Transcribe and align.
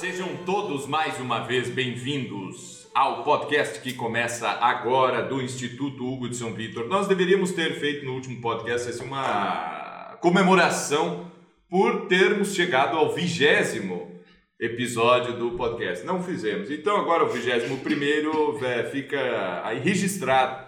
sejam 0.00 0.34
todos 0.46 0.86
mais 0.86 1.20
uma 1.20 1.40
vez 1.40 1.68
bem-vindos 1.68 2.88
ao 2.94 3.22
podcast 3.22 3.80
que 3.80 3.92
começa 3.92 4.48
agora 4.48 5.20
do 5.20 5.42
Instituto 5.42 6.10
Hugo 6.10 6.26
de 6.26 6.38
São 6.38 6.54
Vitor. 6.54 6.88
Nós 6.88 7.06
deveríamos 7.06 7.52
ter 7.52 7.78
feito 7.78 8.06
no 8.06 8.14
último 8.14 8.40
podcast 8.40 8.88
assim, 8.88 9.04
uma 9.04 10.16
comemoração 10.22 11.30
por 11.68 12.06
termos 12.06 12.54
chegado 12.54 12.96
ao 12.96 13.14
vigésimo 13.14 14.10
episódio 14.58 15.36
do 15.36 15.50
podcast. 15.50 16.06
Não 16.06 16.22
fizemos. 16.22 16.70
Então 16.70 16.96
agora 16.96 17.26
o 17.26 17.28
vigésimo 17.28 17.76
primeiro 17.80 18.58
é, 18.64 18.84
fica 18.84 19.60
aí 19.66 19.80
registrado 19.80 20.66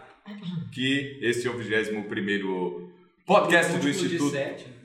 que 0.74 1.18
este 1.22 1.48
é 1.48 1.50
o 1.50 1.56
vigésimo 1.56 2.04
primeiro 2.04 2.92
podcast 3.24 3.78
do 3.78 3.88
Instituto. 3.88 4.81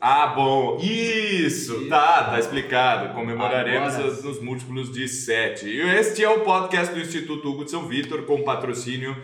Ah, 0.00 0.28
bom. 0.28 0.78
Isso, 0.80 1.86
tá, 1.88 2.24
tá 2.30 2.38
explicado. 2.38 3.12
Comemoraremos 3.14 3.94
Agora. 3.94 4.08
as- 4.12 4.24
nos 4.24 4.40
múltiplos 4.40 4.90
de 4.90 5.06
7. 5.06 5.68
E 5.68 5.80
este 5.98 6.24
é 6.24 6.28
o 6.30 6.40
podcast 6.40 6.94
do 6.94 7.00
Instituto 7.00 7.46
Hugo 7.48 7.64
de 7.66 7.70
São 7.70 7.86
Vitor, 7.86 8.22
com 8.24 8.42
patrocínio 8.42 9.14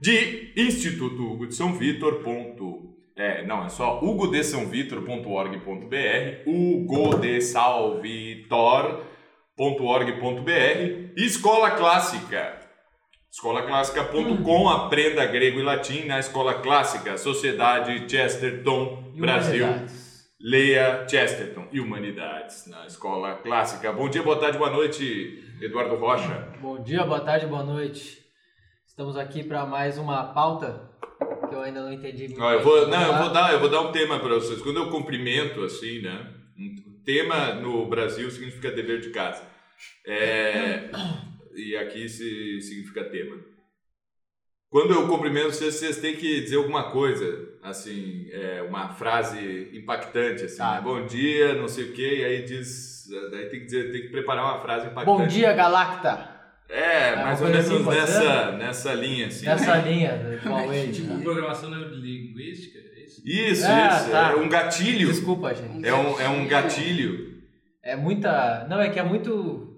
de 0.00 0.52
Instituto 0.56 1.22
Hugo 1.22 1.46
de 1.46 1.54
São 1.54 1.74
Vitor. 1.74 2.14
Ponto, 2.24 2.92
é, 3.16 3.46
não, 3.46 3.64
é 3.64 3.68
só 3.68 4.00
hugodesaovitor.org.br, 4.02 6.42
hugodesalvitor.org.br 9.84 11.12
Escola 11.16 11.70
Clássica. 11.72 12.60
Escolaclássica.com, 13.32 14.68
aprenda 14.68 15.26
grego 15.26 15.58
e 15.58 15.62
latim 15.62 16.04
na 16.04 16.20
Escola 16.20 16.54
Clássica, 16.54 17.18
Sociedade 17.18 18.08
Chesterton, 18.08 19.12
Brasil. 19.16 19.66
Leia 20.46 21.08
Chesterton 21.08 21.66
e 21.72 21.80
Humanidades 21.80 22.66
na 22.66 22.84
Escola 22.84 23.36
Clássica. 23.36 23.90
Bom 23.90 24.10
dia, 24.10 24.22
boa 24.22 24.38
tarde, 24.38 24.58
boa 24.58 24.68
noite, 24.68 25.42
Eduardo 25.58 25.96
Rocha. 25.96 26.52
Bom 26.60 26.82
dia, 26.82 27.02
boa 27.02 27.20
tarde, 27.20 27.46
boa 27.46 27.62
noite. 27.62 28.22
Estamos 28.86 29.16
aqui 29.16 29.42
para 29.42 29.64
mais 29.64 29.96
uma 29.96 30.34
pauta 30.34 30.90
que 31.48 31.54
eu 31.54 31.62
ainda 31.62 31.80
não 31.80 31.90
entendi 31.90 32.28
muito. 32.28 32.42
Ó, 32.42 32.52
eu 32.52 32.62
vou, 32.62 32.86
não, 32.88 33.06
eu 33.06 33.22
vou 33.22 33.32
dar, 33.32 33.54
eu 33.54 33.58
vou 33.58 33.70
dar 33.70 33.80
um 33.80 33.90
tema 33.90 34.20
para 34.20 34.34
vocês. 34.34 34.60
Quando 34.60 34.76
eu 34.76 34.90
cumprimento 34.90 35.64
assim, 35.64 36.02
né? 36.02 36.30
Um 36.58 37.00
tema 37.02 37.54
no 37.54 37.86
Brasil 37.86 38.30
significa 38.30 38.70
dever 38.70 39.00
de 39.00 39.08
casa. 39.12 39.42
É, 40.06 40.90
e 41.56 41.74
aqui 41.74 42.06
se, 42.06 42.60
significa 42.60 43.02
tema. 43.04 43.34
Quando 44.68 44.92
eu 44.92 45.08
cumprimento 45.08 45.52
vocês, 45.52 45.76
vocês 45.76 46.00
têm 46.02 46.16
que 46.16 46.42
dizer 46.42 46.56
alguma 46.56 46.90
coisa, 46.90 47.53
assim, 47.64 48.26
é, 48.30 48.62
uma 48.62 48.90
frase 48.90 49.70
impactante, 49.72 50.44
assim, 50.44 50.58
Tá. 50.58 50.74
né? 50.74 50.80
Bom 50.82 51.06
dia, 51.06 51.54
não 51.54 51.66
sei 51.66 51.84
o 51.84 51.92
quê, 51.92 52.18
e 52.20 52.24
aí 52.24 52.42
diz, 52.44 53.06
daí 53.30 53.46
tem 53.46 53.60
que 53.60 53.66
dizer, 53.66 53.90
tem 53.90 54.02
que 54.02 54.08
preparar 54.08 54.44
uma 54.44 54.60
frase 54.60 54.86
impactante. 54.88 55.06
Bom 55.06 55.26
dia, 55.26 55.52
Galacta! 55.54 56.28
É, 56.68 57.08
É, 57.10 57.16
mais 57.16 57.40
ou 57.40 57.48
menos 57.48 57.70
assim, 57.70 57.84
nessa, 57.84 58.52
nessa 58.52 58.94
linha, 58.94 59.26
assim. 59.28 59.46
Nessa 59.46 59.76
linha 59.86 60.12
do 60.42 60.48
Huawei. 60.48 60.90
Tipo, 60.92 61.14
né? 61.14 61.22
programação 61.22 61.70
neurolinguística, 61.70 62.78
é 62.78 63.04
isso? 63.04 63.22
Isso, 63.24 63.66
Ah, 63.66 63.98
isso. 64.00 64.10
tá. 64.10 64.30
É 64.32 64.36
um 64.36 64.48
gatilho. 64.48 65.08
Desculpa, 65.08 65.54
gente. 65.54 65.86
É 65.86 65.94
um, 65.94 66.20
é 66.20 66.28
um 66.28 66.46
gatilho. 66.48 67.34
É 67.82 67.94
muita. 67.96 68.66
Não, 68.68 68.80
é 68.80 68.88
que 68.88 68.98
é 68.98 69.02
muito. 69.02 69.73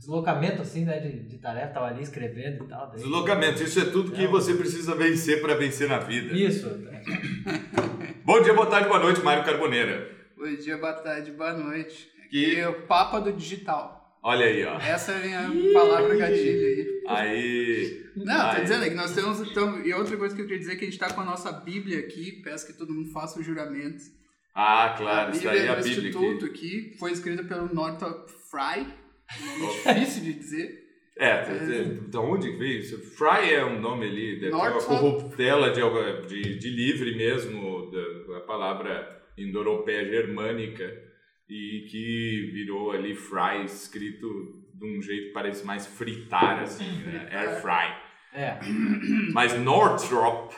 Deslocamento 0.00 0.62
assim, 0.62 0.84
né? 0.84 0.98
De, 0.98 1.20
de 1.28 1.38
tarefa, 1.38 1.74
tava 1.74 1.86
ali 1.86 2.02
escrevendo 2.02 2.64
e 2.64 2.68
tal. 2.68 2.88
daí- 2.90 2.96
Deslocamento. 3.00 3.62
Isso 3.62 3.80
é 3.80 3.84
tudo 3.84 4.10
que 4.12 4.24
Não. 4.24 4.30
você 4.30 4.54
precisa 4.54 4.94
vencer 4.94 5.40
para 5.40 5.54
vencer 5.54 5.88
na 5.88 5.98
vida. 5.98 6.34
Isso. 6.34 6.66
Bom 8.24 8.42
dia, 8.42 8.54
boa 8.54 8.66
tarde, 8.66 8.88
boa 8.88 9.00
noite, 9.00 9.20
Mário 9.22 9.44
Carboneira. 9.44 10.10
Bom 10.36 10.54
dia, 10.56 10.76
boa 10.78 10.92
tarde, 10.94 11.30
boa 11.32 11.52
noite. 11.52 12.08
Que- 12.30 12.46
Aqui 12.46 12.60
é 12.60 12.68
o 12.68 12.82
Papa 12.86 13.20
do 13.20 13.32
Digital. 13.32 13.98
Olha 14.22 14.44
aí, 14.46 14.64
ó. 14.64 14.78
Essa 14.78 15.12
é 15.12 15.34
a 15.36 15.48
minha 15.48 15.72
palavra 15.72 16.14
gatilho 16.16 16.66
aí. 16.66 17.02
Aí. 17.08 18.04
Não, 18.16 18.54
tô 18.54 18.60
dizendo 18.62 18.84
é 18.84 18.90
que 18.90 18.94
nós 18.94 19.14
temos. 19.14 19.40
Então, 19.40 19.80
e 19.84 19.92
outra 19.94 20.16
coisa 20.16 20.34
que 20.34 20.42
eu 20.42 20.46
queria 20.46 20.60
dizer 20.60 20.72
é 20.72 20.76
que 20.76 20.84
a 20.84 20.88
gente 20.90 20.98
tá 20.98 21.12
com 21.12 21.22
a 21.22 21.24
nossa 21.24 21.50
Bíblia 21.52 21.98
aqui. 22.00 22.40
Peço 22.44 22.66
que 22.66 22.74
todo 22.74 22.92
mundo 22.92 23.10
faça 23.12 23.40
o 23.40 23.42
juramento. 23.42 24.02
Ah, 24.54 24.94
claro, 24.98 25.30
isso 25.32 25.44
daí 25.44 25.60
é 25.60 25.68
a 25.70 25.74
do 25.74 25.82
Bíblia 25.82 26.08
Instituto 26.10 26.44
aqui. 26.46 26.80
aqui. 26.90 26.96
Foi 26.98 27.12
escrita 27.12 27.42
pelo 27.44 27.72
Northrop 27.74 28.28
Frye. 28.50 28.86
Oh. 29.62 29.92
difícil 29.94 30.24
de 30.24 30.32
dizer. 30.34 30.90
É, 31.16 31.42
de 32.08 32.16
onde 32.16 32.50
que 32.50 32.56
veio 32.56 32.78
isso? 32.78 32.98
Fry 33.14 33.52
é 33.52 33.64
um 33.64 33.78
nome 33.78 34.06
ali, 34.06 34.40
deve 34.40 34.52
ter 34.52 34.56
uma 34.56 34.82
corruptela 34.82 35.70
de, 35.70 35.80
de, 36.26 36.58
de 36.58 36.70
livre 36.70 37.14
mesmo, 37.14 37.90
da, 37.90 38.34
da 38.34 38.40
palavra 38.40 39.20
indo-europeia 39.36 40.04
germânica, 40.06 40.90
e 41.48 41.86
que 41.90 42.50
virou 42.54 42.92
ali 42.92 43.14
fry, 43.14 43.64
escrito 43.64 44.28
de 44.74 44.86
um 44.86 45.02
jeito 45.02 45.26
que 45.26 45.32
parece 45.32 45.64
mais 45.66 45.86
fritar, 45.86 46.62
assim, 46.62 47.02
né? 47.02 47.28
Air 47.30 47.60
fry. 47.60 48.10
É. 48.32 48.58
Mas 49.32 49.58
Northrop 49.58 50.54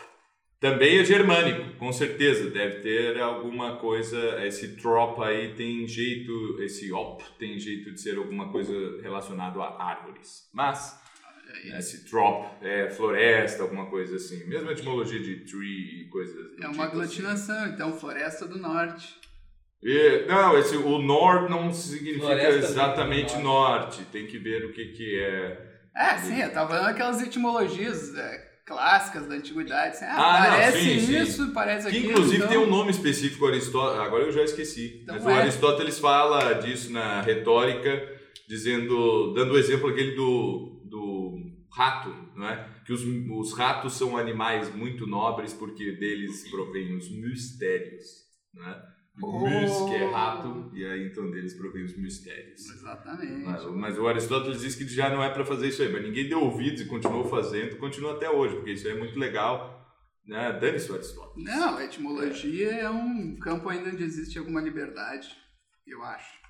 também 0.63 0.99
é 0.99 1.05
germânico, 1.05 1.77
com 1.77 1.93
certeza. 1.93 2.49
Deve 2.49 2.77
ter 2.77 3.21
alguma 3.21 3.77
coisa. 3.79 4.47
Esse 4.47 4.77
trop 4.77 5.21
aí 5.21 5.55
tem 5.55 5.89
jeito, 5.89 6.63
esse 6.63 6.93
op 6.93 7.21
tem 7.37 7.59
jeito 7.59 7.91
de 7.91 8.01
ser 8.01 8.17
alguma 8.17 8.53
coisa 8.53 8.73
relacionado 9.03 9.61
a 9.61 9.83
árvores. 9.83 10.49
Mas 10.55 11.03
esse 11.77 12.09
trop 12.09 12.47
é 12.63 12.89
floresta, 12.89 13.65
alguma 13.65 13.87
coisa 13.87 14.15
assim. 14.15 14.47
Mesma 14.47 14.71
etimologia 14.71 15.19
de 15.19 15.45
tree 15.45 16.03
e 16.03 16.09
coisas. 16.09 16.37
É 16.37 16.41
uma 16.41 16.53
tipo 16.53 16.69
assim. 16.69 16.81
aglutinação, 16.83 17.67
então 17.67 17.99
Floresta 17.99 18.47
do 18.47 18.59
Norte. 18.59 19.21
E- 19.83 20.27
não, 20.29 20.57
esse, 20.57 20.77
o 20.77 20.99
nord 20.99 21.51
não 21.51 21.73
significa 21.73 22.27
Floresta 22.27 22.67
exatamente 22.67 23.35
do 23.35 23.43
norte. 23.43 24.05
Tem 24.13 24.29
que 24.29 24.39
ver 24.39 24.65
o 24.65 24.73
que, 24.73 24.93
que 24.93 25.19
é. 25.19 25.73
É, 25.97 26.17
sim, 26.19 26.41
eu 26.41 26.53
tava 26.53 26.71
falando 26.71 26.89
aquelas 26.89 27.21
etimologias 27.21 28.15
é, 28.15 28.52
clássicas 28.65 29.27
da 29.27 29.35
antiguidade. 29.35 29.97
Assim, 29.97 30.05
ah, 30.05 30.15
Ah, 30.17 30.41
não, 30.41 30.51
parece 30.51 30.81
sim, 30.81 31.01
sim. 31.01 31.19
isso, 31.21 31.53
parece 31.53 31.91
Que 31.91 31.97
aquilo. 31.97 32.13
inclusive 32.13 32.37
então... 32.37 32.49
tem 32.49 32.59
um 32.59 32.71
nome 32.71 32.91
específico, 32.91 33.47
Aristóteles. 33.47 34.07
Agora 34.07 34.25
eu 34.25 34.33
já 34.33 34.43
esqueci. 34.43 35.01
Então 35.03 35.17
mas 35.17 35.25
o 35.25 35.31
é. 35.31 35.41
Aristóteles 35.41 35.99
fala 35.99 36.55
disso 36.55 36.93
na 36.93 37.21
retórica, 37.23 38.09
dizendo, 38.49 39.33
dando 39.35 39.55
o 39.55 39.59
exemplo 39.59 39.89
aquele 39.89 40.15
do, 40.15 40.83
do 40.85 41.37
rato, 41.75 42.15
não 42.37 42.49
é? 42.49 42.69
Que 42.87 42.93
os, 42.93 43.03
os 43.05 43.57
ratos 43.57 43.95
são 43.95 44.17
animais 44.17 44.75
muito 44.75 45.07
nobres 45.07 45.53
porque 45.53 45.93
deles 45.93 46.49
provém 46.51 46.97
os 46.97 47.11
mistérios, 47.11 48.05
não 48.55 48.69
é? 48.69 48.92
Mus, 49.15 49.91
que 49.91 49.95
é 49.95 50.11
rato, 50.11 50.71
e 50.75 50.85
aí 50.85 51.07
então 51.07 51.31
deles 51.31 51.55
provém 51.55 51.85
os 51.85 51.97
mistérios. 51.97 52.61
Exatamente. 52.71 53.45
Mas, 53.45 53.65
mas 53.67 53.99
o 53.99 54.09
Aristóteles 54.09 54.61
diz 54.61 54.75
que 54.75 54.89
já 54.89 55.11
não 55.11 55.23
é 55.23 55.29
para 55.29 55.45
fazer 55.45 55.69
isso 55.69 55.83
aí, 55.83 55.93
mas 55.93 56.03
ninguém 56.03 56.29
deu 56.29 56.41
ouvidos 56.41 56.81
e 56.81 56.87
continuou 56.87 57.25
fazendo, 57.25 57.77
continua 57.77 58.15
até 58.15 58.31
hoje, 58.31 58.57
porque 58.57 58.73
isso 58.73 58.87
aí 58.87 58.95
é 58.95 58.99
muito 58.99 59.19
legal. 59.19 59.81
Né? 60.27 60.53
Dane-se 60.61 60.91
o 60.91 60.95
Aristóteles. 60.95 61.45
Não, 61.45 61.77
a 61.77 61.85
etimologia 61.85 62.73
é 62.73 62.89
um 62.89 63.37
campo 63.37 63.69
ainda 63.69 63.91
onde 63.91 64.03
existe 64.03 64.39
alguma 64.39 64.61
liberdade, 64.61 65.29
eu 65.87 66.03
acho. 66.03 66.41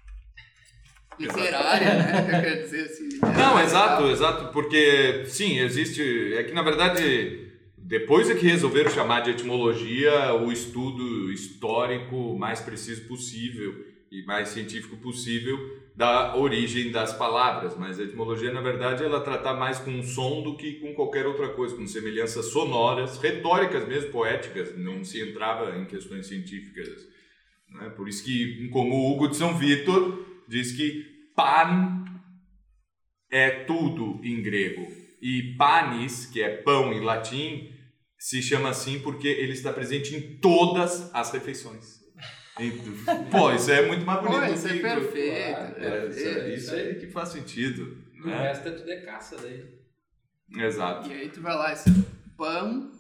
Literária, 1.19 1.95
né? 1.95 2.21
Eu 2.25 2.41
quero 2.43 2.63
dizer 2.63 2.85
assim. 2.85 3.09
Não, 3.37 3.61
exato, 3.61 4.07
exato, 4.07 4.53
porque 4.53 5.25
sim, 5.27 5.59
existe. 5.59 6.35
É 6.35 6.43
que 6.43 6.53
na 6.53 6.63
verdade, 6.63 7.42
depois 7.93 8.31
é 8.31 8.35
que 8.35 8.47
resolveram 8.47 8.91
chamar 8.91 9.21
de 9.21 9.33
etimologia 9.33 10.33
o 10.33 10.51
estudo 10.51 11.31
histórico 11.31 12.35
mais 12.39 12.59
preciso 12.59 13.07
possível 13.07 13.85
e 14.11 14.25
mais 14.25 14.49
científico 14.49 14.97
possível 14.97 15.59
da 15.95 16.35
origem 16.35 16.91
das 16.91 17.13
palavras, 17.13 17.77
mas 17.77 18.01
a 18.01 18.05
etimologia, 18.05 18.51
na 18.51 18.63
verdade, 18.63 19.05
ela 19.05 19.21
trata 19.21 19.53
mais 19.53 19.79
com 19.79 20.01
o 20.01 20.03
som 20.03 20.43
do 20.43 20.57
que 20.57 20.81
com 20.81 20.95
qualquer 20.95 21.27
outra 21.27 21.51
coisa, 21.51 21.77
com 21.77 21.87
semelhanças 21.87 22.47
sonoras, 22.47 23.19
retóricas 23.19 23.87
mesmo, 23.87 24.11
poéticas, 24.11 24.75
não 24.79 25.05
se 25.05 25.21
entrava 25.21 25.77
em 25.77 25.85
questões 25.85 26.27
científicas. 26.27 26.89
Né? 27.69 27.91
Por 27.91 28.09
isso 28.09 28.25
que, 28.25 28.71
como 28.71 28.95
o 28.95 29.13
Hugo 29.13 29.29
de 29.29 29.37
São 29.37 29.59
Vitor 29.59 30.19
diz 30.49 30.73
que 30.73 31.05
pan 31.37 32.07
é 33.31 33.51
tudo 33.51 34.19
em 34.25 34.43
grego. 34.43 34.91
E 35.21 35.55
panis, 35.59 36.25
que 36.25 36.41
é 36.41 36.57
pão 36.57 36.91
em 36.91 37.01
latim, 37.01 37.71
se 38.25 38.41
chama 38.41 38.69
assim 38.69 39.01
porque 39.01 39.27
ele 39.27 39.53
está 39.53 39.73
presente 39.73 40.15
em 40.15 40.39
todas 40.39 41.11
as 41.13 41.33
refeições. 41.33 42.01
Pô, 43.31 43.51
isso 43.53 43.71
é 43.71 43.87
muito 43.87 44.05
mais 44.05 44.21
bonito. 44.21 44.41
Pô, 44.41 44.47
do 44.47 44.53
isso 44.55 44.69
é 44.69 44.79
perfeito, 44.79 45.49
claro, 45.51 45.75
É, 45.77 46.09
isso, 46.09 46.19
é, 46.21 46.33
perfeito. 46.35 46.57
isso 46.59 46.75
aí 46.75 46.95
que 47.01 47.07
faz 47.11 47.29
sentido. 47.31 47.97
O 48.23 48.27
Né? 48.29 48.43
resto 48.43 48.69
é 48.69 48.73
tudo 48.73 48.91
é 48.91 49.01
caça 49.01 49.37
daí. 49.43 49.65
Exato. 50.55 51.09
E 51.11 51.13
aí 51.15 51.29
tu 51.31 51.41
vai 51.41 51.55
lá, 51.57 51.73
esse 51.73 51.91
pão 52.37 52.93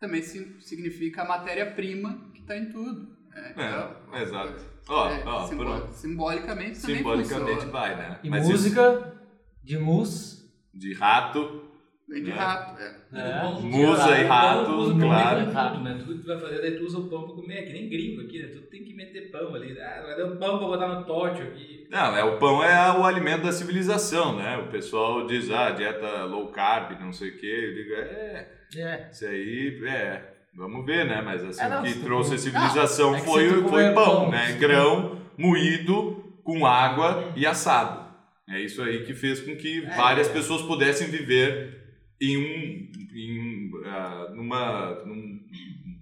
também 0.00 0.22
si- 0.22 0.56
significa 0.60 1.22
a 1.22 1.28
matéria-prima 1.28 2.30
que 2.34 2.40
está 2.40 2.56
em 2.56 2.70
tudo. 2.72 3.16
É, 3.34 3.50
então, 3.52 3.96
É, 4.14 4.22
exato. 4.22 4.64
Ó, 4.88 5.08
é, 5.10 5.22
ó, 5.24 5.46
simbo- 5.46 5.64
pronto. 5.64 5.92
simbolicamente 5.92 6.80
também 6.80 6.96
Simbolicamente 6.96 7.50
funciona. 7.52 7.70
vai, 7.72 7.96
né? 7.96 8.20
E 8.24 8.30
Mas 8.30 8.42
isso 8.44 8.52
música 8.52 9.22
de 9.62 9.78
mus. 9.78 10.38
de 10.74 10.94
rato, 10.94 11.67
Vem 12.08 12.22
de 12.22 12.30
né? 12.30 12.36
rato, 12.36 12.80
é. 12.80 12.96
É. 13.12 13.40
Pão, 13.40 13.60
Musa 13.60 14.18
e 14.18 14.24
rato, 14.24 14.64
pão 14.64 14.98
claro. 14.98 15.44
com 15.44 15.52
tudo, 15.52 15.84
né? 15.84 15.96
Tudo 15.98 16.14
que 16.16 16.20
tu 16.22 16.26
vai 16.26 16.40
fazer, 16.40 16.60
daí 16.62 16.78
tu 16.78 16.84
usa 16.84 16.98
o 16.98 17.08
pão 17.08 17.24
pra 17.26 17.34
comer, 17.34 17.58
é 17.58 17.62
que 17.62 17.72
nem 17.74 17.88
gringo 17.88 18.22
aqui, 18.22 18.42
né? 18.42 18.48
Tu 18.48 18.60
tem 18.62 18.82
que 18.82 18.94
meter 18.94 19.30
pão 19.30 19.54
ali. 19.54 19.78
Ah, 19.78 20.02
vai 20.06 20.16
dar 20.16 20.24
um 20.24 20.36
pão 20.38 20.58
pra 20.58 20.66
botar 20.68 20.88
no 20.88 21.04
tótil 21.04 21.44
aqui. 21.48 21.86
Não, 21.90 22.16
é, 22.16 22.24
o 22.24 22.38
pão 22.38 22.64
é 22.64 22.98
o 22.98 23.04
alimento 23.04 23.42
da 23.42 23.52
civilização, 23.52 24.36
né? 24.36 24.56
O 24.56 24.68
pessoal 24.70 25.26
diz, 25.26 25.50
ah, 25.50 25.70
dieta 25.70 26.24
low 26.24 26.48
carb, 26.48 26.98
não 26.98 27.12
sei 27.12 27.28
o 27.28 27.38
quê. 27.38 27.46
Eu 27.46 27.74
digo, 27.74 27.92
é, 27.94 28.48
É. 28.76 29.08
isso 29.12 29.26
aí, 29.26 29.78
é, 29.86 30.22
vamos 30.56 30.86
ver, 30.86 31.04
né? 31.04 31.20
Mas 31.22 31.44
assim, 31.44 31.60
É, 31.62 31.68
não, 31.68 31.82
o 31.82 31.84
que 31.84 32.00
trouxe 32.00 32.34
a 32.34 32.38
civilização 32.38 33.10
Não, 33.10 33.18
é 33.18 33.20
foi, 33.20 33.48
tu 33.48 33.68
foi 33.68 33.84
pão, 33.92 34.04
pão, 34.22 34.30
né? 34.30 34.52
Grão 34.58 35.20
moído 35.36 36.24
com 36.42 36.64
água 36.64 37.32
e 37.36 37.46
assado. 37.46 38.08
É 38.50 38.58
isso 38.60 38.82
aí 38.82 39.04
que 39.04 39.12
fez 39.12 39.40
com 39.40 39.54
que 39.56 39.84
É. 39.84 39.94
várias 39.94 40.26
pessoas 40.26 40.62
pudessem 40.62 41.08
viver 41.08 41.77
em 42.20 42.36
um, 42.36 42.88
em, 43.14 43.70
ah, 43.84 44.32
numa, 44.34 45.04
num 45.04 45.40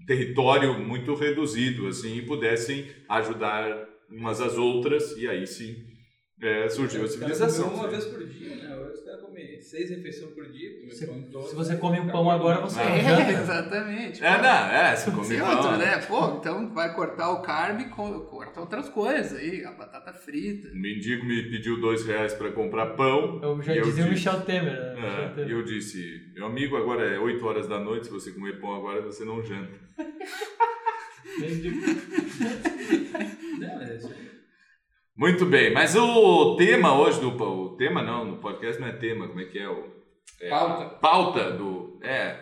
território 0.07 0.79
muito 0.79 1.15
reduzido, 1.15 1.89
assim, 1.89 2.17
e 2.17 2.23
pudessem 2.23 2.87
ajudar 3.09 3.89
umas 4.11 4.41
às 4.41 4.57
outras, 4.57 5.17
e 5.17 5.29
aí 5.29 5.47
sim 5.47 5.85
é, 6.41 6.69
surgiu 6.69 7.05
a 7.05 7.09
civilização. 7.09 7.75
uma 7.75 7.89
vez 7.89 8.05
por 8.05 8.25
dia, 8.27 8.57
né? 8.57 8.66
Comem 9.37 9.61
seis 9.61 9.91
refeições 9.91 10.31
por 10.33 10.49
dia. 10.51 10.81
comer 10.81 10.93
Se- 10.95 11.07
pão 11.07 11.23
todo. 11.31 11.49
se 11.49 11.55
você 11.55 11.77
come 11.77 12.01
um 12.01 12.09
pão 12.09 12.31
agora, 12.31 12.61
você-. 12.63 12.81
É, 12.81 13.33
exatamente. 13.33 14.25
É, 14.25 14.41
não, 14.41 14.49
é, 14.71 14.97
você 14.97 15.11
come 15.11 15.27
Sim, 15.27 15.39
pão. 15.41 15.51
outro, 15.57 15.77
né? 15.77 15.99
Pô, 16.09 16.37
então 16.39 16.73
vai 16.73 16.95
cortar 16.95 17.29
o 17.33 17.43
carb, 17.43 17.83
co- 17.91 18.21
corta 18.23 18.61
outras 18.61 18.89
coisas 18.89 19.39
aí, 19.39 19.63
a 19.63 19.73
batata 19.73 20.15
frita. 20.15 20.69
O 20.73 20.75
mendigo 20.77 21.23
me 21.27 21.43
pediu 21.51 21.79
dois 21.79 22.07
reais 22.07 22.33
para 22.33 22.51
comprar 22.51 22.87
pão. 22.97 23.39
Eu 23.43 23.61
já 23.61 23.77
e 23.77 23.83
dizia 23.83 24.05
o 24.05 24.09
disse- 24.09 24.29
Michel 24.31 24.41
Temer, 24.41 24.73
né? 24.73 24.95
Michel 24.95 25.11
É, 25.11 25.29
Temer. 25.29 25.49
e 25.49 25.53
eu 25.53 25.63
disse, 25.63 26.23
meu 26.35 26.47
amigo, 26.47 26.75
agora 26.79 27.05
é 27.07 27.19
8 27.19 27.45
horas 27.47 27.69
da 27.69 27.79
noite, 27.79 28.07
se 28.07 28.13
você 28.13 28.31
comer 28.31 28.59
pão 28.59 28.75
agora, 28.75 29.03
você 29.03 29.23
não 29.25 29.43
janta. 29.45 29.69
Não, 33.59 33.83
é 33.83 33.97
isso 33.97 34.07
aí. 34.09 34.26
Muito 35.17 35.47
bem, 35.47 35.73
mas 35.73 35.97
o 35.97 36.57
tema 36.57 36.99
hoje 36.99 37.19
do 37.21 37.31
o 37.31 37.75
tema 37.77 38.03
não, 38.03 38.23
no 38.25 38.37
podcast 38.37 38.79
não 38.79 38.87
é 38.87 38.93
tema, 38.93 39.27
como 39.27 39.41
é 39.41 39.47
que 39.47 39.59
é 39.59 39.67
o 39.67 39.91
é, 40.39 40.51
Pauta. 40.51 40.85
pauta 40.97 41.51
do 41.53 41.99
é 42.03 42.37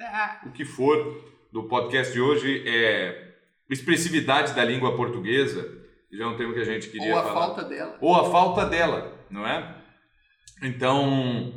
Ah, 0.00 0.40
o 0.46 0.50
que 0.50 0.64
for 0.64 1.22
do 1.52 1.64
podcast 1.64 2.14
de 2.14 2.20
hoje 2.20 2.66
é 2.66 3.34
expressividade 3.68 4.54
da 4.54 4.64
língua 4.64 4.96
portuguesa. 4.96 5.76
Já 6.10 6.24
é 6.24 6.26
um 6.26 6.36
tema 6.38 6.54
que 6.54 6.60
a 6.60 6.64
gente 6.64 6.88
queria 6.88 7.12
ou 7.12 7.18
a 7.18 7.22
falar. 7.22 7.34
falta 7.34 7.64
dela. 7.64 7.98
ou 8.00 8.14
a 8.14 8.30
falta 8.30 8.64
dela, 8.64 9.12
não 9.30 9.46
é? 9.46 9.76
Então, 10.62 11.52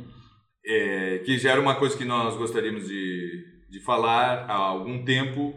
é, 0.66 1.22
que 1.24 1.38
já 1.38 1.52
era 1.52 1.60
uma 1.60 1.76
coisa 1.76 1.96
que 1.96 2.04
nós 2.04 2.36
gostaríamos 2.36 2.86
de, 2.86 3.46
de 3.70 3.80
falar 3.80 4.44
há 4.46 4.54
algum 4.56 5.02
tempo 5.06 5.54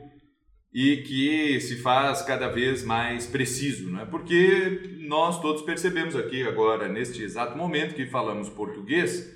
e 0.73 0.97
que 0.97 1.59
se 1.59 1.81
faz 1.81 2.21
cada 2.21 2.47
vez 2.47 2.83
mais 2.83 3.27
preciso, 3.27 3.91
não 3.91 4.01
é? 4.01 4.05
Porque 4.05 4.92
nós 5.07 5.39
todos 5.41 5.61
percebemos 5.61 6.15
aqui 6.15 6.43
agora, 6.43 6.87
neste 6.87 7.21
exato 7.21 7.57
momento 7.57 7.95
que 7.95 8.05
falamos 8.05 8.49
português, 8.49 9.31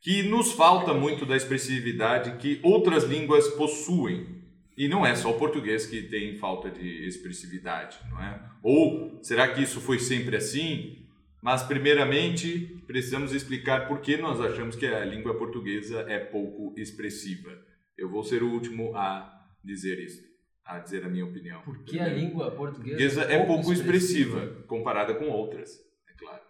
que 0.00 0.22
nos 0.22 0.52
falta 0.52 0.94
muito 0.94 1.26
da 1.26 1.36
expressividade 1.36 2.38
que 2.38 2.60
outras 2.62 3.04
línguas 3.04 3.48
possuem. 3.48 4.36
E 4.76 4.88
não 4.88 5.06
é 5.06 5.14
só 5.14 5.30
o 5.30 5.38
português 5.38 5.86
que 5.86 6.02
tem 6.02 6.36
falta 6.36 6.70
de 6.70 7.06
expressividade, 7.06 7.98
não 8.10 8.22
é? 8.22 8.40
Ou 8.62 9.18
será 9.22 9.48
que 9.48 9.62
isso 9.62 9.80
foi 9.80 9.98
sempre 9.98 10.36
assim? 10.36 11.06
Mas, 11.42 11.62
primeiramente, 11.62 12.82
precisamos 12.86 13.32
explicar 13.32 13.88
por 13.88 14.00
que 14.00 14.16
nós 14.16 14.40
achamos 14.40 14.76
que 14.76 14.86
a 14.86 15.04
língua 15.04 15.38
portuguesa 15.38 16.04
é 16.08 16.18
pouco 16.18 16.74
expressiva. 16.78 17.50
Eu 17.96 18.10
vou 18.10 18.22
ser 18.22 18.42
o 18.42 18.50
último 18.50 18.94
a 18.96 19.32
dizer 19.64 19.98
isso, 19.98 20.22
a 20.66 20.78
dizer 20.80 21.04
a 21.04 21.08
minha 21.08 21.24
opinião. 21.24 21.62
Porque 21.62 21.98
a 21.98 22.08
língua 22.08 22.50
portuguesa 22.50 22.96
portuguesa 23.20 23.22
é 23.32 23.46
pouco 23.46 23.72
expressiva 23.72 24.64
comparada 24.66 25.14
com 25.14 25.26
outras, 25.26 25.78
é 26.08 26.12
claro. 26.18 26.42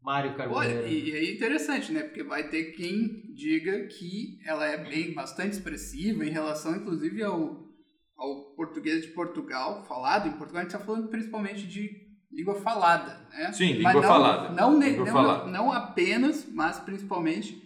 Mário 0.00 0.30
Olha, 0.30 0.38
Carboneiro. 0.38 0.86
e, 0.88 1.10
e 1.10 1.16
é 1.16 1.34
interessante, 1.34 1.92
né? 1.92 2.02
Porque 2.02 2.22
vai 2.22 2.48
ter 2.48 2.72
quem 2.72 3.34
diga 3.34 3.86
que 3.88 4.38
ela 4.46 4.66
é 4.66 4.78
bem 4.88 5.12
bastante 5.12 5.52
expressiva 5.52 6.24
em 6.24 6.30
relação, 6.30 6.76
inclusive, 6.76 7.22
ao, 7.22 7.66
ao 8.16 8.54
português 8.56 9.02
de 9.02 9.08
Portugal, 9.08 9.84
falado 9.84 10.28
em 10.28 10.32
Portugal. 10.32 10.60
A 10.60 10.64
gente 10.64 10.74
está 10.74 10.84
falando 10.84 11.08
principalmente 11.08 11.66
de 11.66 11.90
língua 12.32 12.54
falada, 12.54 13.26
né? 13.30 13.52
Sim, 13.52 13.82
Mas 13.82 13.94
língua 13.94 13.94
não, 13.94 14.02
falada. 14.02 14.48
Não, 14.50 14.80
Língua 14.80 15.04
não, 15.04 15.12
falada. 15.12 15.50
não 15.50 15.72
apenas, 15.72 16.48
mas 16.50 16.78
principalmente. 16.78 17.60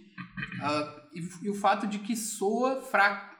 ah, 0.61 1.03
e, 1.15 1.47
e 1.47 1.51
o 1.51 1.55
fato 1.55 1.87
de 1.87 1.99
que 2.01 2.17
soa 2.17 2.81
fraco. 2.81 3.32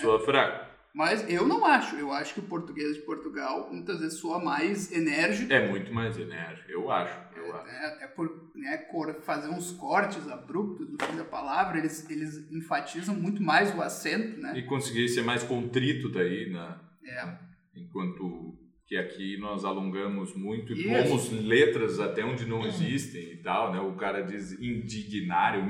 Soa 0.00 0.20
fraco. 0.20 0.68
Mas 0.94 1.28
eu 1.30 1.46
não 1.46 1.64
acho. 1.64 1.94
Eu 1.96 2.10
acho 2.12 2.34
que 2.34 2.40
o 2.40 2.44
português 2.44 2.94
de 2.96 3.02
Portugal 3.02 3.68
muitas 3.70 4.00
vezes 4.00 4.18
soa 4.18 4.42
mais 4.42 4.90
enérgico. 4.90 5.52
É 5.52 5.68
muito 5.68 5.92
mais 5.92 6.18
enérgico, 6.18 6.70
eu 6.70 6.90
acho. 6.90 7.16
Eu 7.36 7.54
acho. 7.54 7.68
É, 7.68 8.04
é 8.04 8.06
por 8.08 8.50
né, 8.56 8.78
cor- 8.90 9.20
fazer 9.22 9.48
uns 9.48 9.70
cortes 9.72 10.26
abruptos 10.28 10.88
no 10.90 10.96
fim 11.06 11.16
da 11.16 11.24
palavra, 11.24 11.78
eles, 11.78 12.08
eles 12.10 12.50
enfatizam 12.50 13.14
muito 13.14 13.40
mais 13.42 13.72
o 13.76 13.80
acento, 13.82 14.40
né? 14.40 14.54
E 14.58 14.62
conseguir 14.62 15.08
ser 15.08 15.22
mais 15.22 15.42
contrito 15.44 16.08
daí, 16.08 16.50
né? 16.50 16.76
É. 17.04 17.38
Enquanto 17.76 18.54
que 18.86 18.96
aqui 18.96 19.36
nós 19.38 19.64
alongamos 19.64 20.34
muito 20.34 20.72
e 20.72 20.84
pomos 20.84 21.30
letras 21.30 22.00
até 22.00 22.24
onde 22.24 22.46
não 22.46 22.66
existem 22.66 23.32
e 23.34 23.36
tal, 23.36 23.72
né? 23.72 23.78
O 23.78 23.92
cara 23.94 24.22
diz 24.22 24.58
me 24.58 24.66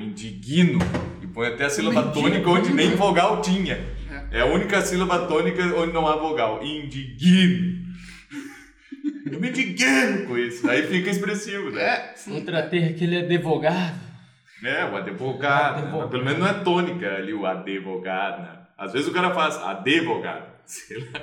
indigno 0.05 0.79
e 1.21 1.27
põe 1.27 1.47
até 1.47 1.65
a 1.65 1.69
sílaba 1.69 2.11
tônica 2.11 2.49
onde 2.49 2.73
nem 2.73 2.95
vogal 2.95 3.41
tinha. 3.41 3.77
É 4.31 4.41
a 4.41 4.45
única 4.45 4.81
sílaba 4.81 5.27
tônica 5.27 5.61
onde 5.75 5.93
não 5.93 6.07
há 6.07 6.15
vogal. 6.15 6.63
Indigno. 6.63 7.87
Eu 9.31 9.39
me 9.39 9.49
indigno 9.49 10.25
com 10.27 10.37
isso. 10.37 10.69
Aí 10.69 10.83
fica 10.87 11.09
expressivo, 11.09 11.71
né? 11.71 11.81
É. 11.81 12.13
Outra 12.29 12.63
terra 12.63 12.93
que 12.93 13.03
ele 13.03 13.15
é 13.17 13.19
advogado. 13.19 13.99
É, 14.63 14.85
o 14.85 14.95
advogado. 14.95 15.75
né? 15.77 15.81
Advogado. 15.83 15.97
Mas 16.01 16.09
pelo 16.09 16.25
menos 16.25 16.39
não 16.39 16.47
é 16.47 16.53
tônica 16.63 17.15
ali 17.15 17.33
o 17.33 17.45
advogado, 17.45 18.41
né? 18.41 18.59
Às 18.77 18.93
vezes 18.93 19.07
o 19.07 19.13
cara 19.13 19.33
faz 19.33 19.55
advogado. 19.57 20.49
Sei 20.65 20.97
lá. 20.99 21.21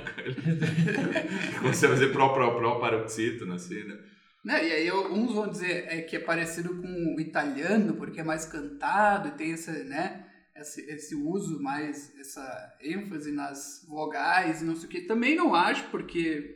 Começa 1.59 1.85
a 1.85 1.89
fazer 1.89 2.07
pró, 2.11 2.29
pró, 2.29 2.51
pró, 2.57 2.75
paroxítono, 2.79 3.53
assim, 3.53 3.83
né? 3.83 3.95
Né, 4.43 4.67
E 4.67 4.71
aí 4.71 4.87
eu- 4.87 5.11
uns 5.13 5.33
vão 5.33 5.49
dizer 5.49 5.85
é, 5.89 6.01
que 6.01 6.15
é 6.15 6.19
parecido 6.19 6.69
com 6.81 7.15
o 7.15 7.19
italiano, 7.19 7.93
porque 7.95 8.21
é 8.21 8.23
mais 8.23 8.45
cantado 8.45 9.29
e 9.29 9.31
tem 9.31 9.51
esse, 9.51 9.71
né, 9.85 10.21
esse, 10.59 10.81
esse 10.89 11.15
uso 11.15 11.61
mais, 11.61 12.13
essa 12.19 12.77
ênfase 12.81 13.31
nas 13.31 13.85
vogais 13.87 14.61
e 14.61 14.65
não 14.65 14.75
sei 14.75 14.87
o 14.87 14.91
que. 14.91 15.01
Também 15.01 15.35
não 15.35 15.53
acho, 15.55 15.89
porque 15.89 16.55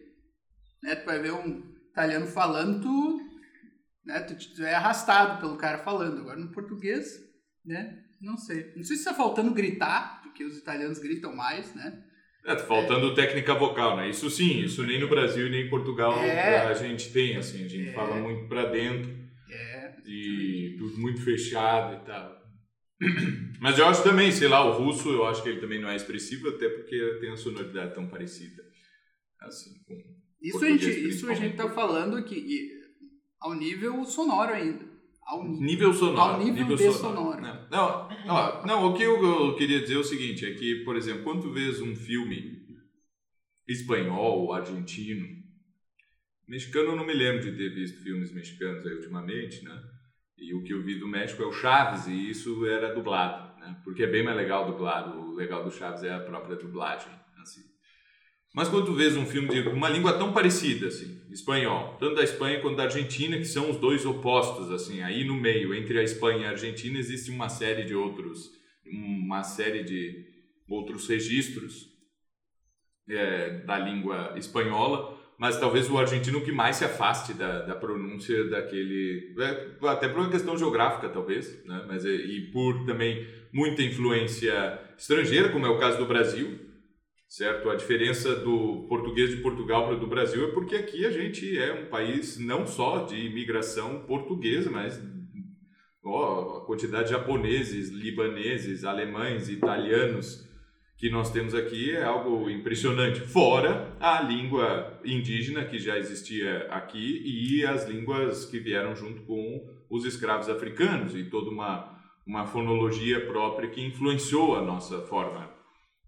né, 0.84 0.96
tu 0.96 1.05
vai 1.05 1.20
ver 1.20 1.34
um 1.34 1.63
italiano 1.91 2.25
falando, 2.27 2.81
tu, 2.81 3.22
né, 4.05 4.20
tu, 4.22 4.36
tu 4.55 4.63
é 4.63 4.74
arrastado 4.74 5.39
pelo 5.39 5.58
cara 5.58 5.79
falando. 5.79 6.20
Agora 6.20 6.39
no 6.39 6.51
português, 6.51 7.20
né, 7.65 7.98
não 8.22 8.38
sei. 8.38 8.74
Não 8.75 8.84
sei 8.84 8.96
se 8.96 9.03
está 9.03 9.13
faltando 9.13 9.53
gritar, 9.53 10.22
porque 10.24 10.43
os 10.43 10.58
italianos 10.58 11.00
gritam 11.00 11.36
mais, 11.36 11.74
né? 11.75 12.03
É, 12.43 12.55
tá 12.55 12.63
faltando 12.63 13.13
técnica 13.13 13.53
vocal, 13.53 13.98
né? 13.98 14.10
Isso 14.10 14.27
sim, 14.31 14.62
isso 14.62 14.81
nem 14.84 15.00
no 15.00 15.08
Brasil 15.08 15.48
nem 15.50 15.67
em 15.67 15.70
Portugal 15.70 16.17
É. 16.24 16.65
a 16.65 16.74
gente 16.74 17.12
tem, 17.13 17.38
assim, 17.38 17.63
a 17.63 17.67
gente 17.67 17.89
É. 17.89 17.93
fala 17.93 18.15
muito 18.15 18.48
pra 18.48 18.65
dentro 18.65 19.12
É, 19.48 19.93
e 20.08 20.75
tudo 20.79 20.98
muito 20.98 21.22
fechado 21.24 22.01
e 22.01 22.05
tal. 22.05 22.41
Mas 23.60 23.77
eu 23.77 23.86
acho 23.86 24.03
também, 24.03 24.31
sei 24.31 24.48
lá, 24.48 24.63
o 24.63 24.84
russo, 24.84 25.10
eu 25.10 25.25
acho 25.25 25.41
que 25.41 25.50
ele 25.50 25.60
também 25.60 25.81
não 25.81 25.89
é 25.89 25.96
expressivo, 25.96 26.50
até 26.50 26.70
porque 26.70 27.17
tem 27.20 27.31
a 27.31 27.38
sonoridade 27.38 27.96
tão 27.96 28.08
parecida. 28.08 28.63
Assim, 29.41 29.72
com... 29.86 29.96
Isso 30.41 30.63
a 30.63 30.70
gente, 30.70 31.08
isso 31.08 31.29
a 31.29 31.34
gente 31.34 31.55
tá 31.55 31.70
falando 31.70 32.15
aqui 32.17 32.36
e, 32.36 32.72
ao 33.39 33.53
nível 33.53 34.03
sonoro 34.05 34.51
ainda. 34.51 34.86
Ao 35.24 35.43
nível. 35.43 35.62
Nível 35.62 35.93
sonoro. 35.93 36.20
Ao 36.20 36.43
nível 36.43 36.75
de 36.75 36.91
sonoro. 36.91 37.41
Não, 37.41 37.70
não, 37.70 38.10
ó, 38.27 38.65
não, 38.65 38.86
o 38.86 38.93
que 38.96 39.03
eu, 39.03 39.24
eu 39.24 39.55
queria 39.55 39.79
dizer 39.79 39.96
é 39.96 40.00
o 40.00 40.03
seguinte, 40.03 40.46
é 40.46 40.53
que, 40.53 40.84
por 40.84 40.96
exemplo, 40.96 41.24
quando 41.24 41.43
tu 41.43 41.53
vês 41.53 41.79
um 41.81 41.96
filme 41.96 42.62
espanhol, 43.67 44.53
argentino, 44.53 45.27
mexicano 46.48 46.89
eu 46.89 46.96
não 46.96 47.05
me 47.05 47.13
lembro 47.13 47.41
de 47.41 47.55
ter 47.55 47.74
visto 47.74 48.03
filmes 48.03 48.34
mexicanos 48.34 48.86
aí 48.86 48.93
ultimamente, 48.93 49.63
né? 49.63 49.90
E 50.41 50.55
o 50.55 50.63
que 50.63 50.74
eu 50.74 50.81
vi 50.81 50.95
do 50.95 51.07
México 51.07 51.43
é 51.43 51.45
o 51.45 51.53
Chaves, 51.53 52.07
e 52.07 52.31
isso 52.31 52.65
era 52.65 52.95
dublado, 52.95 53.60
né? 53.60 53.79
Porque 53.83 54.01
é 54.01 54.07
bem 54.07 54.24
mais 54.24 54.36
legal 54.36 54.65
dublado. 54.65 55.17
O 55.19 55.36
legal 55.36 55.63
do 55.63 55.69
Chaves 55.69 56.03
é 56.03 56.12
a 56.12 56.19
própria 56.19 56.55
dublagem, 56.55 57.12
assim. 57.39 57.62
Mas 58.51 58.67
quando 58.67 58.88
tu 58.88 58.93
vês 58.95 59.15
um 59.15 59.25
filme 59.25 59.48
de 59.50 59.69
uma 59.69 59.88
língua 59.88 60.17
tão 60.17 60.33
parecida, 60.33 60.88
assim, 60.88 61.21
espanhol, 61.29 61.95
tanto 62.00 62.15
da 62.15 62.24
Espanha 62.24 62.60
quanto 62.60 62.75
da 62.75 62.83
Argentina, 62.83 63.38
que 63.38 63.45
são 63.45 63.69
os 63.69 63.77
dois 63.77 64.03
opostos, 64.03 64.71
assim, 64.71 65.01
aí 65.03 65.24
no 65.24 65.36
meio, 65.36 65.75
entre 65.75 66.00
a 66.00 66.03
Espanha 66.03 66.41
e 66.41 66.45
a 66.45 66.50
Argentina, 66.50 66.98
existe 66.98 67.29
uma 67.29 67.48
série 67.48 67.86
de 67.86 67.93
outros, 67.93 68.51
uma 68.83 69.43
série 69.43 69.83
de 69.83 70.25
outros 70.67 71.07
registros 71.07 71.88
é, 73.07 73.60
da 73.60 73.77
língua 73.77 74.33
espanhola, 74.36 75.21
mas 75.41 75.60
talvez 75.60 75.89
o 75.89 75.98
argentino 75.98 76.39
que 76.41 76.51
mais 76.51 76.75
se 76.75 76.86
afaste 76.86 77.33
da, 77.33 77.63
da 77.63 77.74
pronúncia 77.74 78.48
daquele. 78.48 79.33
é, 79.39 79.88
até 79.88 80.07
por 80.07 80.19
uma 80.19 80.29
questão 80.29 80.55
geográfica, 80.55 81.10
talvez, 81.10 81.65
né? 81.65 81.83
mas, 81.88 82.05
é- 82.05 82.13
e 82.13 82.51
por 82.51 82.86
também 82.86 83.27
muita 83.51 83.81
influência 83.81 84.79
estrangeira, 84.95 85.50
como 85.50 85.65
é 85.65 85.69
o 85.69 85.79
caso 85.79 85.98
do 85.98 86.05
Brasil, 86.05 86.60
certo? 87.27 87.71
A 87.71 87.75
diferença 87.75 88.36
do 88.36 88.86
português 88.88 89.31
de 89.31 89.38
Portugal 89.38 89.86
para 89.88 89.95
o 89.95 90.00
do 90.00 90.05
Brasil 90.05 90.48
é 90.48 90.51
porque 90.51 90.75
aqui 90.75 91.07
a 91.07 91.12
gente 91.12 91.57
é 91.57 91.74
um 91.74 91.86
país 91.88 92.38
não 92.38 92.67
só 92.67 93.03
de 93.05 93.15
imigração 93.15 94.03
portuguesa, 94.05 94.69
mas 94.69 95.01
ó, 96.05 96.57
a 96.57 96.65
quantidade 96.67 97.05
de 97.05 97.15
japoneses, 97.15 97.89
libaneses, 97.89 98.83
alemães, 98.83 99.50
italianos 99.50 100.48
que 101.01 101.10
nós 101.10 101.31
temos 101.31 101.55
aqui 101.55 101.89
é 101.89 102.03
algo 102.03 102.48
impressionante. 102.48 103.22
Fora 103.22 103.98
a 104.00 104.22
língua 104.22 105.01
indígena 105.03 105.65
que 105.65 105.79
já 105.79 105.98
existia 105.98 106.67
aqui 106.70 107.24
e 107.25 107.65
as 107.65 107.89
línguas 107.89 108.46
que 108.46 108.60
vieram 108.60 108.96
junto 108.96 109.24
com 109.24 109.67
os 109.89 110.05
escravos 110.05 110.48
africanos 110.48 111.15
e 111.15 111.24
toda 111.24 111.50
uma, 111.50 112.00
uma 112.24 112.46
fonologia 112.46 113.25
própria 113.25 113.67
que 113.67 113.84
influenciou 113.84 114.55
a 114.55 114.62
nossa 114.62 115.01
forma 115.08 115.50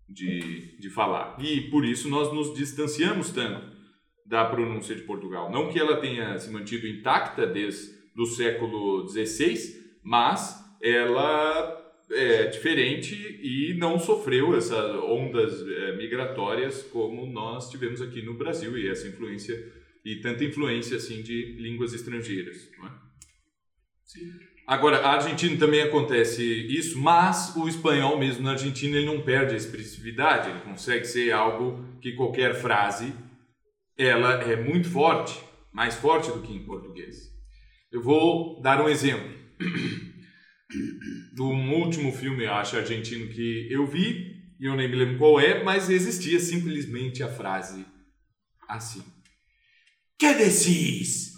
de, 0.07 0.77
de 0.77 0.89
falar. 0.91 1.37
E 1.39 1.61
por 1.71 1.83
isso 1.83 2.07
nós 2.07 2.31
nos 2.31 2.53
distanciamos 2.53 3.31
tanto 3.31 3.73
da 4.23 4.45
pronúncia 4.45 4.95
de 4.95 5.01
Portugal. 5.01 5.51
Não 5.51 5.71
que 5.71 5.79
ela 5.79 5.97
tenha 5.97 6.37
se 6.37 6.51
mantido 6.51 6.85
intacta 6.85 7.47
desde 7.47 7.95
o 8.15 8.27
século 8.27 9.07
XVI, 9.07 9.57
mas 10.03 10.63
ela 10.79 11.82
é 12.13 12.45
diferente 12.47 13.15
e 13.41 13.73
não 13.75 13.99
sofreu 13.99 14.55
essas 14.55 14.95
ondas 15.03 15.67
é, 15.67 15.95
migratórias 15.97 16.83
como 16.83 17.25
nós 17.25 17.69
tivemos 17.69 18.01
aqui 18.01 18.21
no 18.21 18.35
Brasil 18.35 18.77
e 18.77 18.87
essa 18.87 19.07
influência 19.07 19.71
e 20.05 20.17
tanta 20.17 20.43
influência 20.43 20.97
assim 20.97 21.21
de 21.21 21.53
línguas 21.59 21.93
estrangeiras, 21.93 22.69
não 22.77 22.87
é? 22.87 22.91
Agora, 24.65 24.99
a 24.99 25.15
Argentina 25.15 25.57
também 25.57 25.81
acontece 25.81 26.41
isso, 26.43 26.97
mas 26.97 27.53
o 27.55 27.67
espanhol 27.67 28.17
mesmo 28.17 28.43
na 28.43 28.51
Argentina 28.51 28.95
ele 28.95 29.05
não 29.05 29.21
perde 29.21 29.53
a 29.53 29.57
expressividade, 29.57 30.49
ele 30.49 30.61
consegue 30.61 31.05
ser 31.05 31.31
algo 31.31 31.85
que 31.99 32.13
qualquer 32.13 32.55
frase 32.55 33.13
ela 33.97 34.41
é 34.43 34.55
muito 34.55 34.89
forte, 34.89 35.37
mais 35.71 35.95
forte 35.95 36.31
do 36.31 36.41
que 36.41 36.53
em 36.53 36.65
português. 36.65 37.31
Eu 37.91 38.01
vou 38.01 38.61
dar 38.61 38.81
um 38.81 38.87
exemplo. 38.87 39.29
Do 41.33 41.45
último 41.45 42.11
filme, 42.11 42.45
acho, 42.45 42.77
argentino 42.77 43.27
que 43.27 43.67
eu 43.71 43.87
vi, 43.87 44.53
e 44.59 44.65
eu 44.65 44.75
nem 44.75 44.87
me 44.87 44.95
lembro 44.95 45.17
qual 45.17 45.39
é, 45.39 45.63
mas 45.63 45.89
existia 45.89 46.39
simplesmente 46.39 47.23
a 47.23 47.27
frase 47.27 47.85
assim. 48.67 49.03
Que 50.17 50.33
decís? 50.35 51.33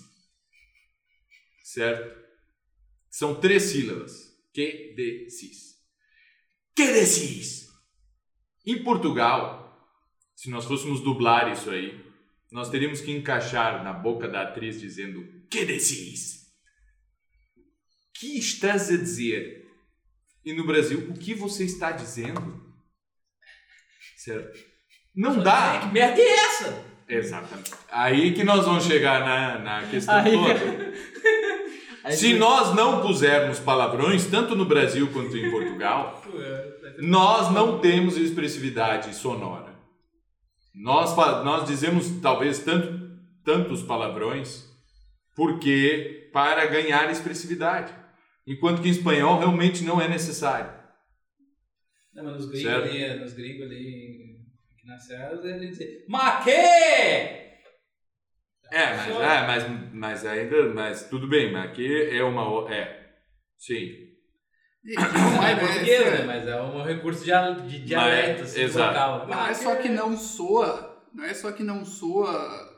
Certo? 1.64 2.24
São 3.10 3.40
três 3.40 3.64
sílabas. 3.64 4.36
Que 4.54 4.94
decís? 4.96 5.76
Que 6.76 6.92
decís? 6.92 7.70
Em 8.66 8.84
Portugal, 8.84 9.66
se 10.36 10.50
nós 10.50 10.66
fôssemos 10.66 11.00
dublar 11.00 11.52
isso 11.52 11.70
aí, 11.70 12.04
nós 12.52 12.70
teríamos 12.70 13.02
que 13.02 13.12
encaixar 13.12 13.84
na 13.84 13.94
boca 13.94 14.28
da 14.28 14.44
atriz 14.44 14.80
dizendo 14.80 15.26
Que 15.50 15.66
decís? 15.66 16.54
Que 18.14 18.38
estás 18.38 18.90
a 18.90 18.98
dizer? 18.98 19.65
E 20.46 20.54
no 20.54 20.66
Brasil, 20.66 21.08
o 21.10 21.14
que 21.14 21.34
você 21.34 21.64
está 21.64 21.92
dizendo? 21.92 22.64
Certo? 24.16 24.60
Não 25.16 25.40
dá. 25.40 25.80
Que 25.80 25.88
merda 25.94 26.22
é 26.22 26.34
essa? 26.34 26.86
Exatamente. 27.08 27.72
Aí 27.92 28.34
que 28.34 28.44
nós 28.44 28.66
vamos 28.66 28.84
chegar 28.84 29.22
na, 29.22 29.60
na 29.60 29.88
questão 29.88 30.16
Aí- 30.16 30.32
toda. 30.32 30.94
Aí 32.04 32.16
Se 32.16 32.36
nós 32.36 32.76
não 32.76 33.02
pusermos 33.02 33.58
palavrões, 33.58 34.28
tanto 34.28 34.56
no 34.56 34.66
Brasil 34.66 35.12
quanto 35.12 35.36
em 35.36 35.50
Portugal, 35.50 36.24
nós 37.00 37.52
não 37.52 37.80
temos 37.80 38.16
expressividade 38.16 39.16
sonora. 39.16 39.74
Nós, 40.76 41.16
nós 41.44 41.68
dizemos 41.68 42.08
talvez 42.22 42.60
tanto, 42.60 43.10
tantos 43.44 43.82
palavrões 43.82 44.66
porque 45.36 46.30
para 46.32 46.66
ganhar 46.68 47.10
expressividade. 47.10 47.92
Enquanto 48.48 48.82
que 48.82 48.88
em 48.88 48.92
espanhol 48.92 49.40
realmente 49.40 49.84
não 49.84 50.00
é 50.00 50.08
necessário. 50.08 50.72
Não, 52.14 52.24
mas 52.24 52.36
nos 52.36 52.46
gringos 52.46 52.72
Certo. 52.72 52.90
ali, 52.90 53.20
nos 53.20 53.34
gringos 53.34 53.66
ali, 53.66 54.38
aqui 54.74 54.88
na 54.88 54.98
Serra, 54.98 55.40
ele 55.44 55.68
dizer, 55.68 56.06
Maquê! 56.08 56.52
É, 58.72 58.96
mas, 58.96 59.10
é, 59.10 59.48
mas, 59.48 59.94
mas 59.94 60.26
ainda, 60.26 60.74
mas 60.74 61.10
tudo 61.10 61.28
bem, 61.28 61.52
mas 61.52 61.66
aqui 61.66 62.10
é 62.10 62.24
uma, 62.24 62.74
é, 62.74 63.14
sim. 63.58 64.06
E, 64.84 64.96
Não 64.96 65.48
é 65.48 65.56
português, 65.60 66.06
né? 66.06 66.24
Mas 66.26 66.48
é 66.48 66.62
um 66.62 66.84
recurso 66.84 67.24
de, 67.24 67.68
de 67.68 67.86
dialeto, 67.86 68.44
assim, 68.44 68.62
exato. 68.62 68.94
local. 68.94 69.28
Não 69.28 69.48
é 69.48 69.54
só 69.54 69.76
que 69.76 69.90
não 69.90 70.18
soa, 70.18 71.04
não 71.14 71.24
é 71.26 71.34
só 71.34 71.52
que 71.52 71.64
não 71.64 71.84
soa 71.84 72.76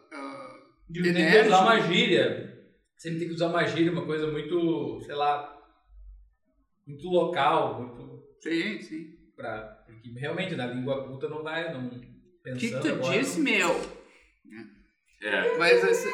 De 0.89 1.13
tem 1.13 1.31
que 1.31 1.39
usar 1.39 1.61
uma 1.61 1.79
gíria. 1.81 2.47
Sempre 2.95 3.19
tem 3.19 3.27
que 3.27 3.33
usar 3.35 3.47
uma 3.47 3.65
gíria, 3.65 3.91
uma 3.91 4.05
coisa 4.05 4.31
muito, 4.31 5.01
sei 5.05 5.15
lá, 5.15 5.56
muito 6.87 7.07
local, 7.09 7.81
muito 7.81 8.23
Sim, 8.41 8.81
sim. 8.81 9.07
pra... 9.35 9.83
Porque 9.85 10.09
realmente 10.19 10.55
na 10.55 10.67
língua 10.67 11.05
culta 11.07 11.27
não 11.29 11.43
vai, 11.43 11.71
não... 11.73 11.87
O 11.87 11.91
Pensando 12.43 12.59
que, 12.59 12.71
que 12.71 12.79
tu 12.79 12.87
agora, 12.87 13.19
disse, 13.19 13.39
meu? 13.41 13.97
É. 15.21 15.57
Mas, 15.57 15.83
esse- 15.83 16.13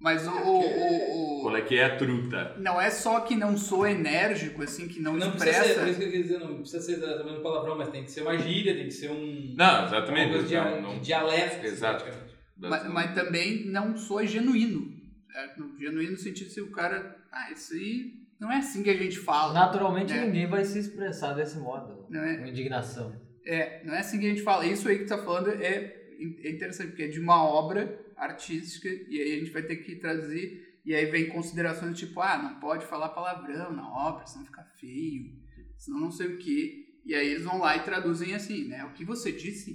mas 0.00 0.26
o, 0.26 0.30
o, 0.32 1.38
o- 1.38 1.42
Qual 1.42 1.56
é 1.56 1.62
que 1.62 1.76
é 1.76 1.84
a 1.84 1.96
truta? 1.96 2.56
não 2.58 2.80
é 2.80 2.90
só 2.90 3.20
que 3.20 3.36
não 3.36 3.56
soa 3.56 3.90
enérgico, 3.90 4.62
assim, 4.62 4.88
que 4.88 5.00
não, 5.00 5.12
Não 5.14 5.30
precisa 5.32 5.52
ser, 5.52 5.58
expressa. 5.60 5.80
por 5.80 5.88
isso 5.88 5.98
que 5.98 6.04
eu 6.04 6.10
queria 6.10 6.22
dizer, 6.24 6.38
não 6.40 6.56
precisa 6.58 6.80
ser 6.82 6.92
exatamente 6.94 7.38
um 7.38 7.42
palavrão, 7.42 7.76
mas 7.76 7.90
tem 7.90 8.02
que 8.04 8.10
ser 8.10 8.22
uma 8.22 8.36
gíria, 8.38 8.74
tem 8.74 8.84
que 8.86 8.90
ser 8.90 9.10
um... 9.10 9.54
Não, 9.56 9.84
exatamente. 9.86 10.26
Uma 10.30 10.32
coisa 10.38 10.48
de, 10.48 10.54
não- 10.54 10.80
não- 10.82 10.94
de 10.98 11.00
dialeto. 11.04 11.66
Exato. 11.66 12.04
praticamente. 12.04 12.32
Mas, 12.58 12.88
mas 12.92 13.14
também 13.14 13.64
não 13.66 13.96
soa 13.96 14.26
genuíno. 14.26 14.88
certo? 15.32 15.60
No 15.60 15.78
Genuíno 15.78 16.12
no 16.12 16.18
sentido 16.18 16.48
se 16.50 16.60
o 16.60 16.70
cara. 16.70 17.16
Ah, 17.30 17.50
isso 17.52 17.74
aí 17.74 18.21
não 18.42 18.50
é 18.50 18.56
assim 18.56 18.82
que 18.82 18.90
a 18.90 18.96
gente 18.96 19.20
fala. 19.20 19.52
Naturalmente 19.52 20.12
É. 20.12 20.26
ninguém 20.26 20.48
vai 20.48 20.64
se 20.64 20.76
expressar 20.76 21.32
desse 21.32 21.56
modo. 21.60 22.06
Não 22.10 22.24
é? 22.24 22.38
Com 22.38 22.46
indignação. 22.46 23.14
É, 23.46 23.84
não 23.84 23.94
é 23.94 24.00
assim 24.00 24.18
que 24.18 24.26
a 24.26 24.30
gente 24.30 24.42
fala. 24.42 24.66
Isso 24.66 24.88
aí 24.88 24.98
que 24.98 25.04
tu 25.04 25.10
tá 25.10 25.18
falando 25.18 25.50
é, 25.50 25.96
é 26.42 26.50
interessante, 26.50 26.88
porque 26.88 27.04
é 27.04 27.08
de 27.08 27.20
uma 27.20 27.44
obra 27.44 28.04
artística, 28.16 28.88
e 28.88 29.20
aí 29.20 29.36
a 29.36 29.38
gente 29.38 29.52
vai 29.52 29.62
ter 29.62 29.76
que 29.76 29.94
traduzir, 29.94 30.60
e 30.84 30.92
aí 30.92 31.06
vem 31.06 31.28
considerações 31.28 31.96
tipo, 31.96 32.20
ah, 32.20 32.36
não 32.36 32.58
pode 32.58 32.84
falar 32.86 33.10
palavrão 33.10 33.72
na 33.72 33.88
obra, 33.88 34.26
senão 34.26 34.44
fica 34.44 34.64
feio, 34.80 35.32
senão 35.78 36.00
não 36.00 36.10
sei 36.10 36.26
o 36.26 36.38
quê. 36.38 36.84
E 37.06 37.14
aí 37.14 37.28
eles 37.28 37.44
vão 37.44 37.58
lá 37.58 37.76
e 37.76 37.84
traduzem 37.84 38.34
assim, 38.34 38.66
né? 38.66 38.84
O 38.84 38.92
que 38.92 39.04
você 39.04 39.30
disse? 39.30 39.72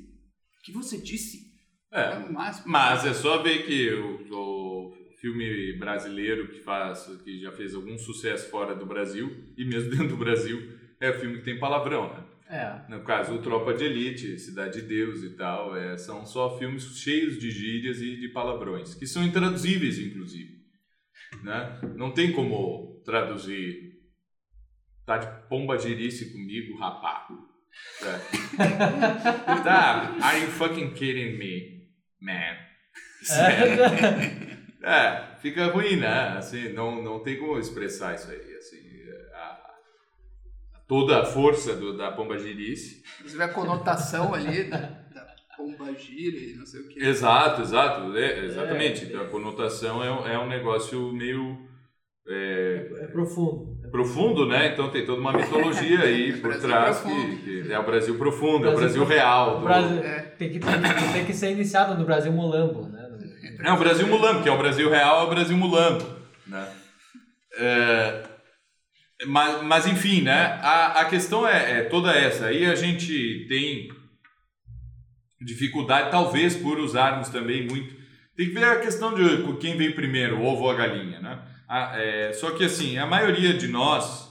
O 0.59 0.63
que 0.65 0.73
você 0.73 0.97
disse? 0.97 1.47
É. 1.89 2.17
o 2.17 2.33
máximo. 2.33 2.69
Mas 2.69 3.05
é 3.05 3.13
só 3.13 3.41
ver 3.41 3.65
que 3.65 3.89
o, 3.93 4.27
o 4.29 4.56
filme 5.17 5.73
brasileiro 5.73 6.47
que 6.47 6.59
faz, 6.59 7.05
que 7.23 7.39
já 7.39 7.51
fez 7.51 7.73
algum 7.75 7.97
sucesso 7.97 8.49
fora 8.49 8.75
do 8.75 8.85
Brasil 8.85 9.29
e 9.57 9.65
mesmo 9.65 9.91
dentro 9.95 10.09
do 10.09 10.17
Brasil, 10.17 10.77
é 10.99 11.09
o 11.09 11.19
filme 11.19 11.37
que 11.37 11.43
tem 11.43 11.59
palavrão, 11.59 12.13
né? 12.13 12.23
É. 12.49 12.89
No 12.89 13.03
caso, 13.03 13.33
o 13.33 13.41
Tropa 13.41 13.73
de 13.73 13.83
Elite, 13.83 14.39
Cidade 14.39 14.81
de 14.81 14.87
Deus 14.87 15.21
e 15.21 15.31
tal, 15.31 15.75
é, 15.75 15.97
são 15.97 16.25
só 16.25 16.57
filmes 16.57 16.97
cheios 16.97 17.37
de 17.37 17.51
gírias 17.51 18.01
e 18.01 18.15
de 18.15 18.29
palavrões, 18.29 18.95
que 18.95 19.05
são 19.05 19.21
intraduzíveis, 19.23 19.99
inclusive. 19.99 20.55
Né? 21.43 21.81
Não 21.95 22.11
tem 22.11 22.31
como 22.31 23.01
traduzir 23.03 23.97
tá 25.05 25.17
de 25.17 25.47
pomba 25.49 25.77
girice 25.77 26.31
comigo, 26.31 26.77
rapá. 26.77 27.27
É. 28.01 28.53
tá, 29.63 30.17
are 30.21 30.41
you 30.41 30.47
fucking 30.47 30.93
kidding 30.93 31.37
me, 31.37 31.87
man? 32.21 32.65
É, 33.29 34.46
fica 35.41 35.65
ruim, 35.67 35.95
né? 35.97 36.35
Assim, 36.37 36.69
não, 36.73 37.01
não 37.03 37.19
tem 37.19 37.37
como 37.37 37.57
expressar 37.59 38.15
isso 38.15 38.29
aí. 38.31 38.55
Assim, 38.57 38.77
a- 39.33 39.59
toda 40.87 41.21
a 41.21 41.25
força 41.25 41.75
do, 41.75 41.97
da 41.97 42.11
pomba 42.11 42.37
girice. 42.37 43.03
Inclusive 43.19 43.43
a 43.43 43.49
conotação 43.49 44.33
ali 44.33 44.63
da, 44.65 44.77
da 44.77 45.27
pomba 45.57 45.93
gira 45.93 46.37
e 46.37 46.55
não 46.55 46.65
sei 46.65 46.81
o 46.81 46.87
quê. 46.87 46.99
Exato, 47.01 47.61
exato. 47.61 48.17
é, 48.17 48.45
exatamente. 48.45 49.03
É. 49.03 49.07
Então, 49.07 49.21
a 49.21 49.25
conotação 49.25 50.03
é, 50.03 50.11
um- 50.11 50.27
é 50.27 50.39
um 50.39 50.47
negócio 50.47 51.11
meio 51.11 51.65
é, 52.29 52.89
É 53.03 53.07
profundo. 53.07 53.77
profundo, 53.89 54.45
né? 54.45 54.73
Então 54.73 54.89
tem 54.91 55.05
toda 55.05 55.21
uma 55.21 55.31
mitologia 55.31 56.01
aí 56.01 56.33
por 56.41 56.49
Brasil 56.49 56.61
trás 56.69 56.99
que, 57.01 57.63
que 57.65 57.71
é 57.71 57.79
o 57.79 57.83
Brasil 57.85 58.17
profundo, 58.17 58.67
é 58.67 58.73
o 58.73 58.75
Brasil 58.75 59.05
Brasil 59.05 59.05
real. 59.05 59.55
O 59.55 59.59
do- 59.59 59.65
Brasil 59.65 60.03
É. 60.03 60.19
tem, 60.37 60.49
que, 60.51 60.59
tem, 60.59 60.71
que, 60.81 61.13
tem 61.13 61.25
que 61.25 61.33
ser 61.33 61.51
iniciado 61.51 61.97
no 61.97 62.03
Brasil 62.05 62.31
Mulambo, 62.33 62.83
né? 62.89 62.96
É 63.59 63.71
o 63.71 63.77
Brasil 63.77 64.07
Mulambo, 64.07 64.43
que 64.43 64.49
é 64.49 64.51
o 64.51 64.57
Brasil 64.57 64.89
real, 64.89 65.21
é 65.21 65.23
o 65.25 65.29
Brasil 65.29 65.57
Mulambo, 65.57 66.05
né? 66.45 66.73
É, 67.57 68.23
mas, 69.25 69.63
mas 69.63 69.87
enfim, 69.87 70.21
né? 70.21 70.59
A, 70.61 71.01
a 71.01 71.05
questão 71.05 71.47
é, 71.47 71.79
é 71.79 71.83
toda 71.83 72.11
essa. 72.11 72.47
Aí 72.47 72.65
a 72.65 72.75
gente 72.75 73.45
tem 73.49 73.89
dificuldade, 75.41 76.11
talvez 76.11 76.55
por 76.55 76.79
usarmos 76.79 77.29
também 77.29 77.67
muito 77.67 77.95
Tem 78.35 78.47
que 78.47 78.53
ver 78.53 78.65
a 78.65 78.79
questão 78.79 79.13
de 79.13 79.57
quem 79.59 79.77
veio 79.77 79.95
primeiro, 79.95 80.37
o 80.37 80.45
ovo 80.45 80.63
ou 80.63 80.71
a 80.71 80.75
galinha, 80.75 81.19
né? 81.19 81.39
Ah, 81.67 81.91
é, 81.95 82.33
só 82.33 82.51
que 82.51 82.63
assim, 82.63 82.97
a 82.97 83.05
maioria 83.05 83.53
de 83.53 83.67
nós 83.67 84.27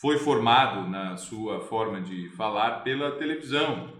foi 0.00 0.18
formado 0.18 0.88
na 0.88 1.16
sua 1.16 1.60
forma 1.60 2.00
de 2.00 2.28
falar 2.30 2.80
pela 2.80 3.12
televisão. 3.12 3.95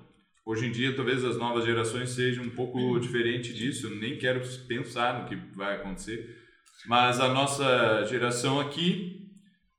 Hoje 0.47 0.67
em 0.67 0.71
dia, 0.71 0.95
talvez 0.95 1.25
as 1.25 1.37
novas 1.37 1.65
gerações 1.65 2.11
sejam 2.11 2.45
um 2.45 2.51
pouco 2.51 3.01
diferente 3.01 3.53
disso. 3.53 3.89
Eu 3.89 3.97
nem 3.97 4.17
quero 4.17 4.41
pensar 4.69 5.21
no 5.21 5.29
que 5.29 5.35
vai 5.57 5.75
acontecer. 5.75 6.39
Mas 6.87 7.19
a 7.19 7.29
nossa 7.29 8.05
geração 8.05 8.61
aqui, 8.61 9.29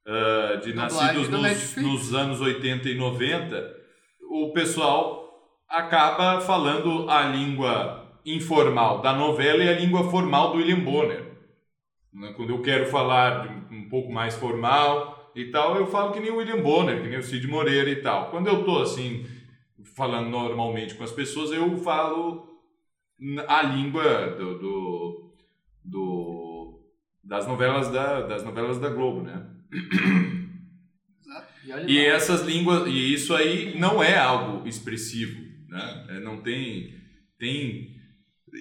ah, 0.05 0.59
de 0.62 0.74
nascidos 0.74 1.29
do 1.29 1.38
nos, 1.38 1.75
nos 1.77 2.13
anos 2.13 2.41
80 2.41 2.89
e 2.89 2.95
90, 2.95 3.77
o 4.29 4.51
pessoal 4.51 5.55
acaba 5.69 6.41
falando 6.41 7.09
a 7.09 7.24
língua 7.24 8.19
informal 8.25 9.01
da 9.01 9.13
novela 9.13 9.63
e 9.63 9.69
a 9.69 9.79
língua 9.79 10.12
formal 10.12 10.51
do 10.51 10.57
William 10.57 10.81
Bonner. 10.81 11.24
Né, 12.13 12.33
Quando 12.36 12.50
eu 12.50 12.62
quero 12.62 12.88
falar 12.88 13.67
um 13.71 13.88
pouco 13.88 14.12
mais 14.12 14.36
formal 14.36 15.31
e 15.33 15.45
tal, 15.45 15.77
eu 15.77 15.88
falo 15.88 16.12
que 16.12 16.19
nem 16.19 16.29
o 16.29 16.39
William 16.39 16.62
Bonner, 16.62 17.01
que 17.01 17.07
nem 17.07 17.19
o 17.19 17.24
Cid 17.24 17.47
Moreira 17.47 17.89
e 17.89 18.01
tal. 18.01 18.29
Quando 18.31 18.47
eu 18.47 18.65
tô 18.65 18.79
assim, 18.79 19.25
falando 19.98 20.30
normalmente 20.30 20.96
com 20.96 21.04
as 21.04 21.12
pessoas, 21.12 21.51
eu 21.51 21.77
falo 21.80 22.48
a 23.48 23.62
língua 23.63 24.36
do, 24.38 24.60
do, 24.60 25.34
do- 25.84 26.80
das 27.24 27.48
novelas 27.48 27.89
da 27.92 28.22
das 28.22 28.44
novelas 28.44 28.80
da 28.80 28.89
Globo, 28.89 29.22
né? 29.24 29.46
E, 31.63 31.94
E 31.94 32.06
essas 32.06 32.42
línguas, 32.42 32.88
e 32.88 33.13
isso 33.13 33.36
aí 33.36 33.77
não 33.80 34.01
é 34.01 34.18
algo 34.18 34.68
expressivo, 34.68 35.42
né? 35.70 36.06
É, 36.10 36.20
Não 36.20 36.42
tem, 36.42 36.96
tem, 37.38 37.96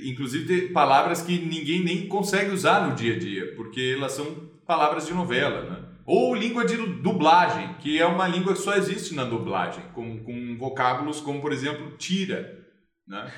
inclusive 0.05 0.47
tem 0.47 0.73
palavras 0.73 1.23
que 1.23 1.39
ninguém 1.39 1.83
nem 1.85 2.09
consegue 2.09 2.51
usar 2.53 2.89
no 2.89 2.95
dia 2.97 3.15
a 3.15 3.19
dia, 3.19 3.55
porque 3.57 3.95
elas 3.97 4.13
são 4.13 4.27
palavras 4.67 5.07
de 5.07 5.15
novela, 5.15 5.63
né? 5.71 5.86
Ou 6.07 6.35
língua 6.35 6.65
de 6.65 6.77
dublagem, 6.77 7.75
que 7.81 7.99
é 8.01 8.07
uma 8.07 8.29
língua 8.29 8.53
que 8.55 8.61
só 8.61 8.75
existe 8.77 9.15
na 9.15 9.25
dublagem, 9.25 9.83
com, 9.93 10.23
com 10.23 10.57
vocábulos 10.57 11.21
como, 11.21 11.41
por 11.41 11.53
exemplo, 11.53 11.97
tira, 11.97 12.65
né? 13.07 13.33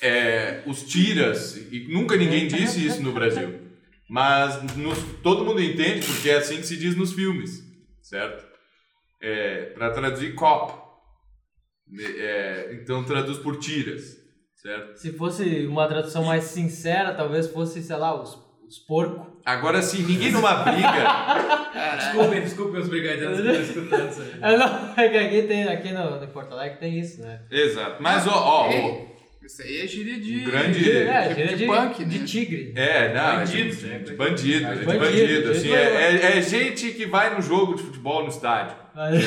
É, 0.00 0.62
os 0.66 0.82
tiras, 0.84 1.56
e 1.56 1.88
nunca 1.92 2.16
ninguém 2.16 2.46
disse 2.46 2.84
isso 2.86 3.02
no 3.02 3.12
Brasil, 3.12 3.60
mas 4.08 4.62
nos- 4.76 4.98
todo 5.22 5.44
mundo 5.44 5.62
entende 5.62 6.06
porque 6.06 6.28
é 6.30 6.36
assim 6.36 6.56
que 6.58 6.66
se 6.66 6.76
diz 6.76 6.94
nos 6.94 7.12
filmes, 7.12 7.62
certo? 8.02 8.44
É, 9.20 9.66
para 9.74 9.90
traduzir 9.90 10.34
cop. 10.34 10.84
É, 11.98 12.78
então 12.80 13.04
traduz 13.04 13.38
por 13.38 13.58
tiras, 13.58 14.16
certo? 14.56 14.96
Se 14.98 15.12
fosse 15.12 15.66
uma 15.66 15.86
tradução 15.88 16.24
mais 16.24 16.44
sincera, 16.44 17.14
talvez 17.14 17.46
fosse, 17.48 17.82
sei 17.82 17.96
lá, 17.96 18.20
os, 18.20 18.38
os 18.66 18.78
porcos. 18.78 19.33
Agora 19.44 19.82
sim, 19.82 20.02
ninguém 20.02 20.32
numa 20.32 20.54
briga. 20.54 20.88
Desculpem, 21.98 22.40
desculpem 22.40 22.80
os 22.80 22.88
brigadeiros 22.88 23.40
que 23.40 23.46
estão 23.46 23.62
escutando 23.62 24.10
isso 24.10 24.22
aí. 24.42 24.56
Não, 24.56 24.94
é 24.96 25.08
que 25.08 25.18
aqui, 25.18 25.42
tem, 25.42 25.64
aqui 25.68 25.92
no, 25.92 26.20
no 26.20 26.26
Porto 26.28 26.52
Alegre 26.52 26.78
tem 26.78 26.98
isso, 26.98 27.20
né? 27.20 27.40
Exato. 27.50 28.02
Mas 28.02 28.26
ó, 28.26 28.32
ó, 28.32 28.70
Ei, 28.70 29.06
Isso 29.44 29.60
aí 29.62 29.80
é 29.82 29.86
gíria 29.86 30.18
de. 30.18 30.40
Grande- 30.40 30.78
de, 30.82 30.90
É, 30.98 31.28
de, 31.28 31.34
gíria 31.34 31.56
de, 31.58 31.66
punk, 31.66 31.98
né? 32.00 32.08
de 32.08 32.24
tigre. 32.24 32.72
é, 32.74 33.12
não, 33.12 33.32
é 33.32 33.36
Bandido, 33.36 33.76
de, 33.76 33.86
né? 33.86 33.98
de 33.98 34.12
bandido, 34.14 34.66
é 34.66 34.74
de 34.76 34.84
Bandido, 34.84 35.00
bandido, 35.04 35.50
assim, 35.50 35.72
é, 35.72 35.82
é, 35.82 36.38
é 36.38 36.42
gente 36.42 36.90
que 36.92 37.04
vai 37.06 37.34
no 37.34 37.42
jogo 37.42 37.74
de 37.74 37.82
futebol 37.82 38.22
no 38.22 38.28
estádio. 38.30 38.76
Aí- 38.96 39.18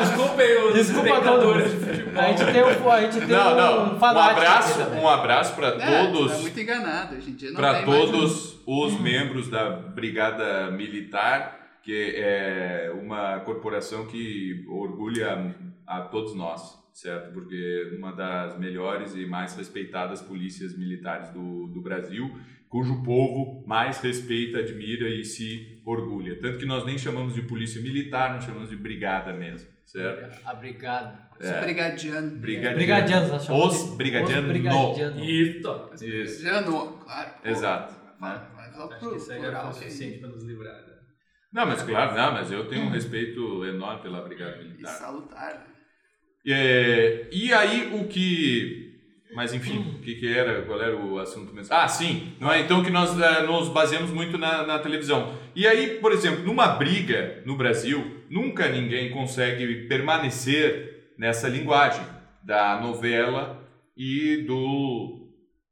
Desculpem 0.00 0.64
os 0.68 0.74
Desculpa 0.74 1.20
todo 1.20 1.52
espectadores 1.62 1.70
de 1.70 1.76
futebol. 1.78 2.22
A 2.22 2.26
gente 2.28 2.44
tem 2.52 2.62
um, 2.62 2.90
a 2.90 3.00
gente 3.02 3.18
tem 3.18 3.28
Não, 3.28 3.56
não. 3.56 3.92
um 3.92 3.96
Um 3.96 3.98
fanático. 3.98 4.40
abraço, 4.40 4.72
aqui 4.80 4.84
também. 4.90 5.04
um 5.04 5.08
abraço 5.08 5.54
para 5.54 5.68
É, 5.68 6.06
todos. 6.06 6.32
tá 6.32 6.38
muito 6.38 6.60
enganado. 6.60 7.16
Hoje 7.16 7.30
em 7.30 7.34
dia 7.34 7.48
não 7.50 7.56
para 7.56 7.72
mais 7.72 7.82
um- 7.88 7.90
todos 7.90 8.58
os 8.66 9.00
membros 9.00 9.48
da 9.48 9.70
Brigada 9.70 10.70
Militar, 10.70 11.58
que 11.82 12.14
é 12.16 12.92
uma 13.00 13.40
corporação 13.40 14.06
que 14.06 14.64
orgulha 14.68 15.54
a 15.86 16.00
todos 16.00 16.34
nós, 16.34 16.76
certo? 16.92 17.32
Porque 17.32 17.90
é 17.92 17.96
uma 17.96 18.12
das 18.12 18.58
melhores 18.58 19.14
e 19.14 19.24
mais 19.26 19.54
respeitadas 19.56 20.20
polícias 20.20 20.76
militares 20.76 21.28
do, 21.30 21.68
do 21.68 21.80
Brasil, 21.80 22.34
cujo 22.68 23.02
povo 23.02 23.64
mais 23.66 24.00
respeita, 24.00 24.58
admira 24.58 25.08
e 25.08 25.24
se 25.24 25.80
orgulha. 25.84 26.38
Tanto 26.40 26.58
que 26.58 26.66
nós 26.66 26.84
nem 26.84 26.98
chamamos 26.98 27.34
de 27.34 27.42
polícia 27.42 27.80
militar, 27.80 28.34
nós 28.34 28.44
chamamos 28.44 28.70
de 28.70 28.76
brigada 28.76 29.32
mesmo, 29.32 29.68
certo? 29.84 30.40
A 30.44 30.54
brigada. 30.54 31.26
É. 31.38 31.60
brigadiano. 31.60 32.30
Brigadiano. 32.38 32.76
Brigadianos, 32.76 33.30
nós 33.30 33.44
chamamos 33.44 33.74
Os 33.82 33.90
de- 33.90 33.96
brigadianos. 33.96 34.46
Os 34.46 34.52
brigadianos. 34.52 35.22
Isso. 35.22 35.90
Isso. 36.04 36.42
Brigadiano, 36.42 36.98
claro. 37.04 37.30
pô. 37.42 37.48
Exato. 37.48 37.94
Vai, 38.18 38.38
vai 38.54 38.70
lá 38.72 38.84
Acho 38.86 38.98
pro 38.98 39.10
que 39.10 39.16
isso 39.16 39.32
aí 39.32 39.38
já 39.40 39.44
plural, 39.44 39.60
foi 39.60 39.68
o 39.68 39.70
é 39.70 39.90
suficiente 39.90 40.18
para 40.20 40.28
nos 40.30 40.44
livrar. 40.44 40.74
né? 40.74 40.92
Não, 41.52 41.66
mas 41.66 41.82
claro, 41.82 42.14
não, 42.16 42.32
mas 42.32 42.50
eu 42.50 42.66
tenho 42.68 42.84
um 42.86 42.90
respeito 42.90 43.64
enorme 43.66 44.02
pela 44.02 44.22
Brigada 44.22 44.56
E 44.60 44.64
Militar. 44.64 44.92
salutar, 44.92 45.54
né? 45.54 45.66
É, 46.48 47.28
e 47.32 47.52
aí 47.52 47.94
o 47.94 48.06
que. 48.08 48.85
Mas 49.36 49.52
enfim, 49.52 49.96
o 49.96 49.98
que, 50.00 50.14
que 50.14 50.32
era? 50.32 50.62
Qual 50.62 50.80
era 50.80 50.96
o 50.96 51.18
assunto 51.18 51.54
mesmo? 51.54 51.74
Ah, 51.74 51.86
sim! 51.86 52.32
Não 52.40 52.50
é? 52.50 52.60
Então 52.60 52.82
que 52.82 52.88
nós 52.88 53.20
eh, 53.20 53.42
nos 53.42 53.68
baseamos 53.68 54.10
muito 54.10 54.38
na, 54.38 54.66
na 54.66 54.78
televisão. 54.78 55.36
E 55.54 55.66
aí, 55.66 55.98
por 56.00 56.10
exemplo, 56.10 56.42
numa 56.42 56.68
briga 56.68 57.42
no 57.44 57.54
Brasil, 57.54 58.22
nunca 58.30 58.66
ninguém 58.66 59.10
consegue 59.10 59.86
permanecer 59.88 61.12
nessa 61.18 61.48
linguagem 61.50 62.02
da 62.42 62.80
novela 62.80 63.62
e 63.94 64.38
do 64.46 65.28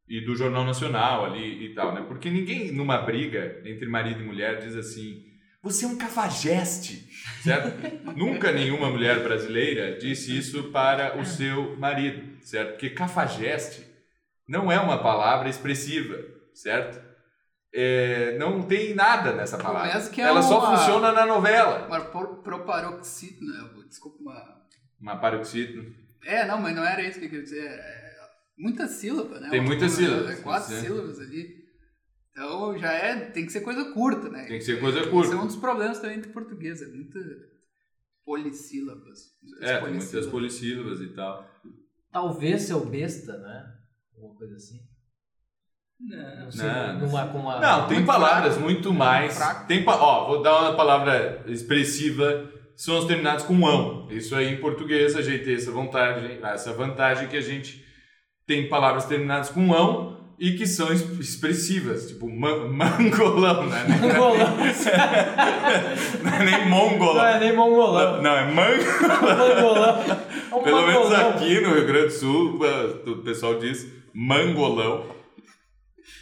e 0.06 0.20
do 0.20 0.36
jornal 0.36 0.66
nacional 0.66 1.24
ali 1.24 1.64
e 1.64 1.74
tal, 1.74 1.94
né? 1.94 2.04
Porque 2.06 2.28
ninguém 2.28 2.70
numa 2.70 2.98
briga 2.98 3.62
entre 3.64 3.88
marido 3.88 4.20
e 4.20 4.26
mulher 4.26 4.58
diz 4.58 4.76
assim: 4.76 5.24
"Você 5.64 5.84
é 5.84 5.88
um 5.88 5.96
cafajeste", 5.98 7.08
certo? 7.42 7.74
Nunca 8.16 8.52
nenhuma 8.52 8.88
mulher 8.90 9.22
brasileira 9.24 9.98
disse 9.98 10.36
isso 10.36 10.70
para 10.70 11.18
o 11.18 11.24
seu 11.24 11.76
marido, 11.78 12.36
certo? 12.44 12.70
Porque 12.72 12.90
cafajeste 12.90 13.84
não 14.46 14.70
é 14.70 14.78
uma 14.78 15.02
palavra 15.02 15.48
expressiva, 15.48 16.16
certo? 16.54 17.02
É, 17.76 18.38
não 18.38 18.62
tem 18.62 18.94
nada 18.94 19.32
nessa 19.32 19.58
palavra. 19.58 19.90
É 19.90 20.20
Ela 20.20 20.42
só 20.42 20.60
uma- 20.60 20.76
funciona 20.76 21.10
na 21.10 21.26
novela. 21.26 21.86
Uma 21.88 22.00
pro- 22.02 22.36
proparoxítona, 22.36 23.70
desculpa, 23.88 24.18
uma... 24.20 24.62
Uma 25.00 25.16
paroxítona. 25.16 25.84
É, 26.24 26.46
não, 26.46 26.60
mas 26.60 26.74
não 26.76 26.84
era 26.84 27.02
isso 27.02 27.18
que 27.18 27.24
eu 27.24 27.30
queria 27.30 27.44
dizer. 27.44 27.66
É 27.66 28.14
muita 28.56 28.86
sílaba, 28.86 29.40
né? 29.40 29.50
Tem 29.50 29.60
muitas 29.60 29.90
sílabas, 29.92 30.38
É 30.38 30.42
quatro 30.42 30.72
sílabas 30.74 31.18
ali. 31.20 31.63
Então 32.36 32.76
já 32.76 32.92
é, 32.92 33.16
tem 33.30 33.46
que 33.46 33.52
ser 33.52 33.60
coisa 33.60 33.92
curta, 33.92 34.28
né? 34.28 34.46
Tem 34.46 34.58
que 34.58 34.64
ser 34.64 34.80
coisa 34.80 35.00
Esse 35.00 35.08
curta. 35.10 35.34
é 35.34 35.36
um 35.36 35.46
dos 35.46 35.54
problemas 35.56 36.00
também 36.00 36.20
do 36.20 36.28
português, 36.30 36.82
é 36.82 36.86
muita 36.88 37.18
polissílabas. 38.24 39.30
É, 39.60 39.78
tem 39.78 39.94
muitas 39.94 40.26
polissílabas 40.26 41.00
e 41.00 41.08
tal. 41.08 41.48
Talvez 42.12 42.62
seu 42.62 42.84
besta, 42.84 43.36
né? 43.38 43.72
Alguma 44.16 44.34
coisa 44.36 44.56
assim. 44.56 44.80
Não. 46.00 46.44
Não 46.44 46.50
sei, 46.50 46.66
Não, 46.66 46.98
numa, 47.00 47.24
uma... 47.26 47.60
Não, 47.60 47.88
tem 47.88 48.04
palavras 48.04 48.54
fraco. 48.54 48.68
muito 48.68 48.92
mais. 48.92 49.36
Fraco. 49.36 49.68
Tem, 49.68 49.84
pa- 49.84 49.96
ó, 50.00 50.26
vou 50.26 50.42
dar 50.42 50.60
uma 50.62 50.76
palavra 50.76 51.44
expressiva. 51.46 52.50
São 52.76 52.98
os 52.98 53.04
terminados 53.04 53.44
com 53.44 53.64
ão. 53.66 54.10
Isso 54.10 54.34
aí 54.34 54.48
em 54.52 54.60
português 54.60 55.14
a 55.14 55.22
gente 55.22 55.44
tem 55.44 55.54
essa 55.54 55.70
vantagem, 55.70 56.40
essa 56.42 56.72
vantagem 56.72 57.28
que 57.28 57.36
a 57.36 57.40
gente 57.40 57.84
tem 58.46 58.68
palavras 58.68 59.04
terminadas 59.06 59.48
com 59.50 59.72
ão 59.72 60.23
e 60.38 60.52
que 60.56 60.66
são 60.66 60.92
es- 60.92 61.02
expressivas, 61.20 62.08
tipo 62.08 62.28
ma- 62.28 62.66
mangolão, 62.68 63.66
né? 63.66 63.84
Mongolão. 64.00 64.56
Não 66.22 66.32
é 66.32 66.44
nem 66.44 66.60
Não 66.64 66.68
mongolão. 66.70 67.26
é 67.26 67.40
nem 67.40 67.56
mongolão. 67.56 68.22
Não, 68.22 68.36
é 68.36 68.44
man... 68.52 68.70
Mangolão. 69.22 70.00
É 70.50 70.54
um 70.54 70.62
Pelo 70.64 70.86
menos 70.86 71.08
mangolão. 71.10 71.30
aqui 71.30 71.60
no 71.60 71.74
Rio 71.74 71.86
Grande 71.86 72.06
do 72.06 72.12
Sul, 72.12 72.60
o 73.06 73.16
pessoal 73.22 73.58
diz 73.58 73.86
mangolão. 74.12 75.06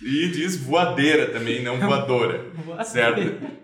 E 0.01 0.29
diz 0.29 0.57
voadeira 0.57 1.27
também, 1.31 1.63
não 1.63 1.79
voadora. 1.81 2.45
Certo? 2.85 3.21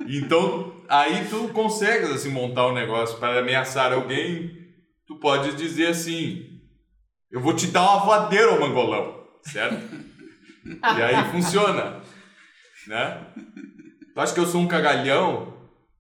Então, 0.08 0.72
aí 0.88 1.26
tu 1.28 1.48
consegues 1.48 2.10
assim 2.10 2.30
montar 2.30 2.66
um 2.68 2.74
negócio 2.74 3.18
para 3.18 3.40
ameaçar 3.40 3.92
alguém, 3.92 4.50
tu 5.06 5.16
pode 5.16 5.54
dizer 5.56 5.88
assim: 5.88 6.44
"Eu 7.30 7.40
vou 7.40 7.54
te 7.54 7.68
dar 7.68 7.82
uma 7.82 8.04
voadeira, 8.04 8.52
ô 8.54 8.60
mangolão", 8.60 9.20
certo? 9.42 10.07
E 10.98 11.02
aí 11.02 11.30
funciona, 11.30 12.00
né? 12.86 13.26
Tu 14.14 14.20
acha 14.20 14.34
que 14.34 14.40
eu 14.40 14.46
sou 14.46 14.60
um 14.60 14.68
cagalhão 14.68 15.56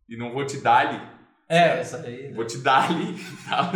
e 0.08 0.16
não 0.16 0.32
vou 0.32 0.44
te 0.44 0.58
dar-lhe? 0.58 1.00
É, 1.48 1.78
essa 1.80 1.98
aí. 2.06 2.32
Vou 2.32 2.44
te 2.46 2.58
dar-lhe, 2.58 3.14
tá? 3.48 3.72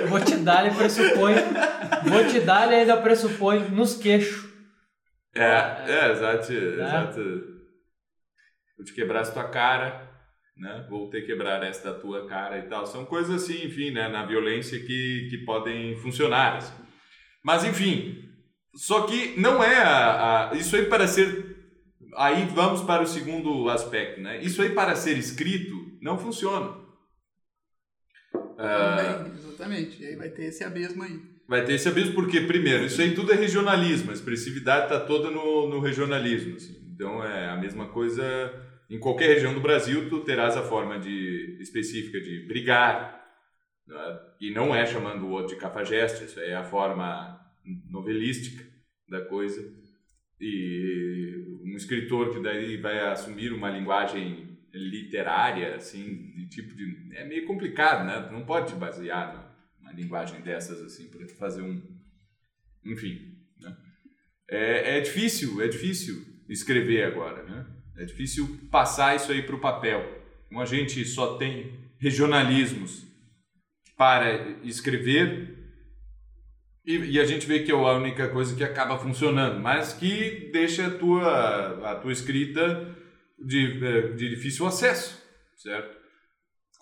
Eu 0.00 0.08
vou 0.08 0.20
te 0.20 0.36
dar, 0.36 0.66
ele 0.66 0.74
pressupõe. 0.74 1.34
Vou 2.06 2.26
te 2.26 2.40
dar, 2.40 2.66
ele 2.66 2.76
ainda 2.76 2.96
pressupõe 2.96 3.68
nos 3.70 3.96
queixos. 3.96 4.48
É, 5.34 5.84
é, 5.88 6.12
exato, 6.12 6.52
exato. 6.52 7.20
Vou 8.76 8.84
te 8.84 8.92
quebrar 8.94 9.20
a 9.22 9.30
tua 9.30 9.48
cara. 9.48 10.08
né? 10.56 10.86
Vou 10.88 11.10
ter 11.10 11.22
que 11.22 11.26
quebrar 11.28 11.62
esta 11.64 11.92
tua 11.92 12.26
cara 12.28 12.58
e 12.58 12.62
tal. 12.62 12.86
São 12.86 13.04
coisas 13.04 13.42
assim, 13.42 13.66
enfim, 13.66 13.90
né? 13.90 14.08
Na 14.08 14.24
violência 14.24 14.78
que, 14.78 15.26
que 15.30 15.38
podem 15.44 15.96
funcionar. 15.96 16.56
assim. 16.56 16.72
Mas, 17.42 17.64
enfim, 17.64 18.28
só 18.76 19.02
que 19.06 19.38
não 19.40 19.62
é 19.62 19.76
a, 19.82 20.50
a- 20.50 20.54
isso 20.54 20.76
aí 20.76 20.86
para 20.86 21.06
ser. 21.06 21.54
Aí 22.16 22.46
vamos 22.54 22.82
para 22.82 23.02
o 23.02 23.06
segundo 23.06 23.68
aspecto, 23.68 24.20
né? 24.20 24.40
Isso 24.42 24.62
aí 24.62 24.70
para 24.70 24.94
ser 24.94 25.16
escrito 25.18 25.74
não 26.00 26.16
funciona. 26.18 26.76
Ah, 28.58 28.96
Também, 29.18 29.32
exatamente. 29.34 30.02
E 30.02 30.06
aí 30.06 30.16
vai 30.16 30.28
ter 30.28 30.44
esse 30.44 30.62
abismo 30.64 31.02
aí. 31.02 31.20
Vai 31.48 31.64
ter 31.64 31.74
esse 31.74 31.88
abismo 31.88 32.14
porque, 32.14 32.40
primeiro, 32.42 32.84
isso 32.84 33.00
aí 33.02 33.14
tudo 33.14 33.32
é 33.32 33.36
regionalismo, 33.36 34.10
a 34.10 34.14
expressividade 34.14 34.84
está 34.84 35.00
toda 35.00 35.30
no, 35.30 35.68
no 35.68 35.80
regionalismo. 35.80 36.56
assim. 36.56 36.80
Então 36.94 37.22
é 37.24 37.50
a 37.50 37.56
mesma 37.56 37.88
coisa 37.88 38.22
em 38.88 38.98
qualquer 38.98 39.28
região 39.28 39.52
do 39.52 39.60
Brasil, 39.60 40.08
tu 40.08 40.20
terás 40.20 40.56
a 40.56 40.62
forma 40.62 40.98
de, 40.98 41.58
específica 41.60 42.20
de 42.20 42.46
brigar, 42.46 43.20
né? 43.86 44.18
e 44.40 44.50
não 44.52 44.74
é 44.74 44.86
chamando 44.86 45.26
o 45.26 45.30
outro 45.30 45.54
de 45.54 45.60
cafajeste, 45.60 46.24
isso 46.24 46.38
é 46.38 46.54
a 46.54 46.64
forma 46.64 47.40
novelística 47.90 48.64
da 49.08 49.24
coisa. 49.24 49.62
E 50.40 51.60
um 51.64 51.76
escritor 51.76 52.32
que 52.32 52.42
daí 52.42 52.76
vai 52.76 52.98
assumir 53.10 53.52
uma 53.52 53.70
linguagem 53.70 54.58
literária, 54.72 55.76
assim, 55.76 56.32
de 56.32 56.48
tipo 56.48 56.74
de... 56.74 57.16
É 57.16 57.24
meio 57.24 57.46
complicado, 57.46 58.04
né? 58.06 58.26
Tu 58.28 58.32
não 58.32 58.44
pode 58.44 58.72
te 58.72 58.78
basear 58.78 59.32
na- 59.34 59.54
uma 59.80 59.92
linguagem 59.92 60.40
dessas 60.40 60.80
assim 60.82 61.08
para 61.08 61.26
fazer 61.28 61.60
um 61.62 61.80
enfim 62.84 63.36
né? 63.60 63.76
é, 64.48 64.96
é 64.96 65.00
difícil 65.00 65.60
é 65.60 65.68
difícil 65.68 66.24
escrever 66.48 67.04
agora 67.04 67.42
né 67.42 67.66
é 67.98 68.04
difícil 68.06 68.58
passar 68.70 69.14
isso 69.14 69.30
aí 69.30 69.42
para 69.42 69.54
o 69.54 69.60
papel 69.60 70.00
como 70.48 70.60
a 70.60 70.64
gente 70.64 71.04
só 71.04 71.36
tem 71.36 71.78
regionalismos 71.98 73.06
para 73.96 74.58
escrever 74.62 75.53
e, 76.86 76.96
e 77.12 77.20
a 77.20 77.24
gente 77.24 77.46
vê 77.46 77.60
que 77.60 77.72
é 77.72 77.74
a 77.74 77.92
única 77.92 78.28
coisa 78.28 78.54
que 78.54 78.64
acaba 78.64 78.98
funcionando 78.98 79.60
mas 79.60 79.92
que 79.92 80.50
deixa 80.52 80.86
a 80.86 80.90
tua 80.90 81.90
a 81.92 81.94
tua 81.96 82.12
escrita 82.12 82.94
de, 83.38 83.84
eh, 83.84 84.08
de 84.14 84.30
difícil 84.30 84.66
acesso 84.66 85.22
certo 85.56 86.04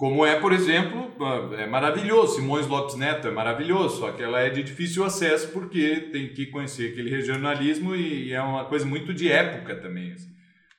como 0.02 0.26
é, 0.26 0.40
por 0.40 0.52
exemplo, 0.52 1.12
é 1.56 1.64
maravilhoso, 1.64 2.34
Simões 2.34 2.66
Lopes 2.66 2.96
Neto 2.96 3.28
é 3.28 3.30
maravilhoso, 3.30 4.00
só 4.00 4.10
que 4.10 4.20
ela 4.20 4.40
é 4.40 4.50
de 4.50 4.60
difícil 4.60 5.04
acesso 5.04 5.52
porque 5.52 6.08
tem 6.10 6.26
que 6.34 6.46
conhecer 6.46 6.90
aquele 6.90 7.08
regionalismo 7.08 7.94
e 7.94 8.32
é 8.32 8.42
uma 8.42 8.64
coisa 8.64 8.84
muito 8.84 9.14
de 9.14 9.30
época 9.30 9.76
também. 9.76 10.10
assim. 10.10 10.28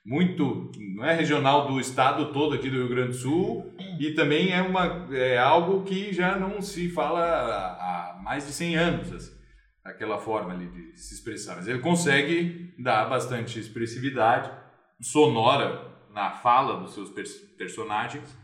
Muito, 0.05 0.69
não 0.93 1.05
é 1.05 1.15
regional 1.15 1.69
do 1.69 1.79
estado 1.79 2.33
todo 2.33 2.53
aqui 2.53 2.69
do 2.69 2.75
Rio 2.75 2.89
Grande 2.89 3.11
do 3.11 3.13
Sul 3.13 3.73
e 3.97 4.11
também 4.11 4.51
é, 4.51 4.61
uma, 4.61 5.07
é 5.13 5.37
algo 5.37 5.83
que 5.83 6.11
já 6.11 6.37
não 6.37 6.61
se 6.61 6.89
fala 6.89 7.21
há 7.21 7.92
mais 8.23 8.45
de 8.47 8.53
100 8.53 8.75
anos, 8.77 9.11
assim, 9.11 9.33
aquela 9.83 10.17
forma 10.19 10.53
ali 10.53 10.67
de 10.69 10.97
se 10.99 11.13
expressar. 11.13 11.55
Mas 11.55 11.67
ele 11.67 11.79
consegue 11.79 12.73
dar 12.79 13.05
bastante 13.09 13.59
expressividade 13.59 14.49
sonora 15.01 15.91
na 16.11 16.31
fala 16.31 16.79
dos 16.79 16.93
seus 16.93 17.09
pers- 17.09 17.37
personagens 17.57 18.37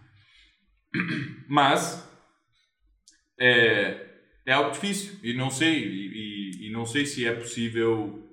mas 1.48 2.08
é, 3.39 4.08
é 4.46 4.52
algo 4.54 4.72
difícil 4.72 5.20
e 5.24 5.34
não 5.34 5.50
sei 5.50 5.84
e, 5.84 6.08
e- 6.63 6.68
e 6.68 6.72
não 6.72 6.86
sei 6.86 7.06
se 7.06 7.26
é 7.26 7.34
possível 7.34 8.28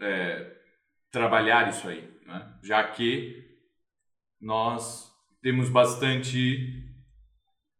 é, 0.00 0.52
trabalhar 1.10 1.68
isso 1.68 1.86
aí, 1.88 2.02
né? 2.26 2.58
já 2.62 2.82
que 2.88 3.44
nós 4.40 5.10
temos 5.40 5.68
bastante 5.68 6.84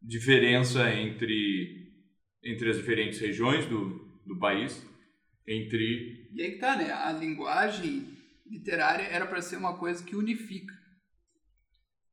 diferença 0.00 0.92
entre 0.94 1.81
entre 2.42 2.70
as 2.70 2.76
diferentes 2.76 3.20
regiões 3.20 3.66
do, 3.66 3.98
do 4.26 4.38
país, 4.38 4.84
entre 5.46 6.28
E 6.32 6.42
aí 6.42 6.52
que 6.52 6.58
tá, 6.58 6.76
né? 6.76 6.92
A 6.92 7.12
linguagem 7.12 8.16
literária 8.46 9.04
era 9.04 9.26
para 9.26 9.40
ser 9.40 9.56
uma 9.56 9.76
coisa 9.76 10.04
que 10.04 10.16
unifica. 10.16 10.74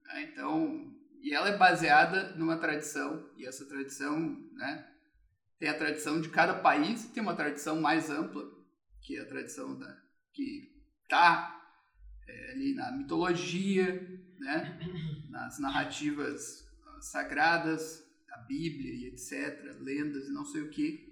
né? 0.05 0.29
Então, 0.31 0.93
e 1.21 1.33
ela 1.33 1.49
é 1.49 1.57
baseada 1.57 2.35
numa 2.35 2.57
tradição, 2.57 3.29
e 3.37 3.45
essa 3.45 3.67
tradição, 3.67 4.19
né? 4.53 4.87
Tem 5.59 5.67
a 5.67 5.77
tradição 5.77 6.21
de 6.21 6.29
cada 6.29 6.53
país, 6.53 7.09
tem 7.09 7.21
uma 7.21 7.35
tradição 7.35 7.81
mais 7.81 8.09
ampla, 8.09 8.43
que 9.01 9.17
é 9.17 9.21
a 9.21 9.27
tradição 9.27 9.77
da, 9.77 10.01
que 10.31 10.71
tá 11.09 11.59
é, 12.27 12.51
ali 12.51 12.73
na 12.73 12.91
mitologia, 12.91 13.93
né? 14.39 14.79
Nas 15.29 15.59
narrativas 15.59 16.65
ah, 16.87 17.01
sagradas, 17.01 18.01
da 18.01 18.08
Bíblia 18.49 18.91
e 18.91 19.07
etc., 19.09 19.77
lendas 19.79 20.27
e 20.27 20.33
não 20.33 20.43
sei 20.43 20.63
o 20.63 20.69
que 20.69 21.07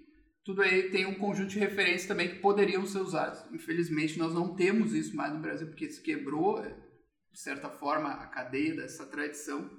tudo 0.48 0.62
aí 0.62 0.88
tem 0.90 1.04
um 1.04 1.18
conjunto 1.18 1.50
de 1.50 1.58
referências 1.58 2.06
também 2.06 2.30
que 2.30 2.40
poderiam 2.40 2.86
ser 2.86 3.00
usados. 3.00 3.44
Infelizmente, 3.52 4.18
nós 4.18 4.32
não 4.32 4.56
temos 4.56 4.94
isso 4.94 5.14
mais 5.14 5.30
no 5.30 5.40
Brasil, 5.40 5.66
porque 5.66 5.90
se 5.90 6.00
quebrou, 6.00 6.58
eh, 6.64 6.74
de 7.30 7.38
certa 7.38 7.68
forma, 7.68 8.08
a 8.08 8.26
cadeia 8.28 8.74
dessa 8.74 9.04
tradição. 9.04 9.70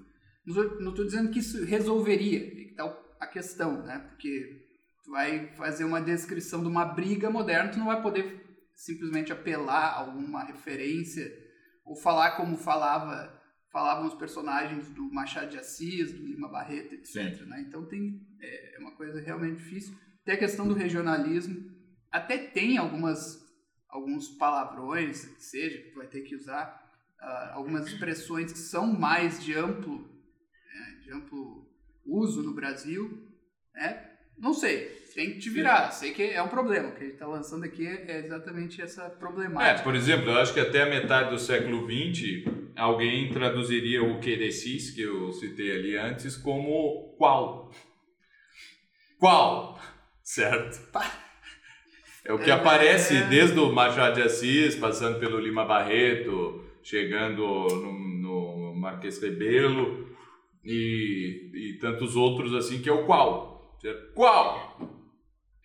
Não 0.46 0.92
estou- 0.92 1.06
dizendo 1.06 1.32
que 1.32 1.40
isso 1.40 1.66
resolveria, 1.66 2.42
aí 2.42 2.66
que 2.68 2.76
tá 2.76 2.86
a 3.20 3.26
questão, 3.26 3.84
né? 3.84 3.98
Porque 4.10 4.62
tu 5.04 5.10
vai 5.10 5.48
fazer 5.56 5.86
uma 5.86 6.00
descrição 6.00 6.62
de 6.62 6.68
uma 6.68 6.86
briga 6.86 7.32
moderna, 7.32 7.72
tu 7.72 7.80
não 7.80 7.88
vai 7.88 8.04
poder 8.04 8.40
simplesmente 8.76 9.34
apelar 9.34 9.86
a 9.88 9.98
alguma 10.02 10.44
referência 10.44 11.26
ou 11.84 11.96
falar 11.96 12.38
como 12.38 12.56
falava 12.56 13.39
falavam 13.72 14.08
os 14.08 14.16
personagens 14.16 14.90
do 14.90 15.12
Machado 15.12 15.52
de 15.52 15.58
Assis, 15.58 16.12
do 16.12 16.26
Lima 16.26 16.48
Barreto, 16.48 16.96
etc. 16.96 17.42
né? 17.46 17.62
Então 17.68 17.86
tem 17.86 18.22
é 18.40 18.76
é 18.76 18.80
uma 18.80 18.92
coisa 18.92 19.20
realmente 19.20 19.58
difícil. 19.58 19.96
Tem 20.24 20.36
a 20.36 20.40
questão 20.40 20.68
do 20.68 20.74
regionalismo. 20.74 21.70
Até 22.12 22.38
tem 22.38 22.78
algumas 22.78 23.48
alguns 23.88 24.28
palavrões, 24.30 25.26
que 25.26 25.44
seja, 25.44 25.80
que 25.80 25.90
tu 25.90 25.98
vai 25.98 26.08
ter 26.08 26.22
que 26.22 26.36
usar 26.36 26.88
ah, 27.20 27.54
algumas 27.56 27.88
expressões 27.88 28.52
que 28.52 28.60
são 28.60 28.86
mais 28.86 29.44
de 29.44 29.56
amplo, 29.56 30.08
é, 30.76 30.92
de 31.02 31.12
amplo 31.12 31.68
uso 32.06 32.44
no 32.44 32.54
Brasil, 32.54 33.28
né? 33.74 34.09
Não 34.40 34.54
sei, 34.54 34.88
tem 35.14 35.34
que 35.34 35.40
te 35.40 35.50
virar. 35.50 35.92
Sei 35.92 36.12
que 36.14 36.24
é 36.24 36.42
um 36.42 36.48
problema. 36.48 36.90
O 36.90 36.92
que 36.94 37.00
a 37.00 37.04
gente 37.04 37.14
está 37.14 37.28
lançando 37.28 37.66
aqui 37.66 37.86
é 37.86 38.06
é 38.10 38.20
exatamente 38.26 38.82
essa 38.82 39.04
É, 39.04 39.10
problemática. 39.10 39.84
por 39.84 39.96
exemplo, 39.96 40.30
eu 40.30 40.38
acho 40.38 40.54
que 40.54 40.60
até 40.60 40.84
a 40.84 40.90
metade 40.90 41.30
do 41.32 41.40
século 41.40 41.86
XX 41.90 42.46
alguém 42.76 43.30
traduziria 43.32 44.02
o 44.04 44.20
querecis, 44.20 44.92
que 44.92 45.02
eu 45.02 45.32
citei 45.34 45.72
ali 45.76 45.98
antes, 45.98 46.38
como 46.38 47.16
qual. 47.18 47.70
Qual? 49.20 49.80
Certo? 50.24 50.80
É 52.24 52.32
o 52.32 52.40
que 52.40 52.50
É, 52.50 52.54
aparece 52.54 53.18
é. 53.18 53.24
desde 53.28 53.60
o 53.60 53.72
Machado 53.74 54.16
de 54.16 54.22
Assis, 54.22 54.76
passando 54.76 55.20
pelo 55.20 55.40
Lima 55.40 55.66
Barreto, 55.66 56.64
chegando 56.84 57.42
no, 57.42 57.92
no 58.22 58.76
Marquês 58.80 59.22
Rebelo 59.22 60.08
e, 60.64 61.52
e 61.54 61.78
tantos 61.80 62.16
outros 62.16 62.54
assim, 62.54 62.82
que 62.82 62.88
é 62.88 62.94
o 62.94 63.06
qual. 63.06 63.59
Qual? 64.16 64.80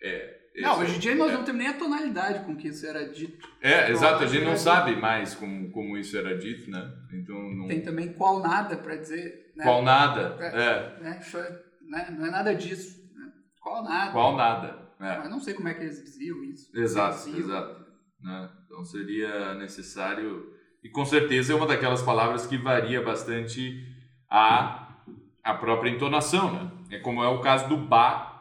É. 0.01 0.35
Não, 0.57 0.79
hoje 0.79 0.93
é- 0.93 0.95
em 0.95 0.99
dia 0.99 1.15
nós 1.15 1.33
não 1.33 1.43
temos 1.43 1.59
nem 1.59 1.67
a 1.67 1.77
tonalidade 1.77 2.45
com 2.45 2.55
que 2.55 2.69
isso 2.69 2.85
era 2.87 3.09
dito. 3.09 3.45
é, 3.61 3.91
exato, 3.91 4.23
a 4.23 4.27
gente 4.27 4.45
não 4.45 4.53
É. 4.53 4.57
sabe 4.57 4.95
mais 4.95 5.35
como, 5.35 5.69
como 5.71 5.97
isso 5.97 6.17
era 6.17 6.37
dito, 6.37 6.69
né? 6.71 6.93
Então, 7.13 7.35
não... 7.53 7.67
Tem 7.67 7.81
também 7.81 8.13
qual 8.13 8.39
nada 8.39 8.77
para 8.77 8.95
dizer. 8.95 9.51
Né? 9.55 9.63
qual 9.63 9.81
nada, 9.83 10.37
É. 10.39 10.47
é, 10.47 11.03
Né? 11.03 11.21
É- 11.33 11.61
né? 11.89 12.15
Não 12.17 12.25
é 12.25 12.31
nada 12.31 12.53
disso. 12.55 12.97
Né? 13.15 13.31
Qual 13.61 13.83
nada. 13.83 14.11
qual 14.11 14.35
nada, 14.35 14.67
é. 14.99 15.17
Mas 15.19 15.29
não 15.29 15.39
sei 15.41 15.53
como 15.53 15.67
é 15.67 15.73
que 15.73 15.81
eles 15.83 16.03
diziam 16.03 16.43
isso. 16.43 16.71
Exato, 16.77 17.17
Diziam. 17.17 17.39
exato. 17.39 17.85
Né? 18.21 18.49
Então 18.65 18.83
seria 18.85 19.53
necessário, 19.55 20.53
e 20.83 20.89
com 20.89 21.05
certeza 21.05 21.51
é 21.53 21.55
uma 21.55 21.67
daquelas 21.67 22.01
palavras 22.01 22.45
que 22.47 22.57
varia 22.57 23.01
bastante 23.01 23.81
a, 24.29 24.95
a 25.43 25.53
própria 25.53 25.89
entonação, 25.89 26.51
né? 26.53 26.71
É 26.89 26.99
como 26.99 27.23
é 27.23 27.27
o 27.27 27.41
caso 27.41 27.67
do 27.67 27.77
Bá 27.77 28.35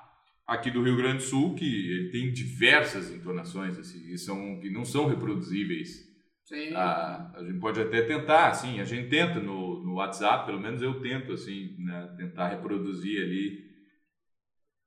aqui 0.47 0.71
do 0.71 0.83
Rio 0.83 0.97
Grande 0.97 1.19
do 1.19 1.23
Sul, 1.23 1.55
que 1.55 1.91
ele 1.91 2.11
tem 2.11 2.33
diversas 2.33 3.11
entonações, 3.11 3.79
assim, 3.79 4.01
que, 4.01 4.19
são, 4.19 4.61
que 4.61 4.71
não 4.71 4.85
são 4.85 5.07
reproduzíveis. 5.07 6.05
Sim. 6.45 6.75
Ah, 6.75 7.33
a 7.35 7.43
gente 7.43 7.59
pode 7.59 7.81
até 7.81 8.03
tentar, 8.03 8.49
assim, 8.49 8.79
a 8.79 8.85
gente 8.85 9.09
tenta 9.09 9.41
no, 9.41 9.83
no 9.83 9.95
WhatsApp, 9.95 10.45
pelo 10.45 10.61
menos 10.61 10.83
eu 10.83 11.01
tento, 11.01 11.33
assim, 11.33 11.75
né, 11.79 12.15
tentar 12.19 12.49
reproduzir 12.49 13.23
ali 13.23 13.65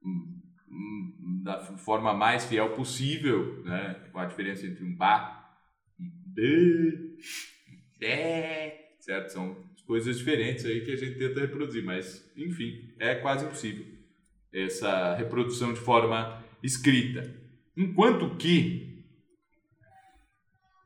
hum, 0.04 0.39
hum, 0.70 1.41
da 1.43 1.60
forma 1.60 2.13
mais 2.13 2.46
fiel 2.46 2.76
possível, 2.76 3.63
né, 3.63 3.96
com 4.12 4.20
a 4.20 4.26
diferença 4.26 4.67
entre 4.67 4.86
um 4.86 4.96
ba, 4.96 5.50
um 6.00 6.08
b, 6.28 7.17
um 7.72 8.00
bé, 8.00 8.98
certo? 9.00 9.30
São 9.30 9.66
coisas 9.88 10.17
diferentes 10.17 10.65
aí 10.65 10.82
que 10.82 10.91
a 10.91 10.95
gente 10.97 11.17
tenta 11.17 11.39
reproduzir, 11.39 11.84
mas, 11.84 12.30
enfim, 12.36 12.93
é 13.00 13.15
quase 13.15 13.45
impossível 13.45 13.86
essa 14.54 15.15
reprodução 15.15 15.73
de 15.73 15.80
forma 15.80 16.43
escrita. 16.62 17.34
Enquanto 17.76 18.36
que 18.36 19.04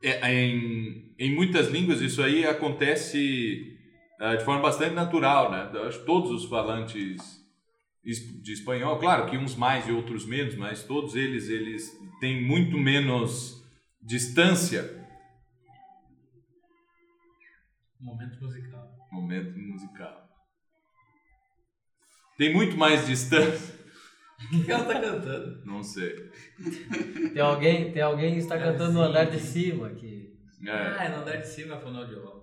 é, 0.02 0.32
em, 0.34 1.14
em 1.18 1.34
muitas 1.34 1.68
línguas 1.68 2.00
isso 2.00 2.22
aí 2.22 2.44
acontece 2.44 3.76
eh, 4.20 4.36
de 4.36 4.44
forma 4.44 4.60
bastante 4.62 4.94
natural, 4.94 5.50
né? 5.50 5.70
Acho 5.86 6.00
que 6.00 6.06
todos 6.06 6.30
os 6.30 6.44
falantes 6.48 7.40
es- 8.04 8.42
de 8.42 8.52
espanhol, 8.52 8.98
claro 8.98 9.30
que 9.30 9.38
uns 9.38 9.54
mais 9.54 9.86
e 9.86 9.92
outros 9.92 10.26
menos, 10.26 10.56
mas 10.56 10.82
todos 10.82 11.14
eles 11.14 11.48
eles 11.48 11.90
têm 12.20 12.42
muito 12.42 12.76
menos 12.78 13.62
distância 14.02 15.00
Momento 18.00 18.40
musical. 18.42 18.91
Momento 19.12 19.58
musical. 19.58 20.26
Tem 22.38 22.52
muito 22.52 22.76
mais 22.78 23.06
distância. 23.06 23.74
O 24.52 24.64
que 24.64 24.72
ela 24.72 24.84
tá 24.84 24.98
cantando? 24.98 25.62
Não 25.64 25.82
sei. 25.82 26.30
Tem 27.32 27.42
alguém, 27.42 27.92
tem 27.92 28.02
alguém 28.02 28.32
que 28.32 28.38
está 28.40 28.58
Cara, 28.58 28.72
cantando 28.72 28.94
no 28.94 29.02
andar 29.02 29.26
de 29.26 29.38
cima 29.38 29.90
que 29.90 30.32
É. 30.66 30.70
Ah, 30.70 31.04
é 31.04 31.08
no 31.10 31.16
andar 31.22 31.36
de 31.36 31.46
cima 31.46 31.76
a 31.76 31.80
fonoaudióloga. 31.80 32.42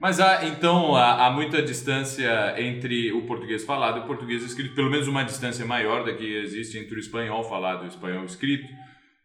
Mas 0.00 0.20
há, 0.20 0.44
então, 0.46 0.94
há, 0.94 1.26
há 1.26 1.30
muita 1.30 1.60
distância 1.60 2.54
entre 2.60 3.12
o 3.12 3.26
português 3.26 3.64
falado 3.64 3.98
e 3.98 4.00
o 4.00 4.06
português 4.06 4.42
escrito, 4.44 4.74
pelo 4.74 4.90
menos 4.90 5.08
uma 5.08 5.24
distância 5.24 5.66
maior 5.66 6.04
da 6.04 6.14
que 6.14 6.36
existe 6.36 6.78
entre 6.78 6.94
o 6.96 7.00
espanhol 7.00 7.42
falado 7.42 7.82
e 7.82 7.86
o 7.86 7.88
espanhol 7.88 8.24
escrito. 8.24 8.68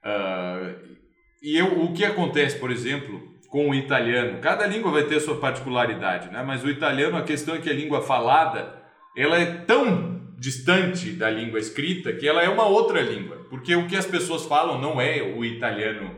Ah, 0.03 0.75
e 1.41 1.58
eu, 1.58 1.84
o 1.84 1.93
que 1.93 2.03
acontece, 2.03 2.58
por 2.60 2.71
exemplo, 2.71 3.33
com 3.54 3.70
o 3.70 3.76
italiano? 3.76 4.39
Cada 4.42 4.66
língua 4.66 4.92
vai 4.92 5.04
ter 5.04 5.20
sua 5.20 5.39
particularidade, 5.39 6.32
né? 6.32 6.42
mas 6.42 6.63
o 6.63 6.70
italiano, 6.72 7.16
a 7.16 7.22
questão 7.22 7.54
é 7.54 7.60
que 7.60 7.70
a 7.70 7.74
língua 7.74 8.02
falada, 8.02 8.82
ela 9.16 9.38
é 9.38 9.46
tão 9.46 10.24
distante 10.39 11.12
da 11.12 11.30
língua 11.30 11.60
escrita 11.60 12.12
que 12.13 12.28
ela 12.28 12.42
é 12.42 12.50
uma 12.50 12.66
outra 12.66 13.00
língua, 13.00 13.46
porque 13.52 13.76
o 13.76 13.86
que 13.88 13.96
as 13.96 14.08
pessoas 14.08 14.44
falam 14.48 14.82
não 14.82 15.00
é 15.00 15.22
o 15.22 15.46
italiano 15.46 16.18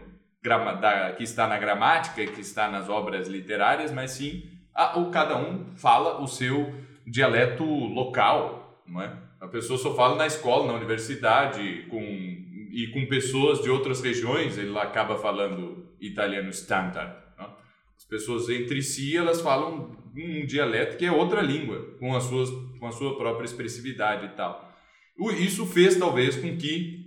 que 1.18 1.24
está 1.24 1.46
na 1.46 1.58
gramática, 1.58 2.26
que 2.26 2.40
está 2.40 2.70
nas 2.70 2.88
obras 2.88 3.28
literárias, 3.28 3.92
mas 3.92 4.12
sim 4.12 4.44
a, 4.74 4.98
o 4.98 5.12
cada 5.12 5.36
um 5.36 5.76
fala 5.76 6.22
o 6.22 6.28
seu 6.28 6.74
dialeto 7.06 7.66
local, 7.66 8.82
não 8.88 9.02
é? 9.02 9.12
A 9.42 9.48
pessoa 9.48 9.78
só 9.78 9.94
fala 9.94 10.16
na 10.16 10.26
escola, 10.26 10.68
na 10.68 10.74
universidade, 10.74 11.86
com 11.90 12.00
e 12.00 12.88
com 12.94 13.06
pessoas 13.08 13.62
de 13.62 13.70
outras 13.70 14.02
regiões, 14.02 14.58
ele 14.58 14.78
acaba 14.78 15.18
falando 15.18 15.86
italiano 16.00 16.50
standard. 16.50 17.25
As 17.98 18.06
pessoas 18.06 18.50
entre 18.50 18.82
si, 18.82 19.16
elas 19.16 19.42
falam 19.42 19.96
um 20.16 20.46
dialeto 20.46 20.98
que 20.98 21.06
é 21.06 21.12
outra 21.12 21.42
língua, 21.42 21.96
com 22.00 22.16
as 22.16 22.24
suas 22.24 22.50
com 22.80 22.88
a 22.88 22.92
sua 22.92 23.18
própria 23.18 23.46
expressividade 23.46 24.26
e 24.26 24.30
tal. 24.36 24.74
Isso 25.40 25.66
fez 25.66 25.96
talvez 25.96 26.36
com 26.36 26.56
que 26.58 27.06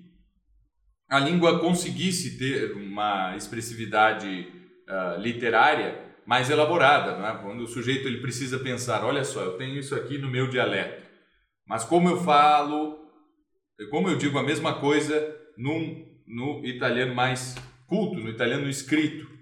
a 1.08 1.18
língua 1.18 1.60
conseguisse 1.60 2.38
ter 2.38 2.72
uma 2.72 3.36
expressividade 3.36 4.48
ah, 4.88 5.16
literária 5.18 6.04
mais 6.26 6.50
elaborada, 6.50 7.16
não 7.16 7.26
é? 7.26 7.42
quando 7.42 7.62
o 7.62 7.66
sujeito 7.66 8.06
ele 8.06 8.20
precisa 8.20 8.58
pensar, 8.58 9.04
olha 9.04 9.24
só, 9.24 9.42
eu 9.42 9.56
tenho 9.56 9.78
isso 9.78 9.94
aqui 9.94 10.18
no 10.18 10.28
meu 10.28 10.48
dialeto, 10.48 11.06
mas 11.66 11.84
como 11.84 12.08
eu 12.08 12.18
falo, 12.22 12.98
como 13.90 14.10
eu 14.10 14.18
digo 14.18 14.38
a 14.38 14.42
mesma 14.42 14.80
coisa 14.80 15.34
num, 15.56 16.06
no 16.26 16.64
italiano 16.66 17.14
mais 17.14 17.54
culto, 17.86 18.20
no 18.20 18.28
italiano 18.28 18.68
escrito. 18.68 19.37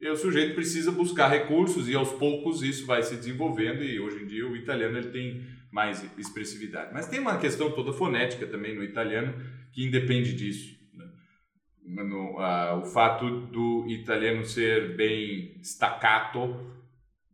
E 0.00 0.08
o 0.08 0.16
sujeito 0.16 0.54
precisa 0.54 0.92
buscar 0.92 1.28
recursos 1.28 1.88
e 1.88 1.94
aos 1.94 2.12
poucos 2.12 2.62
isso 2.62 2.86
vai 2.86 3.02
se 3.02 3.16
desenvolvendo 3.16 3.82
e 3.82 3.98
hoje 3.98 4.22
em 4.22 4.26
dia 4.26 4.46
o 4.46 4.56
italiano 4.56 4.96
ele 4.96 5.10
tem 5.10 5.44
mais 5.72 6.02
expressividade. 6.16 6.92
Mas 6.92 7.08
tem 7.08 7.18
uma 7.18 7.38
questão 7.38 7.72
toda 7.72 7.92
fonética 7.92 8.46
também 8.46 8.74
no 8.74 8.84
italiano 8.84 9.34
que 9.72 9.84
independe 9.84 10.34
disso. 10.34 10.78
né? 10.94 11.06
No, 12.04 12.38
o 12.80 12.84
fato 12.84 13.28
do 13.46 13.86
italiano 13.88 14.44
ser 14.44 14.96
bem 14.96 15.58
staccato 15.62 16.78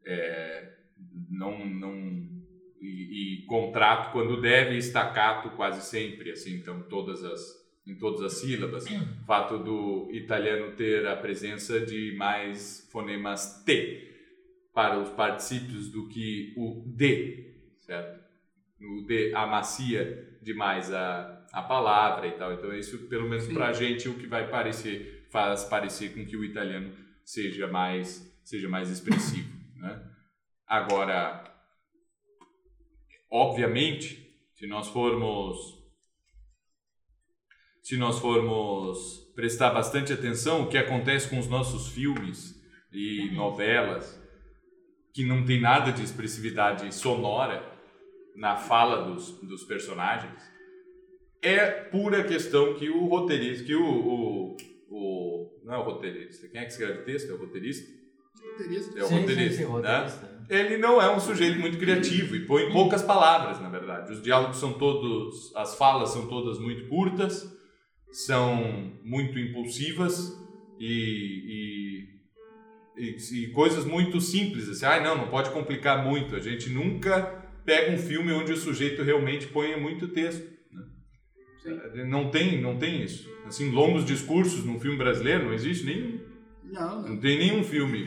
é, 0.06 0.72
não, 1.30 1.66
não 1.66 1.92
e, 2.80 3.42
e 3.42 3.46
contrato 3.46 4.10
quando 4.12 4.40
deve 4.40 4.80
staccato 4.80 5.50
quase 5.50 5.82
sempre 5.82 6.30
assim 6.30 6.56
então 6.56 6.82
todas 6.82 7.24
as 7.24 7.63
em 7.86 7.94
todas 7.96 8.22
as 8.22 8.40
sílabas 8.40 8.86
o 8.86 9.24
fato 9.26 9.58
do 9.58 10.08
italiano 10.10 10.74
ter 10.74 11.06
a 11.06 11.16
presença 11.16 11.80
de 11.80 12.14
mais 12.16 12.88
fonemas 12.90 13.62
T 13.64 14.10
para 14.72 14.98
os 14.98 15.10
particípios 15.10 15.90
do 15.90 16.08
que 16.08 16.52
o 16.56 16.82
D, 16.86 17.54
certo? 17.80 18.24
O 18.80 19.06
D 19.06 19.32
amacia 19.34 20.38
demais 20.42 20.92
a, 20.92 21.46
a 21.52 21.62
palavra 21.62 22.26
e 22.26 22.32
tal. 22.32 22.52
Então, 22.52 22.74
isso, 22.74 23.06
pelo 23.08 23.28
menos 23.28 23.46
para 23.46 23.68
a 23.68 23.72
gente, 23.72 24.08
o 24.08 24.18
que 24.18 24.26
vai 24.26 24.48
parecer, 24.48 25.28
faz 25.30 25.64
parecer 25.64 26.12
com 26.14 26.26
que 26.26 26.36
o 26.36 26.44
italiano 26.44 26.92
seja 27.24 27.68
mais, 27.68 28.36
seja 28.42 28.68
mais 28.68 28.90
expressivo, 28.90 29.48
né? 29.76 30.02
Agora, 30.66 31.44
obviamente, 33.30 34.34
se 34.54 34.66
nós 34.66 34.88
formos 34.88 35.83
se 37.84 37.98
nós 37.98 38.18
formos 38.18 39.30
prestar 39.36 39.68
bastante 39.70 40.10
atenção 40.10 40.62
o 40.62 40.68
que 40.68 40.78
acontece 40.78 41.28
com 41.28 41.38
os 41.38 41.46
nossos 41.46 41.88
filmes 41.88 42.54
e 42.90 43.30
novelas 43.34 44.18
que 45.12 45.24
não 45.26 45.44
tem 45.44 45.60
nada 45.60 45.92
de 45.92 46.02
expressividade 46.02 46.92
sonora 46.94 47.62
na 48.34 48.56
fala 48.56 49.04
dos, 49.12 49.38
dos 49.42 49.64
personagens 49.64 50.42
é 51.42 51.66
pura 51.70 52.24
questão 52.24 52.72
que 52.74 52.88
o 52.88 53.04
roteirista 53.04 53.64
que 53.64 53.74
o, 53.74 53.84
o, 53.86 54.56
o 54.88 55.60
não 55.62 55.74
é 55.74 55.78
o 55.78 55.82
roteirista 55.82 56.48
quem 56.48 56.62
é 56.62 56.64
que 56.64 56.72
escreve 56.72 57.02
texto 57.02 57.30
é 57.30 57.34
o 57.34 57.38
roteirista 57.38 57.86
Roteirista. 58.52 58.98
é 58.98 59.02
o 59.02 59.06
Sim, 59.06 59.14
sim, 59.14 59.20
roteirista, 59.20 59.56
sim, 59.56 59.62
né? 59.64 59.68
roteirista. 59.68 60.46
ele 60.48 60.78
não 60.78 61.02
é 61.02 61.14
um 61.14 61.20
sujeito 61.20 61.58
muito 61.58 61.76
criativo 61.78 62.34
e 62.34 62.46
põe 62.46 62.70
poucas 62.72 63.02
palavras, 63.02 63.60
na 63.60 63.68
verdade. 63.68 64.12
Os 64.12 64.22
diálogos 64.22 64.58
são 64.58 64.74
todos, 64.74 65.54
as 65.56 65.76
falas 65.76 66.10
são 66.10 66.26
todas 66.28 66.58
muito 66.58 66.88
curtas, 66.88 67.53
são 68.14 68.92
muito 69.02 69.38
impulsivas 69.38 70.32
e, 70.78 72.06
e, 72.96 73.02
e, 73.02 73.44
e 73.44 73.50
coisas 73.50 73.84
muito 73.84 74.20
simples. 74.20 74.68
Assim, 74.68 74.86
ah, 74.86 75.00
não, 75.02 75.16
não 75.16 75.28
pode 75.28 75.50
complicar 75.50 76.04
muito. 76.04 76.36
A 76.36 76.40
gente 76.40 76.70
nunca 76.70 77.22
pega 77.64 77.92
um 77.92 77.98
filme 77.98 78.30
onde 78.32 78.52
o 78.52 78.56
sujeito 78.56 79.02
realmente 79.02 79.48
põe 79.48 79.78
muito 79.80 80.08
texto. 80.08 80.48
né? 81.64 82.04
Não 82.04 82.30
tem, 82.30 82.60
não 82.60 82.78
tem 82.78 83.02
isso. 83.02 83.28
Assim, 83.46 83.70
longos 83.70 84.04
discursos 84.04 84.64
num 84.64 84.78
filme 84.78 84.96
brasileiro 84.96 85.44
não 85.46 85.52
existe 85.52 85.84
nenhum. 85.84 86.20
Não, 86.62 87.02
Não 87.08 87.16
tem 87.20 87.38
nenhum 87.38 87.62
filme 87.64 88.04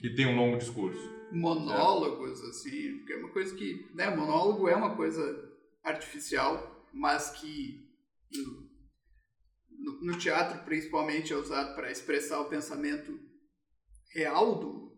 que 0.00 0.10
tenha 0.10 0.28
um 0.28 0.36
longo 0.36 0.58
discurso. 0.58 1.00
monólogos, 1.32 2.40
assim, 2.44 2.98
porque 2.98 3.12
é 3.14 3.16
uma 3.16 3.30
coisa 3.30 3.54
que, 3.54 3.86
né, 3.94 4.14
monólogo 4.14 4.68
é 4.68 4.76
uma 4.76 4.94
coisa 4.94 5.22
artificial, 5.82 6.84
mas 6.92 7.30
que 7.30 7.84
no, 9.86 10.12
no 10.12 10.18
teatro 10.18 10.64
principalmente 10.64 11.32
é 11.32 11.36
usado 11.36 11.74
para 11.74 11.90
expressar 11.90 12.40
o 12.40 12.48
pensamento 12.48 13.18
real 14.14 14.58
do 14.58 14.92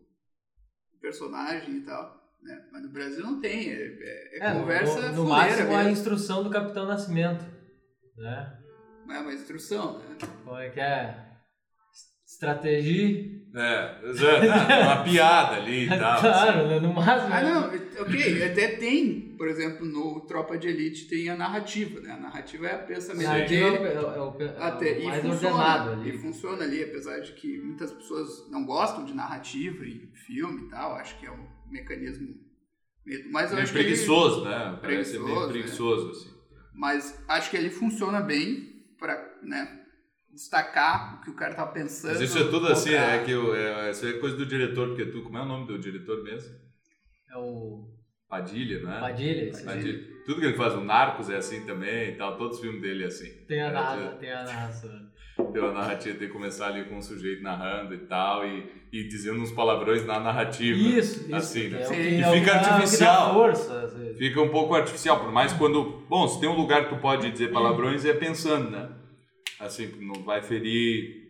personagem 0.99 1.77
e 1.77 1.81
tal, 1.81 2.19
né? 2.41 2.67
Mas 2.71 2.83
no 2.83 2.89
Brasil 2.89 3.21
não 3.21 3.39
tem, 3.39 3.69
é, 3.69 3.75
é- 3.75 4.37
é 4.37 4.47
É, 4.49 4.53
conversa 4.53 5.11
no, 5.11 5.23
no 5.23 5.29
máximo 5.29 5.73
a 5.73 5.77
mesmo. 5.77 5.91
instrução 5.91 6.43
do 6.43 6.49
Capitão 6.49 6.85
Nascimento, 6.85 7.45
né? 8.17 8.61
Não 9.05 9.15
é 9.15 9.19
uma 9.21 9.33
instrução, 9.33 9.99
né? 9.99 10.17
Como 10.43 10.57
é 10.57 10.69
que 10.69 10.79
é? 10.79 11.29
Estratégia. 12.27 13.38
É. 13.55 13.95
Ah, 14.51 14.81
uma 14.95 15.03
piada 15.03 15.55
ali 15.55 15.85
e 15.85 15.87
tal. 15.97 16.19
claro, 16.19 16.59
assim. 16.59 16.67
né? 16.69 16.79
no 16.79 16.93
máximo. 16.93 17.33
Ah, 17.33 17.41
não, 17.41 18.03
ok, 18.03 18.43
até 18.43 18.67
tem, 18.75 19.35
por 19.37 19.47
exemplo, 19.47 19.85
no 19.85 20.21
Tropa 20.27 20.55
de 20.57 20.67
Elite 20.67 21.07
tem 21.07 21.29
a 21.29 21.35
narrativa, 21.35 21.99
né? 21.99 22.11
A 22.11 22.17
narrativa 22.17 22.67
é 22.67 22.75
o 22.83 22.85
pensamento 22.85 23.27
Narrativa 23.27 23.65
é 23.67 23.71
dele, 23.71 23.83
o- 23.83 23.87
é 23.87 23.99
o- 23.99 24.13
é 24.13 24.21
o- 24.21 24.41
é 24.41 24.59
o 24.59 24.63
Até, 24.63 24.99
e 24.99 25.05
mais 25.05 25.21
funciona, 25.23 25.55
ordenado 25.55 25.89
E 26.05 26.09
ali. 26.11 26.17
funciona 26.19 26.63
ali, 26.63 26.83
apesar 26.83 27.19
de 27.21 27.31
que 27.33 27.57
muitas 27.59 27.91
pessoas 27.91 28.49
não 28.51 28.65
gostam 28.65 29.03
de 29.03 29.13
narrativa 29.15 29.83
e 29.83 30.11
filme 30.27 30.67
e 30.67 30.69
tal, 30.69 30.93
acho 30.95 31.17
que 31.19 31.25
é 31.25 31.31
um 31.31 31.47
mecanismo 31.71 32.27
meio... 33.05 33.31
Mas 33.31 33.49
eu 33.49 33.55
Meio 33.57 33.67
que 33.67 33.77
ele, 33.77 33.83
preguiçoso, 33.85 34.43
né? 34.45 34.77
Parece 34.79 35.13
meio 35.13 35.23
Preguiçoso, 35.23 35.49
preguiçoso, 35.51 36.11
assim. 36.11 36.29
mas 36.75 37.23
acho 37.27 37.49
que 37.49 37.57
ele 37.57 37.71
funciona 37.71 38.21
bem 38.21 38.85
para, 38.99 39.15
né, 39.41 39.78
destacar 40.39 41.17
o 41.19 41.21
que 41.23 41.29
o 41.29 41.35
cara 41.35 41.53
tá 41.53 41.65
pensando. 41.65 42.11
Mas 42.13 42.21
isso 42.21 42.37
é 42.37 42.43
tudo 42.45 42.67
assim, 42.67 42.93
é 42.93 43.19
que 43.25 43.31
eu, 43.31 43.53
é, 43.53 43.91
isso 43.91 44.07
é 44.07 44.13
coisa 44.13 44.37
do 44.37 44.45
diretor, 44.45 44.87
porque 44.89 45.05
tu, 45.05 45.21
como 45.21 45.37
é 45.37 45.41
o 45.41 45.45
nome 45.45 45.67
do 45.67 45.77
diretor 45.77 46.23
mesmo? 46.23 46.55
É 47.29 47.37
o 47.37 47.89
Padilha, 48.29 48.81
né? 48.83 48.99
Padilha, 49.01 49.51
aí. 49.57 49.65
Padilha. 49.65 49.99
Tudo 50.25 50.39
que 50.39 50.45
ele 50.47 50.55
faz, 50.55 50.73
o 50.75 50.81
Narcos 50.81 51.29
é 51.29 51.35
assim 51.37 51.65
também 51.65 52.09
e 52.09 52.15
tal, 52.15 52.37
todos 52.37 52.55
os 52.57 52.61
filmes 52.61 52.81
dele 52.81 53.03
é 53.03 53.07
assim. 53.07 53.29
Tem 53.47 53.61
a 53.61 53.67
É, 53.67 53.71
narração, 53.71 54.17
tem 54.17 54.31
a 54.31 54.43
narração. 54.43 55.09
Tem 55.53 55.63
a 55.63 55.71
narrativa, 55.71 56.17
tem 56.19 56.27
que 56.27 56.33
começar 56.33 56.67
ali 56.67 56.83
com 56.83 56.97
o 56.97 57.01
sujeito 57.01 57.41
narrando 57.41 57.93
e 57.95 57.99
tal, 57.99 58.45
e, 58.45 58.69
e 58.91 59.07
dizendo 59.07 59.39
uns 59.39 59.51
palavrões 59.53 60.05
na 60.05 60.19
narrativa. 60.19 60.77
Isso, 60.77 61.23
isso. 61.27 61.35
Assim, 61.35 61.69
né? 61.69 61.81
é 61.81 61.87
que- 61.87 61.95
E 61.95 62.21
é 62.21 62.31
fica 62.33 62.51
é 62.51 62.53
artificial. 62.55 63.33
força, 63.33 63.83
assim. 63.85 64.13
Fica 64.15 64.41
um 64.41 64.49
pouco 64.49 64.75
artificial, 64.75 65.21
por 65.21 65.31
mais 65.31 65.53
quando. 65.53 66.05
Bom, 66.09 66.27
se 66.27 66.41
tem 66.41 66.49
um 66.49 66.57
lugar 66.57 66.83
que 66.83 66.89
tu 66.95 66.99
pode 67.01 67.31
dizer 67.31 67.53
palavrões 67.53 68.03
é 68.03 68.13
pensando, 68.13 68.69
né? 68.69 68.89
Assim, 69.59 69.87
não 69.99 70.23
vai 70.23 70.41
ferir. 70.41 71.27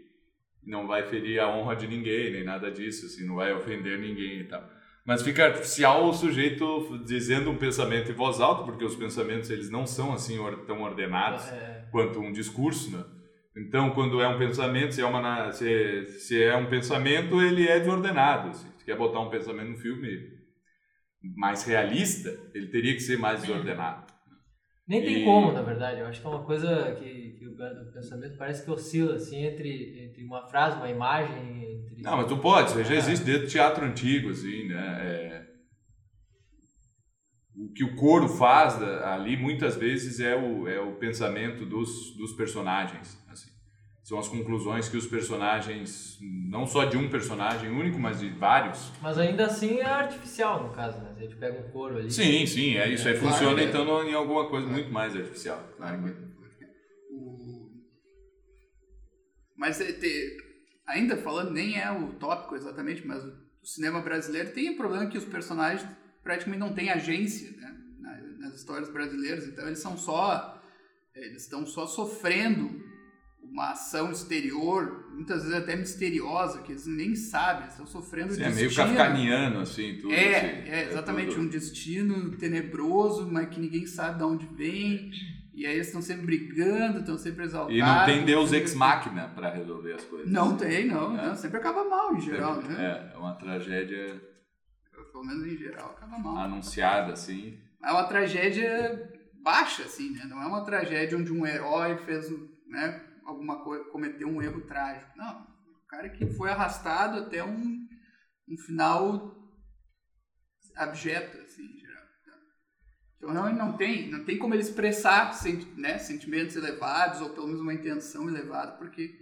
Não 0.65 0.85
vai 0.85 1.03
ferir 1.03 1.39
a 1.39 1.49
honra 1.49 1.75
de 1.75 1.87
ninguém, 1.87 2.31
nem 2.31 2.43
nada 2.43 2.69
disso, 2.69 3.05
assim, 3.05 3.25
não 3.25 3.35
vai 3.35 3.51
ofender 3.53 3.97
ninguém 3.97 4.41
e 4.41 4.43
tal. 4.43 4.63
Mas 5.05 5.23
fica 5.23 5.45
artificial 5.45 6.07
o 6.07 6.13
sujeito 6.13 7.01
dizendo 7.05 7.49
um 7.49 7.57
pensamento 7.57 8.11
em 8.11 8.13
voz 8.13 8.39
alta, 8.39 8.63
porque 8.63 8.85
os 8.85 8.95
pensamentos 8.95 9.49
eles 9.49 9.71
não 9.71 9.87
são 9.87 10.13
assim 10.13 10.37
tão 10.67 10.81
ordenados 10.83 11.47
É, 11.47 11.87
quanto 11.91 12.19
um 12.19 12.31
discurso, 12.31 12.91
né? 12.95 13.03
Então, 13.57 13.89
quando 13.91 14.21
é 14.21 14.27
um 14.27 14.37
pensamento, 14.37 14.93
se 14.93 15.01
é, 15.01 15.05
uma, 15.05 15.51
se, 15.51 16.05
se 16.05 16.43
é 16.43 16.55
um 16.55 16.67
pensamento, 16.69 17.41
ele 17.41 17.67
é 17.67 17.79
desordenado. 17.79 18.49
assim. 18.49 18.67
Se 18.77 18.85
quer 18.85 18.95
botar 18.95 19.21
um 19.21 19.29
pensamento 19.29 19.69
no 19.71 19.77
filme 19.77 20.37
mais 21.35 21.63
realista, 21.63 22.37
ele 22.53 22.67
teria 22.67 22.93
que 22.93 23.01
ser 23.01 23.17
mais 23.17 23.41
desordenado. 23.41 24.08
Nem 24.89 25.03
tem 25.05 25.21
E- 25.21 25.23
como, 25.23 25.51
na 25.51 25.61
verdade. 25.61 25.99
Eu 26.01 26.07
acho 26.07 26.19
que 26.19 26.25
é 26.25 26.29
uma 26.31 26.43
coisa 26.43 26.95
que, 26.99 27.35
que 27.37 27.47
o 27.47 27.55
pensamento 27.93 28.35
parece 28.37 28.65
que 28.65 28.71
oscila 28.71 29.15
assim 29.15 29.43
entre, 29.45 30.03
entre 30.03 30.23
uma 30.23 30.47
frase, 30.49 30.77
uma 30.77 30.89
imagem. 30.89 31.63
Entre... 31.75 32.01
Não, 32.01 32.17
mas 32.17 32.27
tu 32.27 32.37
pode, 32.39 32.69
isso 32.71 32.83
já 32.83 32.95
É. 32.95 32.97
existe 32.97 33.23
desde 33.23 33.45
o 33.45 33.49
teatro 33.49 33.85
antigo, 33.85 34.31
assim, 34.31 34.67
né? 34.67 34.97
É, 35.05 35.49
O 37.55 37.71
que 37.73 37.83
o 37.83 37.95
coro 37.95 38.27
faz 38.29 38.79
da- 38.79 39.13
ali, 39.13 39.35
muitas 39.37 39.75
vezes, 39.75 40.19
é 40.19 40.35
o, 40.35 40.67
é 40.67 40.79
o 40.79 40.95
pensamento 40.95 41.65
dos, 41.65 42.15
dos 42.17 42.31
personagens, 42.33 43.21
assim. 43.29 43.48
São 44.09 44.17
as 44.17 44.27
conclusões 44.27 44.89
que 44.89 44.97
os 44.97 45.05
personagens, 45.05 46.17
não 46.19 46.65
só 46.65 46.83
de 46.83 46.97
um 46.97 47.07
personagem 47.11 47.69
único, 47.69 47.99
mas 47.99 48.19
de 48.19 48.27
vários. 48.29 48.91
Mas 49.03 49.19
ainda 49.19 49.45
assim 49.45 49.77
é 49.77 49.85
artificial, 49.85 50.63
no 50.63 50.73
caso, 50.73 50.97
né? 50.97 51.13
A 51.15 51.21
gente 51.21 51.35
pega 51.35 51.59
um 51.59 51.69
couro 51.69 51.95
ali. 51.99 52.09
Sim, 52.09 52.43
sim, 52.47 52.75
é 52.75 52.89
isso. 52.91 53.07
Aí 53.07 53.19
Claro, 53.19 53.31
funciona, 53.35 53.61
é. 53.61 53.65
então, 53.65 54.03
em 54.03 54.15
alguma 54.15 54.49
coisa 54.49 54.65
muito 54.65 54.91
mais 54.91 55.15
artificial. 55.15 55.63
Claro 55.77 55.97
que- 56.01 56.11
claro 56.11 56.25
é. 56.59 56.67
Mas 59.55 59.79
é, 59.79 59.91
te- 59.91 60.37
ainda 60.87 61.15
falando, 61.17 61.51
nem 61.51 61.79
é 61.79 61.91
o 61.91 62.13
tópico 62.13 62.55
exatamente, 62.55 63.05
mas 63.05 63.23
o 63.23 63.31
cinema 63.63 64.01
brasileiro 64.01 64.51
tem 64.53 64.71
o 64.71 64.75
problema 64.75 65.05
que 65.05 65.19
os 65.19 65.25
personagens 65.25 65.87
praticamente 66.23 66.59
não 66.59 66.73
têm 66.73 66.89
agência 66.89 67.51
né, 67.57 67.77
na- 67.99 68.21
nas 68.39 68.55
histórias 68.55 68.89
brasileiras, 68.91 69.45
então 69.47 69.67
eles 69.67 69.77
são 69.79 69.95
só 69.95 70.59
eles 71.13 71.43
estão 71.43 71.63
só 71.67 71.85
sofrendo 71.85 72.88
uma 73.51 73.71
ação 73.71 74.11
exterior, 74.11 75.07
muitas 75.11 75.43
vezes 75.43 75.57
até 75.57 75.75
misteriosa, 75.75 76.61
que 76.61 76.71
eles 76.71 76.85
nem 76.85 77.15
sabem, 77.15 77.67
estão 77.67 77.85
sofrendo 77.85 78.33
Sim, 78.33 78.41
o 78.41 78.45
é 78.45 78.49
meio 78.51 78.67
destino. 78.67 78.87
kafkaniano, 78.87 79.59
assim, 79.61 79.97
tudo. 79.99 80.13
É, 80.13 80.35
assim. 80.37 80.69
é 80.69 80.87
exatamente 80.91 81.29
tudo- 81.31 81.41
um 81.41 81.47
destino 81.47 82.31
tenebroso, 82.37 83.27
mas 83.29 83.49
que 83.49 83.59
ninguém 83.59 83.85
sabe 83.85 84.17
de 84.19 84.23
onde 84.23 84.45
vem. 84.45 85.11
E 85.53 85.65
aí 85.65 85.73
eles 85.73 85.87
estão 85.87 86.01
sempre 86.01 86.25
brigando, 86.25 86.99
estão 86.99 87.17
sempre 87.17 87.43
exaltados. 87.43 87.75
E 87.75 87.81
não 87.81 88.05
tem 88.05 88.23
Deus 88.23 88.49
sempre- 88.49 88.63
ex 88.65 88.75
machina 88.75 89.27
para 89.29 89.49
resolver 89.53 89.93
as 89.93 90.05
coisas. 90.05 90.31
Não 90.31 90.55
tem, 90.55 90.85
não, 90.87 91.19
É. 91.19 91.25
não. 91.27 91.35
Sempre 91.35 91.57
acaba 91.57 91.83
mal 91.83 92.15
em 92.15 92.21
geral, 92.21 92.61
né? 92.61 93.09
É, 93.11 93.15
é 93.15 93.17
uma 93.17 93.33
tragédia 93.35 94.21
Pelo 95.11 95.25
menos 95.25 95.45
em 95.45 95.57
geral 95.57 95.95
acaba 95.97 96.17
mal. 96.17 96.37
anunciada, 96.37 97.11
assim. 97.11 97.57
É 97.83 97.91
uma 97.91 98.03
tragédia 98.05 99.11
baixa, 99.43 99.83
assim, 99.83 100.11
né? 100.11 100.23
Não 100.29 100.41
é 100.41 100.45
uma 100.45 100.63
tragédia 100.63 101.17
onde 101.17 101.31
um 101.33 101.45
herói 101.45 101.97
fez, 101.97 102.29
né, 102.69 103.01
alguma 103.29 103.63
coisa, 103.63 103.83
cometeu 103.85 104.27
um 104.27 104.41
erro 104.41 104.61
trágico. 104.61 105.11
Não, 105.17 105.41
o 105.41 105.87
cara 105.87 106.09
que 106.09 106.25
foi 106.33 106.49
arrastado 106.49 107.19
até 107.19 107.43
um, 107.43 107.87
um 108.47 108.57
final 108.65 109.35
abjeto, 110.75 111.37
assim, 111.39 111.63
em 111.63 111.79
geral. 111.79 111.99
Então 113.17 113.31
realmente 113.31 113.57
não 113.57 113.75
tem, 113.75 114.09
não 114.09 114.23
tem 114.23 114.37
como 114.37 114.53
ele 114.53 114.63
expressar 114.63 115.33
né, 115.75 115.97
sentimentos 115.97 116.55
elevados 116.55 117.19
ou 117.19 117.31
pelo 117.31 117.47
menos 117.47 117.61
uma 117.61 117.73
intenção 117.73 118.29
elevada, 118.29 118.77
porque 118.77 119.13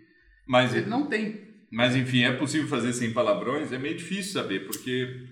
Mas, 0.47 0.73
ele 0.75 0.85
não 0.85 1.07
tem. 1.07 1.65
mas 1.71 1.95
enfim, 1.95 2.21
é 2.23 2.37
possível 2.37 2.67
fazer 2.67 2.93
sem 2.93 3.11
palavrões? 3.11 3.71
É 3.71 3.79
meio 3.79 3.97
difícil 3.97 4.33
saber, 4.33 4.67
porque 4.67 5.27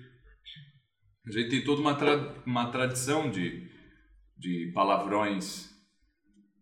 a 1.28 1.32
gente 1.32 1.50
tem 1.50 1.64
toda 1.64 1.80
uma, 1.80 1.96
tra 1.96 2.42
uma 2.44 2.72
tradição 2.72 3.30
de, 3.30 3.70
de 4.36 4.72
palavrões, 4.74 5.70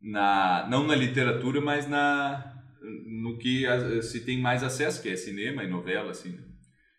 na, 0.04 0.68
não 0.70 0.86
na 0.86 0.96
literatura, 0.96 1.62
mas 1.62 1.88
na, 1.88 2.54
no 2.82 3.38
que 3.38 3.66
se 4.02 4.26
tem 4.26 4.42
mais 4.42 4.62
acesso, 4.62 5.02
que 5.02 5.10
é 5.10 5.16
cinema 5.16 5.64
e 5.64 5.68
novela, 5.68 6.12
assim. 6.12 6.38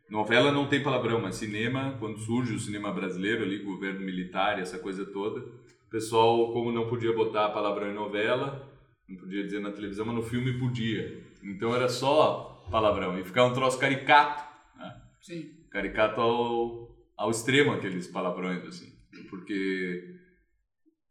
Novela 0.08 0.50
não 0.50 0.68
tem 0.68 0.82
palavrão, 0.82 1.20
mas 1.20 1.36
cinema, 1.36 1.96
quando 1.98 2.18
surge 2.18 2.54
o 2.54 2.60
cinema 2.60 2.92
brasileiro 2.92 3.42
ali, 3.42 3.58
governo 3.58 4.00
militar 4.00 4.58
essa 4.58 4.78
coisa 4.78 5.04
toda, 5.04 5.40
o 5.40 5.90
pessoal, 5.90 6.52
como 6.52 6.72
não 6.72 6.88
podia 6.88 7.12
botar 7.12 7.50
palavrão 7.50 7.90
em 7.90 7.94
novela, 7.94 8.70
não 9.08 9.16
podia 9.16 9.44
dizer 9.44 9.60
na 9.60 9.70
televisão, 9.70 10.06
mas 10.06 10.14
no 10.14 10.22
filme 10.22 10.58
podia. 10.58 11.22
Então 11.42 11.74
era 11.74 11.88
só 11.88 12.64
palavrão. 12.70 13.18
E 13.18 13.24
ficava 13.24 13.50
um 13.50 13.54
troço 13.54 13.78
caricato, 13.78 14.42
né? 14.78 14.94
Sim. 15.20 15.50
Caricato 15.70 16.20
ao, 16.20 16.96
ao 17.16 17.30
extremo 17.30 17.72
aqueles 17.72 18.06
palavrões, 18.06 18.64
assim. 18.64 18.92
Porque 19.28 20.13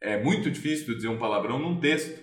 é 0.03 0.21
muito 0.21 0.51
difícil 0.51 0.85
tu 0.85 0.95
dizer 0.95 1.07
um 1.07 1.17
palavrão 1.17 1.57
num 1.57 1.79
texto 1.79 2.21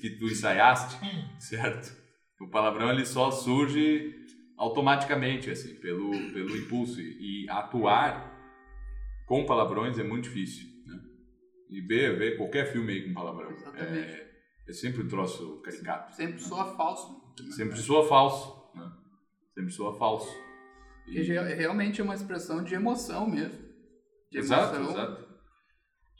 que 0.00 0.10
tu 0.18 0.26
ensaiaste, 0.26 0.98
certo? 1.38 1.96
O 2.40 2.48
palavrão 2.48 2.90
ele 2.90 3.04
só 3.06 3.30
surge 3.30 4.14
automaticamente, 4.56 5.50
assim, 5.50 5.74
pelo, 5.76 6.10
pelo 6.32 6.56
impulso. 6.56 7.00
E 7.00 7.46
atuar 7.48 8.38
com 9.26 9.46
palavrões 9.46 9.98
é 9.98 10.02
muito 10.02 10.24
difícil, 10.24 10.66
né? 10.86 11.00
E 11.70 11.80
ver, 11.80 12.18
ver 12.18 12.36
qualquer 12.36 12.72
filme 12.72 12.92
aí 12.92 13.02
com 13.08 13.14
palavrão. 13.14 13.50
Exatamente. 13.52 14.12
É, 14.12 14.30
é 14.68 14.72
sempre 14.72 15.02
um 15.02 15.08
troço 15.08 15.60
caricato. 15.62 16.14
Sempre 16.16 16.34
né? 16.34 16.48
soa 16.48 16.74
falso. 16.76 17.20
Sempre 17.52 17.76
soa 17.78 18.08
falso, 18.08 18.70
né? 18.74 18.90
Sempre 19.54 19.70
soa 19.70 19.96
falso. 19.96 20.28
E- 21.06 21.12
Porque 21.14 21.24
ge- 21.24 21.54
realmente 21.54 22.00
é 22.00 22.04
uma 22.04 22.14
expressão 22.14 22.62
de 22.64 22.74
emoção 22.74 23.28
mesmo. 23.28 23.58
De 24.30 24.38
Exato, 24.38 24.76
emoção, 24.76 24.92
exato. 24.94 25.29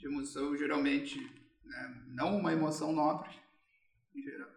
De 0.01 0.07
emoção, 0.07 0.57
geralmente, 0.57 1.19
né, 1.63 2.03
não 2.07 2.39
uma 2.39 2.51
emoção 2.51 2.91
nobre, 2.91 3.29
em 4.15 4.23
geral. 4.23 4.49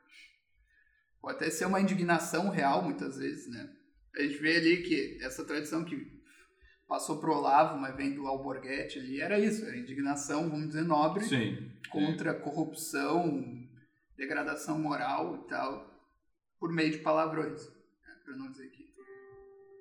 Pode 1.20 1.36
até 1.36 1.50
ser 1.50 1.66
uma 1.66 1.82
indignação 1.82 2.48
real, 2.48 2.82
muitas 2.82 3.18
vezes, 3.18 3.46
né? 3.50 3.70
A 4.16 4.22
gente 4.22 4.38
vê 4.38 4.56
ali 4.56 4.82
que 4.82 5.18
essa 5.20 5.44
tradição 5.44 5.84
que 5.84 6.18
passou 6.88 7.20
pro 7.20 7.34
Olavo, 7.34 7.78
mas 7.78 7.94
vem 7.94 8.14
do 8.14 8.26
Alborguete 8.26 8.98
ali, 8.98 9.20
era 9.20 9.38
isso, 9.38 9.66
era 9.66 9.76
indignação, 9.76 10.48
vamos 10.48 10.68
dizer, 10.68 10.82
nobre, 10.82 11.24
Sim. 11.24 11.70
contra 11.90 12.32
corrupção, 12.32 13.68
degradação 14.16 14.78
moral 14.78 15.44
e 15.44 15.48
tal, 15.48 15.94
por 16.58 16.72
meio 16.72 16.90
de 16.90 16.98
palavrões, 17.00 17.68
né, 17.68 18.14
para 18.24 18.34
não 18.34 18.50
dizer 18.50 18.70
que... 18.70 18.94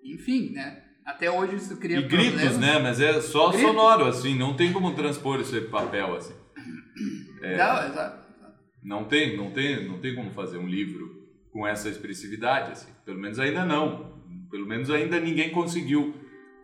Enfim, 0.04 0.52
né? 0.52 0.93
Até 1.06 1.30
hoje 1.30 1.56
isso 1.58 1.78
cria 1.78 1.98
E 2.00 2.04
gritos, 2.04 2.32
problemas. 2.42 2.58
né? 2.60 2.80
Mas 2.80 3.00
é 3.02 3.20
só 3.22 3.50
Grito. 3.50 3.68
sonoro, 3.68 4.06
assim. 4.06 4.38
Não 4.38 4.56
tem 4.56 4.72
como 4.72 4.94
transpor 4.94 5.40
isso 5.42 5.56
em 5.58 5.66
papel, 5.70 6.16
assim. 6.16 6.34
É, 7.42 7.58
Não, 7.58 7.88
exato. 7.88 8.28
não 8.84 9.04
tem, 9.06 9.36
não 9.36 9.52
tem, 9.52 9.88
não 9.88 9.98
tem 10.00 10.16
como 10.16 10.32
fazer 10.32 10.58
um 10.58 10.68
livro 10.68 11.24
com 11.52 11.68
essa 11.68 11.90
expressividade, 11.90 12.72
assim. 12.72 12.92
Pelo 13.06 13.20
menos 13.20 13.38
ainda 13.40 13.66
não. 13.66 14.14
Pelo 14.50 14.66
menos 14.66 14.90
ainda 14.90 15.20
ninguém 15.20 15.50
conseguiu 15.50 16.16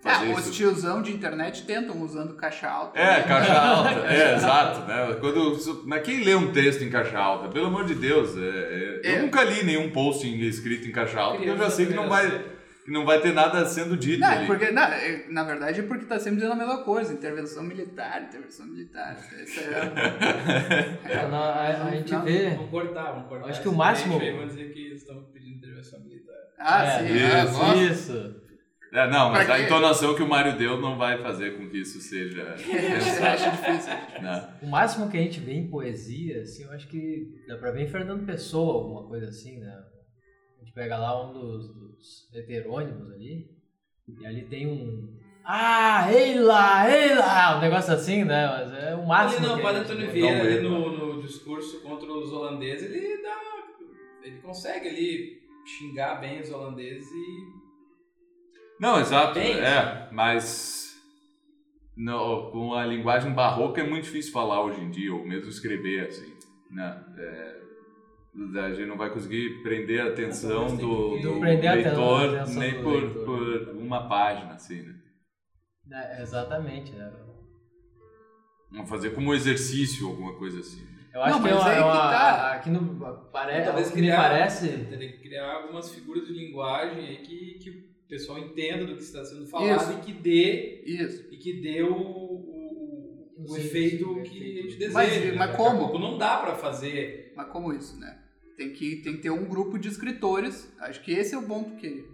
fazer 0.02 0.32
os 0.34 0.39
isso. 0.41 0.52
tiozão 0.54 1.02
de 1.02 1.12
internet 1.12 1.65
tentam 1.65 2.02
usando 2.02 2.36
caixa 2.36 2.69
alta. 2.69 2.97
É, 2.97 3.17
né? 3.17 3.23
caixa 3.23 3.54
alta, 3.60 3.89
é, 4.08 4.36
exato, 4.36 4.88
né? 4.88 5.17
Quando, 5.19 5.58
mas 5.86 6.02
quem 6.04 6.23
lê 6.23 6.34
um 6.36 6.52
texto 6.54 6.82
em 6.84 6.89
caixa 6.89 7.17
alta? 7.19 7.49
Pelo 7.49 7.65
amor 7.65 7.84
de 7.86 7.95
Deus, 7.95 8.38
é, 8.38 8.39
é- 8.41 9.02
eu 9.04 9.15
É. 9.17 9.21
nunca 9.21 9.43
li 9.43 9.63
nenhum 9.63 9.89
posting 9.89 10.39
escrito 10.41 10.88
em 10.88 10.91
caixa 10.91 11.19
alta, 11.19 11.36
porque 11.38 11.49
eu 11.49 11.58
já 11.58 11.69
sei 11.69 11.88
que 11.88 11.93
não 11.93 12.08
criança. 12.08 12.30
vai, 12.30 12.45
que 12.89 12.93
não 12.93 13.06
vai 13.06 13.21
ter 13.21 13.34
nada 13.34 13.63
sendo 13.67 13.95
dito 13.95 14.19
Não, 14.19 14.28
ali. 14.28 14.47
porque, 14.47 14.71
não, 14.71 14.82
é- 14.82 15.25
na 15.30 15.43
verdade 15.43 15.80
é 15.80 15.84
porque 15.84 16.06
tá 16.06 16.17
sempre 16.17 16.38
dizendo 16.38 16.54
a 16.54 16.56
mesma 16.56 16.84
coisa, 16.84 17.13
intervenção 17.13 17.62
militar, 17.63 18.23
intervenção 18.23 18.65
militar. 18.65 19.15
É, 19.32 19.43
É, 21.13 21.28
na- 21.28 21.38
a, 21.38 21.86
a 21.88 21.91
gente 21.91 22.12
Não. 22.12 22.23
vê. 22.23 22.49
Vamos 22.56 22.71
cortar, 22.71 23.12
vamos 23.12 23.28
cortar. 23.30 23.49
Acho 23.49 23.62
que 23.62 23.67
o 23.69 23.73
máximo- 23.75 24.19
vamos 24.19 24.47
dizer 24.47 24.73
que 24.73 24.88
eles 24.88 25.02
estão 25.02 25.23
pedindo 25.32 25.58
intervenção 25.58 25.99
militar. 25.99 26.36
ah, 26.58 26.84
É, 26.84 26.97
sim, 27.08 27.13
ah, 27.23 27.43
isso, 27.45 27.54
nossa. 27.54 27.75
Isso. 27.84 28.39
É, 28.91 29.08
não, 29.08 29.30
mas 29.30 29.45
Pra 29.45 29.54
a 29.56 29.62
entonação 29.62 30.15
que 30.15 30.23
o 30.23 30.28
Mário 30.28 30.58
deu 30.58 30.82
não 30.82 30.97
vai 30.97 31.21
fazer 31.21 31.56
com 31.60 31.69
que 31.69 31.78
isso 31.82 31.99
seja 32.02 32.41
Eu 32.58 33.25
acho 33.28 33.52
difícil. 33.52 33.93
né? 34.19 34.49
O 34.63 34.67
máximo 34.67 35.08
que 35.12 35.15
a 35.17 35.21
gente 35.21 35.39
vê 35.39 35.54
em 35.54 35.69
poesia, 35.69 36.41
assim, 36.41 36.63
eu 36.63 36.71
acho 36.71 36.88
que 36.88 37.43
dá 37.47 37.56
pra 37.58 37.69
ver 37.69 37.84
em 37.84 37.88
Fernando 37.88 38.25
Pessoa, 38.25 38.82
alguma 38.84 39.08
coisa 39.08 39.28
assim, 39.28 39.59
né? 39.59 39.78
Pega 40.80 40.97
lá 40.97 41.27
um 41.30 41.34
dos, 41.34 41.67
dos 41.75 42.34
heterônimos 42.34 43.11
ali, 43.11 43.49
e 44.07 44.25
ali 44.25 44.43
tem 44.43 44.65
um. 44.65 45.13
Ah, 45.43 46.07
ei 46.09 46.39
lá, 46.39 46.89
ei 46.89 47.15
lá! 47.15 47.57
Um 47.57 47.61
negócio 47.61 47.93
assim, 47.93 48.23
né? 48.23 48.47
Mas 48.47 48.71
é 48.82 48.95
o 48.95 48.99
Ali 48.99 49.07
máximo. 49.07 49.45
não, 49.45 49.55
que 49.55 49.59
o 49.59 49.63
Padre 49.63 49.82
Antônio. 49.82 50.09
Vieira, 50.09 50.36
Não, 50.38 50.41
ali 50.41 50.53
ele- 50.53 50.69
no, 50.69 51.15
no 51.15 51.21
discurso 51.21 51.82
contra 51.82 52.09
os 52.09 52.32
holandeses, 52.32 52.89
ele 52.95 53.21
dá. 53.21 53.36
Ele 54.23 54.38
consegue 54.39 54.88
ali 54.88 55.41
xingar 55.65 56.21
bem 56.21 56.39
os 56.39 56.49
holandeses 56.49 57.05
e. 57.11 57.59
Não, 58.80 59.01
exato, 59.01 59.34
Bem, 59.34 59.59
é, 59.59 60.07
mas 60.13 60.97
no, 61.97 62.51
com 62.51 62.73
a 62.73 62.86
linguagem 62.86 63.34
barroca 63.34 63.82
é 63.82 63.84
muito 63.84 64.05
difícil 64.05 64.32
falar 64.32 64.63
hoje 64.63 64.80
em 64.80 64.89
dia, 64.89 65.13
ou 65.13 65.25
mesmo 65.27 65.49
escrever, 65.49 66.07
assim, 66.07 66.34
né? 66.71 67.03
É, 67.17 67.59
a 68.55 68.69
gente 68.73 68.88
não 68.88 68.97
vai 68.97 69.09
conseguir 69.11 69.61
prender 69.63 70.01
a 70.01 70.07
atenção 70.09 70.75
do, 70.75 71.17
do 71.19 71.39
prender 71.39 71.69
a 71.69 71.73
leitor 71.73 72.36
atenção 72.39 72.59
nem 72.61 72.73
do 72.75 72.84
por, 72.84 73.03
leitor. 73.03 73.25
por 73.65 73.75
uma 73.75 74.07
página, 74.07 74.53
assim, 74.53 74.82
né? 74.82 74.95
É, 75.91 76.21
exatamente. 76.21 76.91
né? 76.91 77.11
Vamos 78.71 78.89
fazer 78.89 79.11
como 79.15 79.34
exercício, 79.34 80.07
alguma 80.07 80.34
coisa 80.38 80.59
assim. 80.59 80.88
Eu 81.11 81.23
acho 81.23 81.38
Não, 81.38 81.41
que 81.43 81.49
é 81.49 81.53
mas 81.53 81.61
uma, 81.63 81.69
aí 81.71 81.75
é 81.75 81.82
que 81.82 81.88
tá. 81.88 82.51
aqui 82.53 82.69
no 82.69 83.30
parece, 83.32 83.65
Talvez 83.65 83.91
criar- 83.91 84.17
parece 84.17 84.67
Teria 84.86 85.11
que 85.11 85.17
criar 85.17 85.51
algumas 85.53 85.91
figuras 85.91 86.27
de 86.27 86.34
linguagem 86.34 87.03
aí 87.03 87.17
que, 87.17 87.57
que 87.57 87.69
o 87.71 88.07
pessoal 88.07 88.38
entenda 88.38 88.86
do 88.86 88.95
que 88.95 89.01
está 89.01 89.25
sendo 89.25 89.47
falado 89.47 89.82
Isso. 89.82 89.91
e 89.93 90.01
que 90.01 90.13
dê, 90.13 90.84
Isso. 90.86 91.27
e 91.34 91.38
que 91.38 91.61
dê 91.61 91.82
o, 91.82 91.95
o, 91.95 93.36
o 93.49 93.57
efeito 93.57 94.21
que 94.21 94.59
a 94.59 94.61
gente 94.61 94.75
deseja. 94.77 94.93
Mas- 94.93 95.25
né? 95.25 95.32
mas 95.36 95.49
a 95.49 95.57
como? 95.57 95.97
não 95.97 96.15
dá 96.19 96.38
pra 96.38 96.55
fazer. 96.55 97.28
Mas 97.40 97.48
como 97.54 97.72
isso, 97.72 97.98
né? 97.98 98.20
Tem 98.58 98.74
que, 98.74 98.98
tem 98.98 99.16
que 99.16 99.22
ter 99.22 99.30
um 99.30 99.46
grupo 99.46 99.80
de 99.80 99.88
escritores. 99.88 100.70
Acho 100.82 101.02
que 101.02 101.14
esse 101.14 101.34
é 101.34 101.38
o 101.38 101.44
ponto 101.44 101.78
que. 101.78 102.06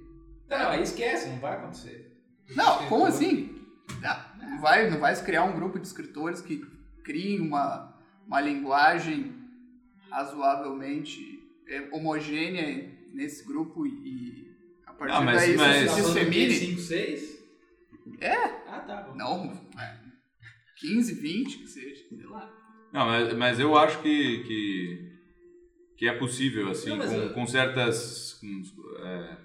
Não, 0.47 0.69
aí 0.69 0.83
esquece, 0.83 1.29
não 1.29 1.39
vai 1.39 1.53
acontecer. 1.57 2.15
Não, 2.55 2.87
como 2.87 3.07
assim? 3.07 3.59
Não, 3.99 4.49
não 4.51 4.61
vai, 4.61 4.87
não 4.87 4.99
vai 4.99 5.15
se 5.15 5.23
criar 5.23 5.43
um 5.45 5.55
grupo 5.55 5.79
de 5.79 5.87
escritores 5.87 6.41
que 6.41 6.63
criem 7.03 7.39
uma, 7.41 7.97
uma 8.27 8.39
linguagem 8.39 9.33
razoavelmente 10.11 11.19
é, 11.67 11.89
homogênea 11.91 12.95
nesse 13.11 13.43
grupo 13.47 13.87
e, 13.87 14.47
a 14.85 14.93
partir 14.93 15.15
Ah, 15.15 15.21
mas- 15.21 15.37
daí 15.41 15.57
mas- 15.57 15.85
Tá 15.87 15.91
se 15.95 16.01
quê? 16.03 16.07
dissemine. 16.25 16.53
5, 16.53 16.79
6? 16.81 17.43
É. 18.21 18.35
Ah, 18.67 18.83
tá 18.85 19.01
bom. 19.01 19.15
Não, 19.15 19.51
é, 19.79 19.97
15, 20.77 21.15
20, 21.15 21.57
que 21.57 21.67
seja, 21.67 22.05
sei 22.07 22.27
lá. 22.27 22.47
Não, 22.93 23.05
mas, 23.07 23.33
mas 23.33 23.59
eu 23.59 23.75
acho 23.77 24.01
que, 24.01 24.43
que, 24.43 25.04
que 25.97 26.07
é 26.07 26.13
possível, 26.17 26.69
assim, 26.69 26.89
Não, 26.97 27.07
com, 27.07 27.13
eu- 27.13 27.33
com 27.33 27.47
certas... 27.47 28.33
com, 28.33 28.61
é, 28.99 29.37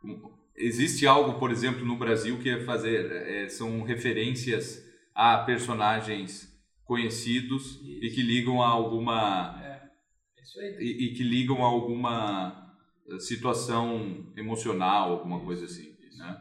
com- 0.00 0.32
existe 0.56 1.06
algo, 1.06 1.38
por 1.38 1.50
exemplo, 1.50 1.84
no 1.84 1.96
Brasil 1.96 2.38
que 2.40 2.48
é 2.50 2.64
fazer... 2.64 3.10
é, 3.12 3.48
são 3.48 3.82
referências 3.82 4.84
a 5.14 5.38
personagens 5.38 6.50
conhecidos 6.84 7.80
e 7.84 8.10
que 8.10 8.22
ligam 8.22 8.62
a 8.62 8.68
alguma... 8.68 9.60
É 9.62 10.42
isso 10.42 10.58
aí. 10.60 10.76
E, 10.80 11.04
e 11.06 11.14
que 11.14 11.22
ligam 11.22 11.64
a 11.64 11.68
alguma 11.68 12.74
eh, 13.08 13.18
situação 13.20 14.32
emocional, 14.36 15.12
alguma 15.12 15.40
coisa 15.40 15.64
assim, 15.64 15.94
né? 16.16 16.36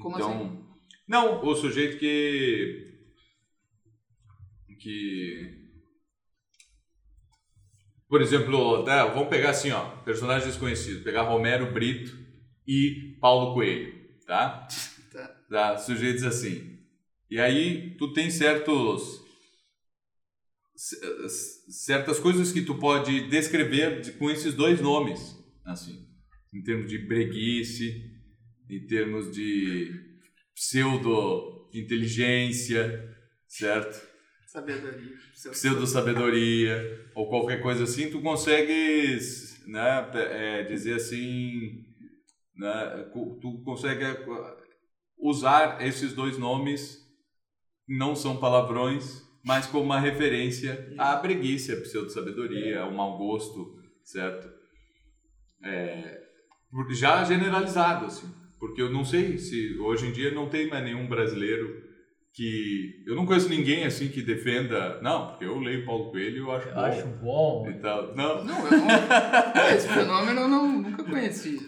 Como 0.00 0.16
então, 0.16 0.32
assim? 0.32 0.64
não, 1.08 1.44
o 1.44 1.54
sujeito 1.54 1.98
que 1.98 2.88
que 4.80 5.59
por 8.10 8.20
exemplo, 8.20 8.82
tá, 8.84 9.06
vamos 9.06 9.28
pegar 9.28 9.50
assim, 9.50 9.70
ó, 9.70 9.88
personagens 10.02 10.56
conhecidos, 10.56 11.04
pegar 11.04 11.22
Romero 11.22 11.72
Brito 11.72 12.18
e 12.66 13.16
Paulo 13.20 13.54
Coelho, 13.54 13.94
tá? 14.26 14.66
Tá. 15.12 15.28
Tá, 15.48 15.78
sujeitos 15.78 16.24
assim. 16.24 16.78
E 17.30 17.38
aí 17.38 17.96
tu 17.96 18.12
tem 18.12 18.28
certos 18.28 19.20
certas 21.68 22.18
coisas 22.18 22.50
que 22.52 22.62
tu 22.62 22.74
pode 22.76 23.28
descrever 23.28 24.00
de- 24.00 24.12
com 24.12 24.30
esses 24.30 24.54
dois 24.54 24.80
nomes, 24.80 25.36
assim, 25.64 26.06
em 26.52 26.62
termos 26.62 26.90
de 26.90 26.98
breguice, 26.98 28.10
em 28.68 28.86
termos 28.86 29.30
de 29.30 29.90
pseudo 30.54 31.68
inteligência, 31.72 33.08
certo? 33.46 34.09
Sabedoria. 34.50 35.16
Seu- 35.32 35.52
Pseudo 35.52 35.86
sabedoria 35.86 37.08
ou 37.14 37.28
qualquer 37.28 37.62
coisa 37.62 37.84
assim, 37.84 38.10
tu 38.10 38.20
consegues, 38.20 39.64
né, 39.64 40.10
é, 40.12 40.64
dizer 40.64 40.94
assim, 40.94 41.84
né, 42.56 43.08
tu 43.40 43.62
consegue 43.64 44.02
é, 44.02 44.26
usar 45.16 45.80
esses 45.86 46.12
dois 46.14 46.36
nomes 46.36 46.98
não 47.88 48.16
são 48.16 48.38
palavrões, 48.38 49.22
mas 49.44 49.68
como 49.68 49.84
uma 49.84 50.00
referência 50.00 50.92
à 50.98 51.16
preguiça, 51.16 51.76
pseudo-sabedoria, 51.76 52.80
ao 52.80 52.90
mau 52.90 53.16
gosto, 53.18 53.80
certo? 54.02 54.52
É, 55.62 56.24
já 56.90 57.22
generalizado, 57.22 58.06
assim. 58.06 58.26
Porque 58.58 58.82
eu 58.82 58.90
não 58.90 59.04
sei 59.04 59.38
se 59.38 59.78
hoje 59.78 60.08
em 60.08 60.12
dia 60.12 60.32
não 60.32 60.48
tem 60.48 60.68
mais 60.68 60.82
nenhum 60.82 61.06
brasileiro 61.06 61.88
que... 62.34 63.02
Eu 63.06 63.14
não 63.16 63.26
conheço 63.26 63.48
ninguém, 63.48 63.84
assim, 63.84 64.08
que 64.08 64.22
defenda... 64.22 65.00
Não, 65.02 65.28
porque 65.28 65.44
eu 65.44 65.58
leio 65.58 65.84
Paulo 65.84 66.10
Coelho 66.10 66.36
e 66.36 66.40
eu 66.40 66.52
acho 66.52 66.68
Eu 66.68 66.74
bom. 66.74 66.80
acho 66.80 67.06
bom. 67.22 67.66
E 67.70 67.74
tal. 67.80 68.14
Não, 68.14 68.44
Não, 68.44 68.64
eu 68.66 68.70
não. 68.78 68.86
Esse 69.76 69.88
fenômeno 69.88 70.40
eu 70.42 70.48
não, 70.48 70.68
nunca 70.68 71.04
conheci. 71.04 71.58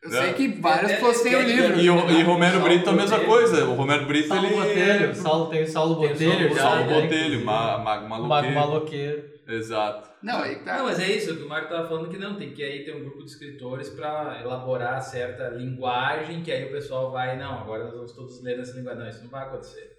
Eu 0.00 0.10
Não. 0.10 0.18
sei 0.22 0.32
que 0.34 0.48
várias 0.60 0.92
É, 0.92 0.94
pessoas 0.94 1.22
têm 1.22 1.34
o 1.34 1.40
é, 1.40 1.42
livro. 1.42 1.80
E, 1.80 1.90
o, 1.90 2.10
e 2.10 2.22
Romero 2.22 2.52
Saulo 2.52 2.68
Brito 2.68 2.88
a 2.88 2.92
mesma 2.92 3.16
Botelho. 3.18 3.32
coisa. 3.32 3.64
O 3.68 3.74
Romero 3.74 4.06
Brito, 4.06 4.28
Saulo 4.28 4.46
ele 4.46 4.54
Botelho, 4.54 5.10
é... 5.10 5.14
Saulo, 5.14 5.46
tem 5.50 5.62
o 5.62 5.66
Saulo 5.66 5.96
Tem 5.96 6.06
o 6.06 6.12
Botelho 6.12 6.32
Saulo 6.38 6.54
já. 6.54 6.62
Saulo 6.62 6.80
né, 6.86 6.94
Botelho, 6.94 7.24
inclusive. 7.24 7.44
ma, 7.44 7.78
ma, 7.78 7.98
O 7.98 8.08
maloqueiro. 8.08 8.28
Mago 8.28 8.54
Maloqueiro. 8.54 9.37
Exato. 9.48 10.10
Não, 10.22 10.42
aí 10.42 10.56
tá. 10.56 10.76
Não, 10.76 10.84
mas 10.84 11.00
é 11.00 11.10
isso, 11.10 11.32
o 11.32 11.36
que 11.38 11.42
o 11.42 11.48
Marco 11.48 11.70
tava 11.70 11.88
falando 11.88 12.10
que 12.10 12.18
não, 12.18 12.36
tem 12.36 12.52
que 12.52 12.62
aí 12.62 12.84
ter 12.84 12.94
um 12.94 13.00
grupo 13.00 13.24
de 13.24 13.30
escritores 13.30 13.88
para 13.88 14.42
elaborar 14.42 15.00
certa 15.00 15.48
linguagem, 15.48 16.42
que 16.42 16.52
aí 16.52 16.66
o 16.66 16.70
pessoal 16.70 17.10
vai, 17.10 17.38
não, 17.38 17.58
agora 17.58 17.84
nós 17.84 17.94
vamos 17.94 18.12
todos 18.12 18.42
ler 18.42 18.58
nessa 18.58 18.76
linguagem. 18.76 19.02
Não, 19.02 19.08
isso 19.08 19.22
não 19.22 19.30
vai 19.30 19.44
acontecer. 19.46 19.96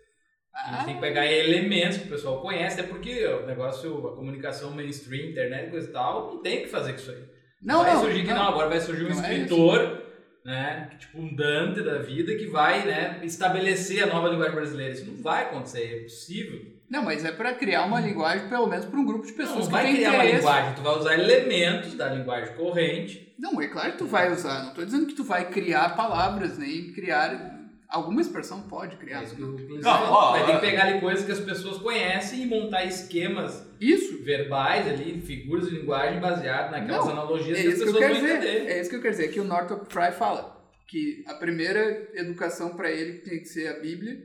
A 0.54 0.72
gente 0.74 0.86
tem 0.86 0.96
que 0.96 1.02
pegar 1.02 1.26
elementos 1.26 1.98
que 1.98 2.08
o 2.08 2.10
pessoal 2.10 2.42
conhece, 2.42 2.80
até 2.80 2.90
porque 2.90 3.26
o 3.26 3.48
negócio, 3.48 4.08
a 4.08 4.16
comunicação 4.16 4.72
mainstream, 4.72 5.30
internet, 5.30 5.72
coisa 5.72 5.90
e 5.90 5.94
tal, 5.94 6.34
não 6.34 6.42
tem 6.42 6.60
o 6.60 6.62
que 6.64 6.68
fazer 6.68 6.94
com 6.94 7.00
isso 7.00 7.12
aí. 7.12 7.24
Não, 7.62 7.84
vai 7.84 7.94
não, 7.94 8.02
surgir 8.02 8.24
que 8.24 8.34
não, 8.34 8.48
agora 8.48 8.70
vai 8.70 8.80
surgir 8.80 9.06
um 9.06 9.10
Não 9.10 9.24
é 9.24 9.34
escritor, 9.34 10.04
né, 10.46 10.88
que, 10.92 10.98
tipo 10.98 11.20
um 11.20 11.36
Dante 11.36 11.82
da 11.82 11.98
vida, 12.00 12.36
que 12.36 12.46
vai, 12.46 12.86
né, 12.86 13.20
estabelecer 13.24 14.04
a 14.04 14.08
nova 14.08 14.30
linguagem 14.30 14.56
brasileira. 14.56 14.94
Isso 14.94 15.06
não 15.06 15.22
vai 15.22 15.46
acontecer, 15.46 15.82
é 15.82 16.00
impossível. 16.00 16.79
Não, 16.90 17.04
mas 17.04 17.24
é 17.24 17.32
pra 17.32 17.54
criar 17.54 17.84
uma 17.86 18.00
linguagem, 18.00 18.50
pelo 18.50 18.66
menos 18.68 18.86
pra 18.86 19.00
um 19.00 19.06
grupo 19.06 19.26
de 19.26 19.32
Não, 19.32 19.38
pessoas 19.38 19.60
não 19.60 19.66
que 19.68 19.72
vai 19.72 19.84
tem 19.86 19.96
criar 19.96 20.14
uma 20.14 20.24
linguagem, 20.24 20.74
tu 20.76 20.82
vai 20.82 20.98
usar 20.98 21.14
elementos 21.14 21.94
da 21.94 22.10
linguagem 22.14 22.56
corrente 22.56 23.34
Não, 23.38 23.62
é 23.62 23.68
claro 23.68 23.92
que 23.92 23.98
tu 24.00 24.08
vai 24.08 24.32
usar. 24.32 24.64
Não 24.66 24.74
tô 24.74 24.84
dizendo 24.84 25.06
que 25.06 25.14
tu 25.14 25.24
vai 25.24 25.50
criar 25.50 25.96
palavras, 25.96 26.58
nem 26.58 26.92
criar. 26.92 27.58
Alguma 27.88 28.22
expressão 28.22 28.62
pode 28.64 28.98
criar. 28.98 29.22
É 29.22 29.24
isso 29.24 29.36
que 29.36 29.42
eu- 29.42 29.54
inclusive, 29.54 29.82
Não, 29.84 30.12
ó, 30.12 30.32
vai 30.34 30.46
ter 30.46 30.52
ó. 30.52 30.56
que 30.60 30.62
pegar 30.62 30.84
ali 30.86 31.00
coisas 31.00 31.26
que 31.26 31.32
as 31.32 31.40
pessoas 31.40 31.78
conhecem 31.80 32.44
e 32.44 32.46
montar 32.46 32.84
esquemas 32.86 33.66
Isso. 33.82 34.24
verbais 34.24 34.88
ali, 34.88 35.20
figuras 35.22 35.68
de 35.70 35.76
linguagem 35.80 36.20
baseadas 36.20 36.70
naquelas 36.72 37.06
Não, 37.06 37.12
analogias 37.14 37.58
É 37.58 37.62
que 37.64 37.68
as 37.68 37.74
isso 37.76 37.84
que 37.84 37.90
eu 37.90 37.94
pessoas 37.94 38.14
quero 38.20 38.28
vão 38.28 38.38
dizer. 38.38 38.56
entender. 38.58 38.72
É 38.72 38.82
isso 38.82 38.90
que 38.92 38.96
eu 38.96 39.02
quero 39.02 39.16
dizer. 39.16 39.28
Que 39.30 39.40
o 39.40 39.44
Northrop 39.44 39.92
Frye 39.92 40.12
fala 40.12 40.56
que 40.88 41.24
a 41.28 41.34
primeira 41.36 42.10
educação 42.14 42.76
para 42.76 42.92
ele 42.92 43.20
tem 43.20 43.40
que 43.40 43.46
ser 43.46 43.68
a 43.70 43.80
Bíblia, 43.80 44.18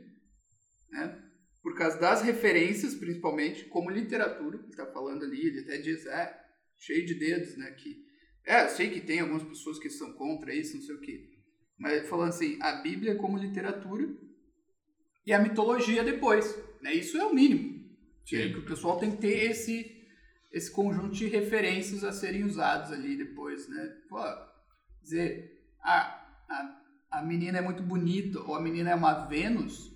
né? 0.90 1.14
Por 1.64 1.74
causa 1.74 1.98
das 1.98 2.20
referências, 2.20 2.94
principalmente, 2.94 3.64
como 3.64 3.88
literatura. 3.88 4.60
Ele 4.62 4.76
tá 4.76 4.84
falando 4.84 5.24
ali, 5.24 5.46
ele 5.46 5.60
até 5.60 5.78
diz, 5.78 6.04
é, 6.04 6.38
cheio 6.76 7.06
de 7.06 7.14
dedos, 7.14 7.56
né? 7.56 7.70
Que, 7.70 8.04
é, 8.44 8.66
eu 8.66 8.68
sei 8.68 8.90
que 8.90 9.00
tem 9.00 9.20
algumas 9.20 9.42
pessoas 9.42 9.78
que 9.78 9.88
são 9.88 10.12
contra 10.12 10.54
isso, 10.54 10.76
não 10.76 10.82
sei 10.82 10.94
o 10.94 11.00
quê. 11.00 11.26
Mas 11.78 12.06
falando 12.06 12.28
assim, 12.28 12.58
a 12.60 12.82
Bíblia 12.82 13.16
como 13.16 13.38
literatura 13.38 14.06
e 15.26 15.32
a 15.32 15.40
mitologia 15.40 16.04
depois. 16.04 16.54
Né? 16.82 16.92
Isso 16.92 17.16
é 17.16 17.24
o 17.24 17.34
mínimo. 17.34 17.82
Que, 18.26 18.42
Sim. 18.42 18.52
que 18.52 18.58
o 18.58 18.66
pessoal 18.66 18.98
tem 18.98 19.12
que 19.12 19.22
ter 19.22 19.50
esse, 19.50 20.06
esse 20.52 20.70
conjunto 20.70 21.14
de 21.14 21.28
referências 21.28 22.04
a 22.04 22.12
serem 22.12 22.44
usados 22.44 22.92
ali 22.92 23.16
depois, 23.16 23.66
né? 23.70 23.96
Pô, 24.06 24.22
dizer, 25.02 25.66
ah, 25.82 26.44
a, 26.46 26.82
a 27.10 27.22
menina 27.22 27.56
é 27.56 27.62
muito 27.62 27.82
bonita, 27.82 28.38
ou 28.40 28.54
a 28.54 28.60
menina 28.60 28.90
é 28.90 28.94
uma 28.94 29.26
Vênus, 29.26 29.93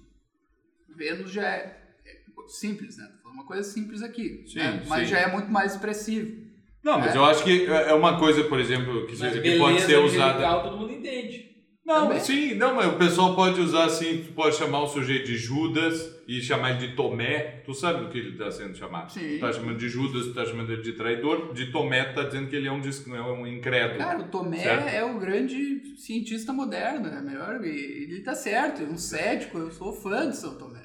Vênus 0.98 1.30
já 1.30 1.46
é, 1.46 1.76
é 2.04 2.48
simples, 2.48 2.96
né? 2.98 3.08
Uma 3.24 3.44
coisa 3.46 3.62
simples 3.62 4.02
aqui, 4.02 4.42
Sim, 4.46 4.58
né? 4.58 4.82
mas 4.88 5.04
sim. 5.06 5.14
já 5.14 5.20
é 5.20 5.30
muito 5.32 5.48
mais 5.50 5.72
expressivo. 5.74 6.48
Não, 6.82 6.98
mas 6.98 7.14
É. 7.14 7.18
eu 7.18 7.24
acho 7.24 7.44
que 7.44 7.66
é 7.66 7.94
uma 7.94 8.18
coisa, 8.18 8.42
por 8.44 8.58
exemplo, 8.58 9.06
que, 9.06 9.16
Mas 9.16 9.38
que 9.40 9.58
pode 9.58 9.80
ser 9.82 9.96
usada. 9.98 10.62
todo 10.62 10.76
mundo 10.76 10.92
entende. 10.92 11.46
Não, 11.86 12.02
Também. 12.06 12.20
sim, 12.20 12.54
não, 12.54 12.74
mas 12.74 12.86
o 12.86 12.96
pessoal 12.98 13.34
pode 13.34 13.58
usar 13.62 13.86
assim, 13.86 14.22
tu 14.22 14.32
pode 14.34 14.56
chamar 14.56 14.82
o 14.82 14.86
sujeito 14.88 15.24
de 15.26 15.38
Judas 15.38 16.20
e 16.28 16.38
chamar 16.42 16.72
ele 16.72 16.86
de 16.88 16.94
Tomé. 16.94 17.62
Tu 17.64 17.72
sabe 17.72 18.04
do 18.04 18.10
que 18.10 18.18
ele 18.18 18.32
está 18.32 18.50
sendo 18.50 18.76
chamado. 18.76 19.10
Sim. 19.10 19.36
Tu 19.36 19.40
tá 19.40 19.50
chamando 19.54 19.78
de 19.78 19.88
Judas, 19.88 20.26
tu 20.26 20.34
tá 20.34 20.44
chamando 20.44 20.70
ele 20.70 20.82
de 20.82 20.92
traidor. 20.92 21.54
De 21.54 21.72
Tomé, 21.72 22.04
tu 22.04 22.14
tá 22.16 22.24
dizendo 22.24 22.48
que 22.48 22.56
ele 22.56 22.68
é 22.68 22.72
um, 22.72 22.82
é 22.82 23.22
um 23.32 23.46
incrédulo. 23.46 23.98
Cara, 24.00 24.18
o 24.20 24.28
Tomé 24.28 24.58
Certo. 24.58 24.86
é 24.88 25.02
o 25.02 25.18
grande 25.18 25.96
cientista 25.96 26.52
moderno, 26.52 27.08
é 27.08 27.22
melhor, 27.22 27.64
ele 27.64 28.20
tá 28.20 28.34
certo, 28.34 28.82
é 28.82 28.84
um 28.84 28.98
cético, 28.98 29.56
eu 29.56 29.70
sou 29.70 29.90
fã 29.94 30.28
de 30.28 30.36
São 30.36 30.58
Tomé. 30.58 30.77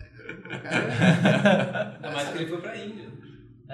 Cara- 0.61 1.95
Ainda 1.95 2.11
mais 2.11 2.29
que 2.29 2.37
ele 2.37 2.47
foi 2.47 2.61
pra 2.61 2.77
Índia. 2.77 3.09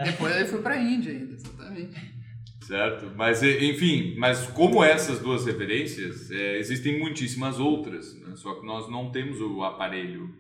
Depois 0.06 0.36
ele 0.36 0.45
foi 0.47 0.62
pra 0.62 0.78
Índia 0.78 1.12
ainda, 1.12 1.34
exatamente. 1.34 2.20
Certo? 2.62 3.12
Mas, 3.16 3.41
e- 3.41 3.72
enfim, 3.72 4.16
mas 4.18 4.45
como 4.47 4.84
essas 4.84 5.20
duas 5.20 5.45
referências, 5.45 6.30
é, 6.32 6.58
existem 6.60 7.00
muitíssimas 7.00 7.60
outras, 7.60 8.14
né? 8.22 8.36
só 8.36 8.56
que 8.60 8.66
nós 8.66 8.89
não 8.89 9.12
temos 9.12 9.41
o 9.41 9.64
aparelho, 9.64 10.34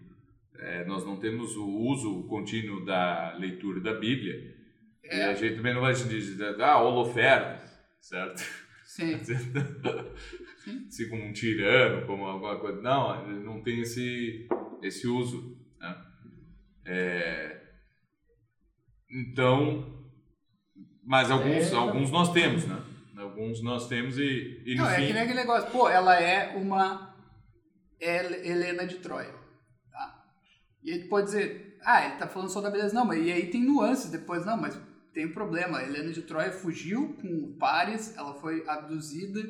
é, 0.59 0.85
nós 0.85 1.03
não 1.05 1.17
temos 1.17 1.55
o 1.55 1.65
uso 1.67 2.23
contínuo 2.27 2.85
da 2.85 3.35
leitura 3.39 3.79
da 3.81 3.93
Bíblia, 3.95 4.55
e 5.03 5.07
É. 5.07 5.25
a 5.25 5.33
gente 5.33 5.55
também 5.55 5.73
não 5.73 5.81
vai 5.81 5.93
dizer, 5.93 6.61
ah, 6.61 6.79
holofernes, 6.79 7.61
certo? 7.99 8.43
Sim. 8.85 9.17
se 10.89 11.09
como 11.09 11.23
um 11.23 11.33
tirano, 11.33 12.05
como 12.05 12.25
alguma 12.25 12.57
coisa. 12.59 12.81
Não, 12.81 13.27
ele 13.29 13.39
não 13.43 13.61
tem 13.61 13.81
esse, 13.81 14.47
esse 14.83 15.07
uso. 15.07 15.57
É, 16.91 17.61
então, 19.11 19.85
mas 21.03 21.29
alguns, 21.31 21.71
É. 21.71 21.75
alguns 21.75 22.11
nós 22.11 22.31
temos, 22.31 22.65
né? 22.65 22.81
Alguns 23.17 23.61
nós 23.61 23.87
temos 23.87 24.17
e, 24.17 24.63
e 24.65 24.75
Não, 24.75 24.89
é 24.89 24.95
fim... 24.95 25.07
que 25.07 25.13
nem 25.13 25.21
aquele 25.23 25.39
negócio. 25.39 25.69
Pô, 25.71 25.89
ela 25.89 26.15
é 26.19 26.55
uma 26.55 27.13
Hel- 27.99 28.43
Helena 28.45 28.87
de 28.87 28.95
Troia. 28.99 29.33
Tá? 29.91 30.23
E 30.81 30.91
aí 30.93 31.03
tu 31.03 31.09
pode 31.09 31.25
dizer, 31.27 31.77
ah, 31.83 32.05
ele 32.05 32.15
tá 32.15 32.27
falando 32.27 32.49
só 32.49 32.61
da 32.61 32.71
beleza. 32.71 32.93
Não, 32.95 33.05
mas 33.05 33.23
e 33.25 33.31
aí 33.31 33.47
tem 33.51 33.61
nuances 33.63 34.09
depois. 34.09 34.45
Não, 34.45 34.55
mas 34.57 34.79
tem 35.13 35.25
um 35.27 35.33
problema. 35.33 35.79
A 35.79 35.83
Helena 35.83 36.11
de 36.13 36.21
Troia 36.21 36.51
fugiu 36.51 37.13
com 37.21 37.27
o 37.27 37.57
Paris, 37.57 38.15
ela 38.17 38.33
foi 38.35 38.63
abduzida, 38.67 39.41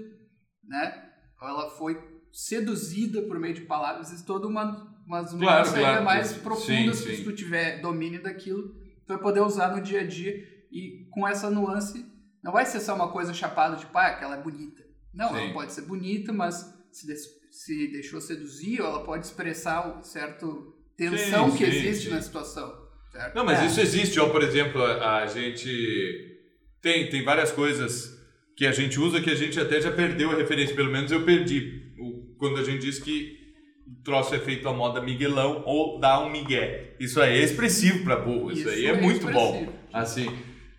né? 0.63 1.09
Ou 1.41 1.47
ela 1.47 1.69
foi 1.71 1.95
seduzida 2.33 3.21
por 3.23 3.39
meio 3.39 3.53
de 3.53 3.61
palavras. 3.61 4.07
Existe 4.07 4.25
toda 4.25 4.47
uma 4.47 4.98
umas 5.09 5.31
Claro, 5.31 5.37
nuances 5.43 5.73
claro. 5.73 5.87
ainda 5.87 6.01
mais 6.01 6.27
Sim, 6.27 6.39
profundas 6.41 7.01
que 7.01 7.09
sim. 7.09 7.15
se 7.17 7.23
tu 7.23 7.33
tiver 7.33 7.81
domínio 7.81 8.21
daquilo, 8.23 8.69
tu 8.69 9.07
vai 9.07 9.17
poder 9.17 9.41
usar 9.41 9.75
no 9.75 9.81
dia 9.81 10.01
a 10.01 10.03
dia 10.07 10.35
e 10.71 11.05
com 11.09 11.27
essa 11.27 11.49
nuance 11.49 12.05
não 12.43 12.51
vai 12.53 12.65
ser 12.65 12.79
só 12.79 12.95
uma 12.95 13.11
coisa 13.11 13.33
chapada 13.33 13.75
de 13.75 13.85
pá, 13.87 14.13
que 14.13 14.23
ela 14.23 14.37
é 14.37 14.41
bonita. 14.41 14.81
Não, 15.13 15.29
Sim. 15.29 15.37
ela 15.45 15.53
pode 15.53 15.73
ser 15.73 15.81
bonita, 15.81 16.31
mas 16.31 16.73
se, 16.91 17.13
se 17.51 17.87
deixou 17.91 18.21
seduzir, 18.21 18.79
ou 18.79 18.87
ela 18.87 19.03
pode 19.03 19.25
expressar 19.25 19.97
um 19.97 20.03
certo 20.03 20.73
tensão 20.95 21.51
Sim, 21.51 21.57
que 21.57 21.65
sim, 21.65 21.71
existe 21.77 22.05
sim. 22.07 22.13
na 22.13 22.21
situação. 22.21 22.71
Certo? 23.11 23.35
Não, 23.35 23.43
mas 23.43 23.59
É. 23.59 23.65
isso 23.65 23.81
existe, 23.81 24.19
ó, 24.19 24.29
por 24.29 24.43
exemplo, 24.43 24.81
a, 24.83 25.23
a 25.23 25.25
gente 25.27 26.37
tem, 26.81 27.09
tem 27.09 27.23
várias 27.23 27.51
coisas 27.51 28.15
que 28.55 28.65
a 28.67 28.71
gente 28.71 28.99
usa 28.99 29.19
que 29.21 29.29
a 29.31 29.35
gente 29.35 29.59
até 29.59 29.81
já 29.81 29.91
perdeu 29.91 30.29
a 30.31 30.35
referência, 30.35 30.75
pelo 30.75 30.91
menos 30.91 31.11
eu 31.11 31.25
perdi. 31.25 31.91
O- 31.99 32.35
quando 32.37 32.57
a 32.59 32.63
gente 32.63 32.81
diz 32.81 32.99
que 32.99 33.38
o 33.99 34.03
troço 34.03 34.33
é 34.35 34.39
feito 34.39 34.67
à 34.67 34.73
moda 34.73 35.01
miguelão 35.01 35.63
ou 35.65 35.99
dá 35.99 36.19
um 36.19 36.29
migué. 36.29 36.95
Isso 36.99 37.21
aí 37.21 37.39
é 37.39 37.43
expressivo 37.43 38.03
para 38.03 38.15
burro, 38.17 38.51
isso, 38.51 38.61
Isso 38.61 38.69
aí 38.69 38.85
é, 38.85 38.89
é 38.89 38.93
muito 39.01 39.27
bom. 39.27 39.71
Assim, 39.93 40.27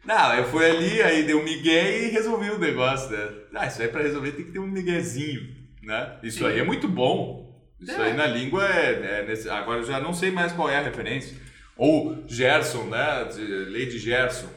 não, 0.05 0.35
eu 0.35 0.45
fui 0.45 0.65
ali, 0.69 1.03
aí 1.03 1.23
dei 1.25 1.35
um 1.35 1.45
migué 1.45 2.05
e 2.07 2.11
resolvi 2.11 2.51
o 2.51 2.59
negócio, 2.59 3.11
né? 3.11 3.29
Ah, 3.55 3.67
isso 3.67 3.83
aí 3.83 3.89
para 3.89 4.03
resolver 4.03 4.33
tem 4.33 4.45
que 4.47 4.53
ter 4.53 4.59
um 4.59 4.67
miguezinho, 4.67 5.55
né? 5.83 6.17
Isso 6.23 6.39
Sim. 6.39 6.47
aí 6.47 6.59
é 6.61 6.65
muito 6.65 6.89
bom. 6.89 7.41
Isso 7.81 7.93
É. 7.93 8.07
aí 8.11 8.15
na 8.15 8.27
língua 8.27 8.65
é, 8.69 9.21
é 9.21 9.25
nesse- 9.27 9.49
agora 9.49 9.81
eu 9.81 9.85
já 9.85 9.99
não 10.01 10.13
sei 10.13 10.31
mais 10.31 10.53
qual 10.53 10.69
é 10.71 10.77
a 10.77 10.83
referência. 10.83 11.37
Ou 11.77 12.25
Gerson, 12.29 12.85
né? 12.85 13.25
Lady 13.71 13.99
Gerson. 13.99 14.49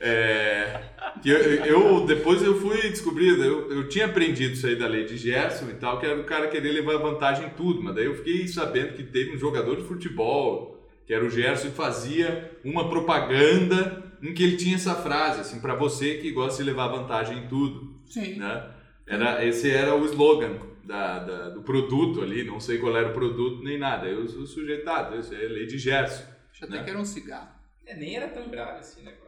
É, 0.00 0.80
que 1.22 1.28
eu, 1.28 1.38
eu- 1.64 2.06
depois 2.06 2.42
eu 2.42 2.60
fui 2.60 2.76
descobrir, 2.88 3.38
eu, 3.38 3.70
eu 3.72 3.88
tinha 3.88 4.06
aprendido 4.06 4.52
isso 4.54 4.66
aí 4.66 4.76
da 4.76 4.86
Lady 4.86 5.16
Gerson 5.16 5.68
e 5.70 5.74
tal, 5.74 5.98
que 5.98 6.06
era 6.06 6.20
o 6.20 6.24
cara 6.24 6.46
querer 6.48 6.70
levar 6.72 6.96
vantagem 6.98 7.46
em 7.46 7.50
tudo, 7.50 7.82
mas 7.82 7.94
daí 7.94 8.04
eu 8.04 8.14
fiquei 8.14 8.46
sabendo 8.46 8.94
que 8.94 9.02
teve 9.02 9.34
um 9.34 9.38
jogador 9.38 9.76
de 9.76 9.82
futebol, 9.84 10.88
que 11.06 11.12
era 11.12 11.24
o 11.24 11.30
Gerson, 11.30 11.68
e 11.68 11.70
fazia 11.72 12.52
uma 12.64 12.88
propaganda 12.88 14.04
em 14.22 14.32
que 14.32 14.42
ele 14.42 14.56
tinha 14.56 14.76
essa 14.76 14.94
frase, 14.94 15.40
assim, 15.40 15.60
para 15.60 15.74
você 15.74 16.14
que 16.18 16.30
gosta 16.30 16.62
de 16.62 16.68
levar 16.70 16.88
vantagem 16.88 17.38
em 17.38 17.48
tudo 17.48 18.00
Sim. 18.06 18.36
né? 18.36 18.70
Era, 19.06 19.44
esse 19.44 19.70
era 19.70 19.94
o 19.94 20.04
slogan 20.04 20.58
da, 20.84 21.18
da- 21.20 21.48
do 21.50 21.62
produto 21.62 22.20
ali, 22.20 22.44
não 22.44 22.60
sei 22.60 22.78
qual 22.78 22.96
era 22.96 23.08
o 23.08 23.12
produto 23.14 23.62
nem 23.64 23.78
nada. 23.78 24.06
Eu 24.06 24.28
sou 24.28 24.46
sujeitado, 24.46 25.18
isso 25.18 25.34
é 25.34 25.38
lei 25.38 25.66
de 25.66 25.78
Gerson. 25.78 26.24
Acho 26.52 26.64
até 26.66 26.76
né? 26.76 26.84
que 26.84 26.90
era 26.90 26.98
um 26.98 27.04
cigarro. 27.04 27.48
É, 27.86 27.96
nem 27.96 28.16
era 28.16 28.28
tão 28.28 28.48
grave 28.50 28.80
assim 28.80 29.00
o 29.00 29.04
negócio, 29.04 29.27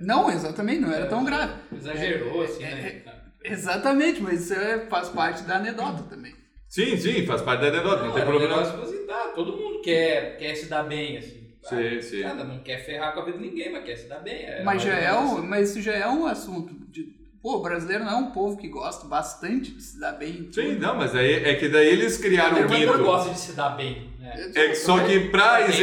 Não, 0.00 0.30
exatamente, 0.30 0.80
não 0.80 0.92
era 0.92 1.06
tão 1.06 1.24
grave. 1.24 1.54
Exagerou, 1.76 2.42
É, 2.42 2.46
assim, 2.46 2.64
é, 2.64 2.74
né? 2.74 3.02
Exatamente, 3.44 4.20
mas 4.22 4.42
isso 4.44 4.54
é- 4.54 4.86
faz 4.86 5.08
parte 5.08 5.42
da 5.42 5.56
anedota 5.56 6.02
também. 6.04 6.34
Sim, 6.68 6.96
sim, 6.96 7.24
faz 7.26 7.40
parte 7.42 7.60
da 7.62 7.68
anedota, 7.68 8.02
não, 8.04 8.12
tem 8.12 8.22
era 8.22 8.30
um 8.30 8.38
problema. 8.38 8.62
propositado. 8.72 9.34
Todo 9.34 9.56
mundo 9.56 9.80
quer, 9.82 10.36
quer 10.36 10.54
se 10.54 10.66
dar 10.66 10.82
bem, 10.84 11.16
assim. 11.16 11.48
Sim, 11.62 12.00
sim. 12.00 12.22
Nada, 12.22 12.44
não 12.44 12.58
quer 12.60 12.84
ferrar 12.84 13.12
com 13.14 13.20
a 13.20 13.24
vida 13.24 13.38
de 13.38 13.44
ninguém, 13.44 13.72
mas 13.72 13.84
quer 13.84 13.96
se 13.96 14.06
dar 14.08 14.20
bem. 14.20 14.44
É 14.44 14.62
Mas 14.62 14.82
já 14.82 14.94
é 14.94 15.12
um, 15.14 15.34
menos 15.34 15.48
mas 15.48 15.70
isso 15.70 15.82
já 15.82 15.92
é 15.94 16.06
um 16.08 16.26
assunto 16.26 16.72
de, 16.90 17.02
pô, 17.42 17.56
o 17.56 17.62
brasileiro 17.62 18.04
não 18.04 18.12
é 18.12 18.16
um 18.16 18.30
povo 18.30 18.56
que 18.56 18.68
gosta 18.68 19.06
bastante 19.06 19.72
de 19.72 19.82
se 19.82 19.98
dar 19.98 20.12
bem. 20.12 20.30
em 20.48 20.52
Sim, 20.52 20.74
tudo. 20.74 20.80
não, 20.80 20.96
mas 20.96 21.14
aí 21.14 21.44
é 21.44 21.54
que 21.54 21.68
daí 21.68 21.88
eles 21.88 22.16
criaram 22.18 22.56
assim. 22.64 22.64
o 22.66 22.78
mito. 22.78 22.98
gosto 23.04 23.32
de 23.32 23.38
se 23.40 23.52
dar 23.52 23.70
bem. 23.70 24.10
É 24.54 24.68
que 24.68 24.74
só 24.76 24.98
que 25.00 25.20
pra 25.28 25.62
que 25.64 25.82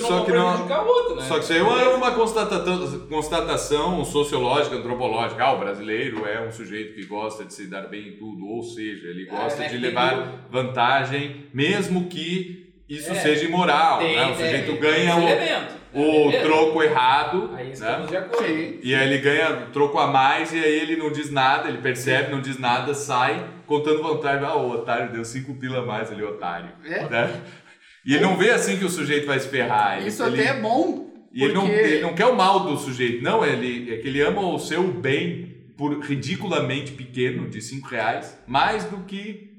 não 0.00 0.08
Só 0.08 0.20
pode 0.20 0.26
que 0.26 0.32
não. 0.32 0.86
outro, 0.86 1.16
né? 1.16 1.22
Só 1.22 1.34
que 1.38 1.44
isso 1.44 1.52
aí 1.52 1.58
é 1.58 1.62
uma, 1.62 1.88
uma 1.94 2.10
constatação, 2.12 3.00
constatação 3.08 4.04
sociológica, 4.04 4.76
antropológica. 4.76 5.42
Ah, 5.44 5.52
o 5.52 5.58
brasileiro 5.58 6.26
é 6.26 6.40
um 6.46 6.52
sujeito 6.52 6.94
que 6.94 7.04
gosta 7.06 7.44
de 7.44 7.52
se 7.54 7.66
dar 7.66 7.88
bem 7.88 8.08
em 8.08 8.12
tudo, 8.12 8.46
ou 8.46 8.62
seja, 8.62 9.08
ele 9.08 9.24
É, 9.28 9.30
gosta 9.30 9.60
né, 9.60 9.68
de 9.68 9.78
levar 9.78 10.14
tem 10.16 10.24
vantagem, 10.50 11.46
mesmo 11.52 12.06
que 12.08 12.72
isso 12.88 13.10
É, 13.12 13.14
seja 13.14 13.44
imoral. 13.44 13.98
Tem, 13.98 14.16
né? 14.16 14.26
O 14.30 14.34
sujeito 14.34 14.72
tem, 14.72 14.80
ganha 14.80 15.14
tem 15.14 15.24
o, 15.24 15.28
elemento, 15.28 15.50
né? 15.50 15.68
o 15.94 16.02
Beleza. 16.26 16.44
troco 16.44 16.82
errado, 16.82 17.50
Aí 17.56 17.68
né? 17.78 18.06
de 18.08 18.16
acordo. 18.16 18.46
Sim. 18.46 18.78
E 18.82 18.94
aí 18.94 19.06
ele 19.08 19.18
ganha 19.18 19.66
troco 19.72 19.98
a 19.98 20.06
mais 20.06 20.52
e 20.52 20.58
aí 20.58 20.80
ele 20.80 20.96
não 20.96 21.10
diz 21.10 21.30
nada, 21.30 21.68
ele 21.68 21.78
percebe, 21.78 22.30
não 22.30 22.40
diz 22.40 22.58
nada, 22.58 22.94
sai 22.94 23.44
contando 23.66 24.02
vantagem. 24.02 24.44
Ah, 24.46 24.54
o 24.56 24.70
otário 24.70 25.10
deu 25.12 25.24
cinco 25.24 25.54
pila 25.54 25.78
a 25.80 25.82
mais 25.82 26.12
ali, 26.12 26.22
otário. 26.22 26.68
É. 26.84 27.02
Né? 27.08 27.40
E 28.06 28.14
ele 28.14 28.22
não 28.22 28.36
vê 28.36 28.50
assim 28.50 28.78
que 28.78 28.84
o 28.84 28.88
sujeito 28.88 29.26
vai 29.26 29.38
se 29.40 29.48
ferrar. 29.48 29.98
ele- 29.98 30.08
Isso 30.08 30.22
ele- 30.24 30.40
até 30.40 30.56
é 30.58 30.60
bom. 30.60 31.10
e 31.32 31.42
ele 31.42 31.52
não, 31.54 31.66
ele 31.68 32.00
não 32.00 32.14
quer 32.14 32.26
o 32.26 32.36
mal 32.36 32.60
do 32.60 32.76
sujeito, 32.78 33.22
não, 33.22 33.44
ele, 33.44 33.92
é 33.92 33.96
que 33.98 34.06
ele 34.08 34.20
ama 34.22 34.40
o 34.48 34.58
seu 34.58 34.84
bem 34.84 35.54
por 35.76 35.98
ridiculamente 36.00 36.92
pequeno, 36.92 37.48
de 37.50 37.60
5 37.60 37.88
reais, 37.88 38.38
mais 38.46 38.84
do 38.84 38.98
que 39.04 39.58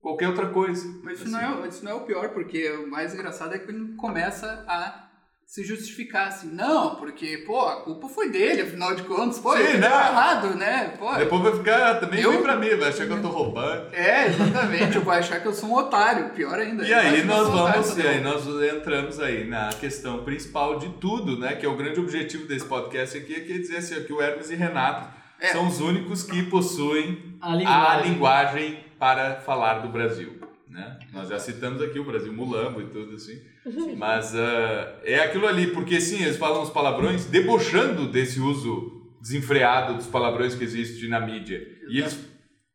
qualquer 0.00 0.28
outra 0.28 0.46
coisa. 0.46 0.86
Mas 1.02 1.20
isso, 1.20 1.30
não 1.30 1.64
é, 1.64 1.68
isso 1.68 1.84
não 1.84 1.90
é 1.90 1.94
o 1.94 2.00
pior, 2.02 2.28
porque 2.28 2.70
o 2.70 2.88
mais 2.88 3.12
engraçado 3.14 3.54
é 3.54 3.58
que 3.58 3.70
ele 3.72 3.94
começa 3.96 4.64
a 4.68 5.05
se 5.46 5.62
justificar 5.64 6.26
assim, 6.26 6.48
não, 6.52 6.96
porque, 6.96 7.38
pô, 7.46 7.60
a 7.66 7.80
culpa 7.82 8.08
foi 8.08 8.30
dele, 8.30 8.62
afinal 8.62 8.96
de 8.96 9.04
contas, 9.04 9.38
pô, 9.38 9.56
Sim, 9.56 9.62
ele 9.62 9.78
né? 9.78 9.86
errado, 9.86 10.54
né? 10.56 10.94
Pô, 10.98 11.14
Depois 11.14 11.40
vai 11.40 11.52
ficar 11.56 11.94
também 12.00 12.20
Eu- 12.20 12.32
vem 12.32 12.42
pra 12.42 12.56
mim, 12.56 12.70
vai 12.74 12.88
achar 12.88 13.06
que 13.06 13.12
eu 13.12 13.22
tô 13.22 13.28
roubando. 13.28 13.94
É, 13.94 14.26
exatamente, 14.26 14.96
eu 14.96 15.02
vou 15.02 15.12
achar 15.12 15.40
que 15.40 15.46
eu 15.46 15.54
sou 15.54 15.70
um 15.70 15.74
otário, 15.76 16.30
pior 16.30 16.58
ainda. 16.58 16.84
E 16.86 16.92
aí 16.92 17.22
nós 17.24 17.48
otário 17.48 17.80
vamos, 17.82 17.96
e 17.96 18.06
aí 18.06 18.20
nós 18.20 18.44
entramos 18.74 19.20
aí 19.20 19.44
na 19.46 19.68
questão 19.68 20.24
principal 20.24 20.80
de 20.80 20.88
tudo, 20.94 21.38
né? 21.38 21.54
Que 21.54 21.64
é 21.64 21.68
o 21.68 21.76
grande 21.76 22.00
objetivo 22.00 22.44
desse 22.48 22.66
podcast 22.66 23.16
aqui, 23.16 23.34
é 23.36 23.40
que 23.40 23.52
é 23.52 23.58
dizer 23.58 23.76
assim, 23.76 24.02
que 24.02 24.12
o 24.12 24.20
Hermes 24.20 24.50
e 24.50 24.56
Renato 24.56 25.08
É. 25.40 25.48
são 25.52 25.68
os 25.68 25.80
únicos 25.80 26.24
que 26.24 26.42
possuem 26.42 27.36
A 27.40 27.52
a 27.52 27.56
linguagem. 27.56 28.12
linguagem 28.12 28.84
para 28.98 29.36
falar 29.36 29.78
do 29.78 29.88
Brasil. 29.90 30.40
Né? 30.68 30.98
Nós 31.12 31.28
já 31.28 31.38
citamos 31.38 31.80
aqui 31.80 32.00
o 32.00 32.04
Brasil 32.04 32.32
Mulambo 32.32 32.82
e 32.82 32.86
tudo 32.86 33.14
assim. 33.14 33.40
Mas 33.96 34.34
ah, 34.34 35.00
é 35.04 35.20
aquilo 35.20 35.46
ali, 35.46 35.68
porque 35.68 36.00
sim, 36.00 36.22
eles 36.22 36.36
falam 36.36 36.62
os 36.62 36.70
palavrões 36.70 37.26
debochando 37.26 38.06
desse 38.08 38.40
uso 38.40 38.96
desenfreado 39.20 39.94
dos 39.94 40.06
palavrões 40.06 40.54
que 40.54 40.62
existe 40.62 41.08
na 41.08 41.20
mídia. 41.20 41.60
E 41.88 41.98
eles 41.98 42.18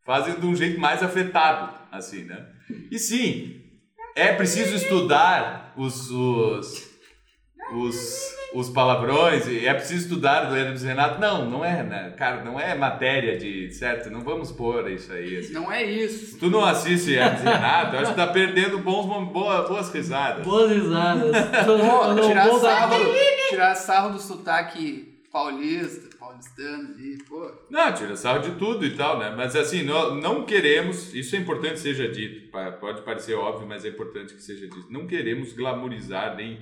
fazem 0.06 0.40
de 0.40 0.46
um 0.46 0.56
jeito 0.56 0.80
mais 0.80 1.02
afetado, 1.02 1.74
assim, 1.92 2.24
né? 2.24 2.46
E 2.92 3.00
sim, 3.00 3.62
é 4.16 4.34
preciso 4.34 4.76
estudar 4.76 5.74
os, 5.78 6.12
os, 6.12 6.90
os, 7.74 8.36
os 8.54 8.70
palavrões, 8.70 9.48
e 9.48 9.66
é 9.66 9.74
preciso 9.74 10.02
estudar 10.04 10.46
do 10.46 10.56
Hermes 10.58 10.84
Renato. 10.84 11.20
Não, 11.22 11.50
não 11.50 11.64
é, 11.64 11.84
né? 11.84 12.14
Cara, 12.18 12.44
não 12.44 12.60
é 12.60 12.76
matéria 12.76 13.38
de, 13.38 13.72
certo? 13.74 14.10
Não 14.10 14.22
vamos 14.22 14.52
pôr 14.52 14.90
isso 14.92 15.12
aí, 15.14 15.38
assim. 15.38 15.54
Não 15.54 15.72
é 15.72 15.84
isso. 15.84 16.38
Tu 16.38 16.50
não 16.50 16.64
assiste 16.66 17.16
Hermes 17.16 17.42
Renato, 17.42 17.96
acho 17.98 18.12
que 18.12 18.18
tá 18.18 18.28
perdendo 18.28 18.80
bons, 18.80 19.06
mom- 19.06 19.26
boa, 19.28 19.62
boas 19.68 19.90
risadas. 19.94 20.46
Boas 20.46 20.72
risadas. 20.72 21.32
Pô, 21.66 22.08
Não 22.14 22.28
tirar, 22.28 22.48
vou 22.50 22.60
sarro, 22.60 22.96
tirar 23.50 23.76
sarro 23.76 24.10
do 24.14 24.20
sotaque 24.20 25.10
paulista, 25.32 26.10
paulistano 26.20 26.90
ali, 26.94 27.18
pô. 27.24 27.50
Não, 27.70 27.94
tira 27.94 28.18
sarro 28.18 28.40
de 28.42 28.52
tudo 28.58 28.86
e 28.86 28.92
tal, 28.98 29.18
né? 29.18 29.34
Mas 29.36 29.56
assim, 29.56 29.82
não, 29.82 30.14
não 30.16 30.44
queremos, 30.44 31.14
isso 31.16 31.38
é 31.38 31.40
importante 31.40 31.74
que 31.76 31.80
seja 31.80 32.10
dito, 32.10 32.52
pode 32.82 33.02
parecer 33.04 33.34
óbvio, 33.36 33.66
mas 33.66 33.86
é 33.86 33.88
importante 33.88 34.34
que 34.34 34.42
seja 34.42 34.68
dito. 34.68 34.88
Não 34.90 35.08
queremos 35.08 35.54
glamorizar 35.54 36.36
nem 36.36 36.60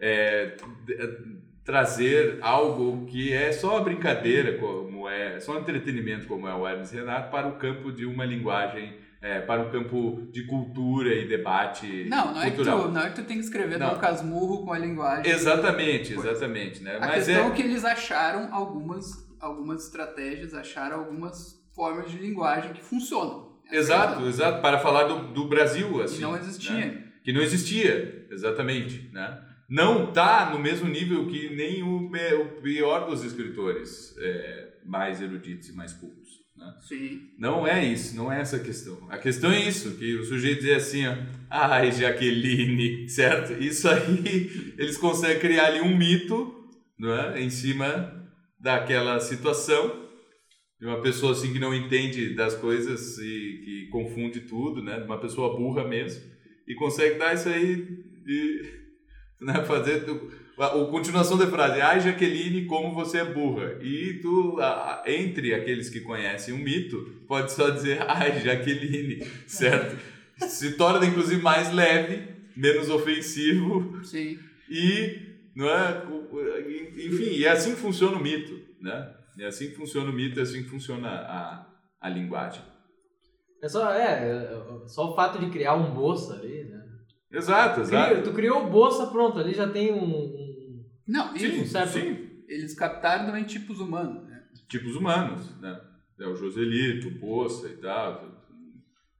é, 0.00 0.56
é, 0.90 1.16
trazer 1.64 2.38
algo 2.40 3.06
que 3.06 3.32
é 3.32 3.52
só 3.52 3.76
uma 3.76 3.84
brincadeira, 3.84 4.58
como 4.58 5.08
é, 5.08 5.38
só 5.40 5.56
um 5.56 5.60
entretenimento, 5.60 6.26
como 6.26 6.48
é 6.48 6.54
o 6.54 6.66
Hermes 6.66 6.90
Renato, 6.90 7.30
para 7.30 7.46
o 7.46 7.56
campo 7.56 7.92
de 7.92 8.06
uma 8.06 8.24
linguagem, 8.24 8.96
é, 9.22 9.40
para 9.40 9.62
o 9.62 9.70
campo 9.70 10.26
de 10.32 10.44
cultura 10.46 11.14
e 11.14 11.28
debate 11.28 12.06
Não, 12.08 12.32
não 12.32 12.42
é, 12.42 12.50
que 12.50 12.56
cultural. 12.56 12.82
tu, 12.84 12.88
não 12.88 13.00
é 13.02 13.10
que 13.10 13.16
tu 13.16 13.24
tem 13.24 13.36
que 13.36 13.44
escrever 13.44 13.78
Não. 13.78 13.90
Dom 13.90 13.98
Casmurro 13.98 14.64
com 14.64 14.72
a 14.72 14.78
linguagem. 14.78 15.30
Exatamente, 15.30 16.14
exatamente, 16.14 16.82
né? 16.82 16.96
A 16.96 17.00
Mas 17.00 17.26
questão 17.26 17.44
é, 17.44 17.48
é 17.48 17.50
que 17.50 17.62
eles 17.62 17.84
acharam 17.84 18.52
algumas, 18.54 19.06
algumas 19.38 19.84
estratégias, 19.84 20.54
acharam 20.54 21.00
algumas 21.00 21.60
formas 21.74 22.10
de 22.10 22.18
linguagem 22.18 22.72
que 22.72 22.82
funcionam. 22.82 23.50
É 23.70 23.76
Exato, 23.76 24.26
exato, 24.26 24.60
para 24.62 24.78
falar 24.78 25.04
do, 25.04 25.28
do 25.32 25.46
Brasil, 25.46 26.02
assim. 26.02 26.18
E 26.18 26.20
não 26.22 26.36
existia. 26.36 26.74
né? 26.74 27.04
Que 27.22 27.32
não 27.32 27.42
existia, 27.42 28.26
exatamente, 28.30 29.10
né? 29.12 29.38
Não 29.70 30.12
tá 30.12 30.50
no 30.52 30.58
mesmo 30.58 30.88
nível 30.88 31.28
que 31.28 31.54
nem 31.54 31.80
o, 31.82 32.10
pior 32.60 33.08
dos 33.08 33.22
escritores 33.22 34.16
é, 34.18 34.72
mais 34.84 35.22
eruditos 35.22 35.68
e 35.68 35.72
mais 35.72 35.92
cultos, 35.92 36.40
Sim. 36.86 37.30
Não 37.38 37.66
é 37.66 37.84
isso, 37.84 38.14
não 38.16 38.30
é 38.30 38.40
essa 38.40 38.56
a 38.56 38.60
questão. 38.60 38.98
A 39.08 39.16
questão 39.16 39.50
é 39.50 39.60
isso, 39.60 39.96
que 39.96 40.14
o 40.16 40.24
sujeito 40.24 40.60
dizer 40.60 40.74
assim, 40.74 41.06
ó, 41.06 41.16
ai, 41.48 41.90
Jaqueline, 41.90 43.08
certo? 43.08 43.52
Isso 43.62 43.88
aí, 43.88 44.74
eles 44.76 44.98
conseguem 44.98 45.38
criar 45.38 45.66
ali 45.66 45.80
um 45.80 45.96
mito, 45.96 46.54
não 46.98 47.14
é? 47.14 47.40
Em 47.40 47.48
cima 47.48 48.28
daquela 48.58 49.20
situação, 49.20 50.06
de 50.78 50.86
uma 50.86 51.00
pessoa 51.00 51.32
assim 51.32 51.52
que 51.52 51.58
não 51.58 51.74
entende 51.74 52.34
das 52.34 52.54
coisas 52.54 53.18
e 53.18 53.62
que 53.64 53.88
confunde 53.90 54.40
tudo, 54.40 54.82
né? 54.82 54.98
De 54.98 55.06
uma 55.06 55.20
pessoa 55.20 55.56
burra 55.56 55.86
mesmo, 55.86 56.22
e 56.68 56.74
consegue 56.74 57.18
dar 57.18 57.34
isso 57.34 57.48
aí 57.48 57.76
de, 58.22 58.79
né? 59.42 59.64
Fazer... 59.64 60.04
tu- 60.04 60.30
a, 60.58 60.66
a 60.66 60.84
continuação 60.86 61.38
da 61.38 61.46
frase, 61.46 61.80
ai 61.80 62.00
Jaqueline, 62.00 62.66
como 62.66 62.94
você 62.94 63.18
é 63.18 63.24
burra. 63.24 63.78
E 63.80 64.18
tu, 64.20 64.58
a- 64.60 65.02
a- 65.06 65.10
entre 65.10 65.54
aqueles 65.54 65.88
que 65.88 66.00
conhecem 66.00 66.52
o 66.52 66.58
mito, 66.58 67.22
pode 67.26 67.50
só 67.52 67.70
dizer, 67.70 68.02
ai 68.08 68.40
Jaqueline, 68.40 69.24
certo? 69.46 69.96
Se 70.46 70.76
torna 70.76 71.06
inclusive 71.06 71.40
mais 71.42 71.72
leve, 71.72 72.28
menos 72.56 72.88
ofensivo 72.90 74.02
Sim. 74.04 74.38
e, 74.68 75.18
não 75.54 75.68
é? 75.70 76.02
Enfim, 76.96 77.30
e 77.36 77.44
é 77.44 77.50
assim 77.50 77.74
que 77.74 77.80
funciona 77.80 78.16
o 78.16 78.22
mito, 78.22 78.58
né? 78.80 79.14
É 79.38 79.46
assim 79.46 79.70
que 79.70 79.76
funciona 79.76 80.10
o 80.10 80.12
mito, 80.12 80.38
é 80.38 80.42
assim 80.42 80.62
que 80.62 80.68
funciona 80.68 81.08
a, 81.08 81.66
a 82.00 82.08
linguagem. 82.08 82.62
É 83.62 83.68
só, 83.68 83.90
é, 83.92 84.28
é, 84.28 84.62
só 84.88 85.10
o 85.12 85.14
fato 85.14 85.38
de 85.38 85.50
criar 85.50 85.74
um 85.74 85.92
bolsa 85.94 86.34
ali, 86.34 86.64
né? 86.64 86.79
Exato, 87.32 87.80
exato. 87.80 88.22
tu 88.22 88.32
criou 88.32 88.64
o 88.64 88.70
bolsa, 88.70 89.06
pronto, 89.06 89.38
ali 89.38 89.54
já 89.54 89.68
tem 89.68 89.92
um. 89.92 90.84
Não, 91.06 91.36
Sim, 91.36 91.62
e 91.62 91.66
certo. 91.66 91.92
sim. 91.92 92.28
eles 92.48 92.74
captaram 92.74 93.26
também 93.26 93.44
tipos 93.44 93.78
humanos, 93.80 94.26
né? 94.28 94.42
Tipos 94.68 94.96
humanos, 94.96 95.56
né? 95.60 95.80
É 96.20 96.26
o 96.26 96.36
Joselito, 96.36 97.08
o 97.08 97.18
Poça 97.18 97.68
e 97.68 97.76
tal, 97.76 98.30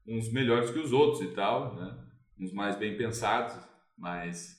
uns 0.06 0.30
melhores 0.32 0.70
que 0.70 0.78
os 0.78 0.92
outros 0.92 1.22
e 1.22 1.28
tal, 1.28 1.74
né? 1.76 1.96
Uns 2.38 2.52
mais 2.52 2.76
bem 2.76 2.96
pensados, 2.96 3.56
mas 3.96 4.58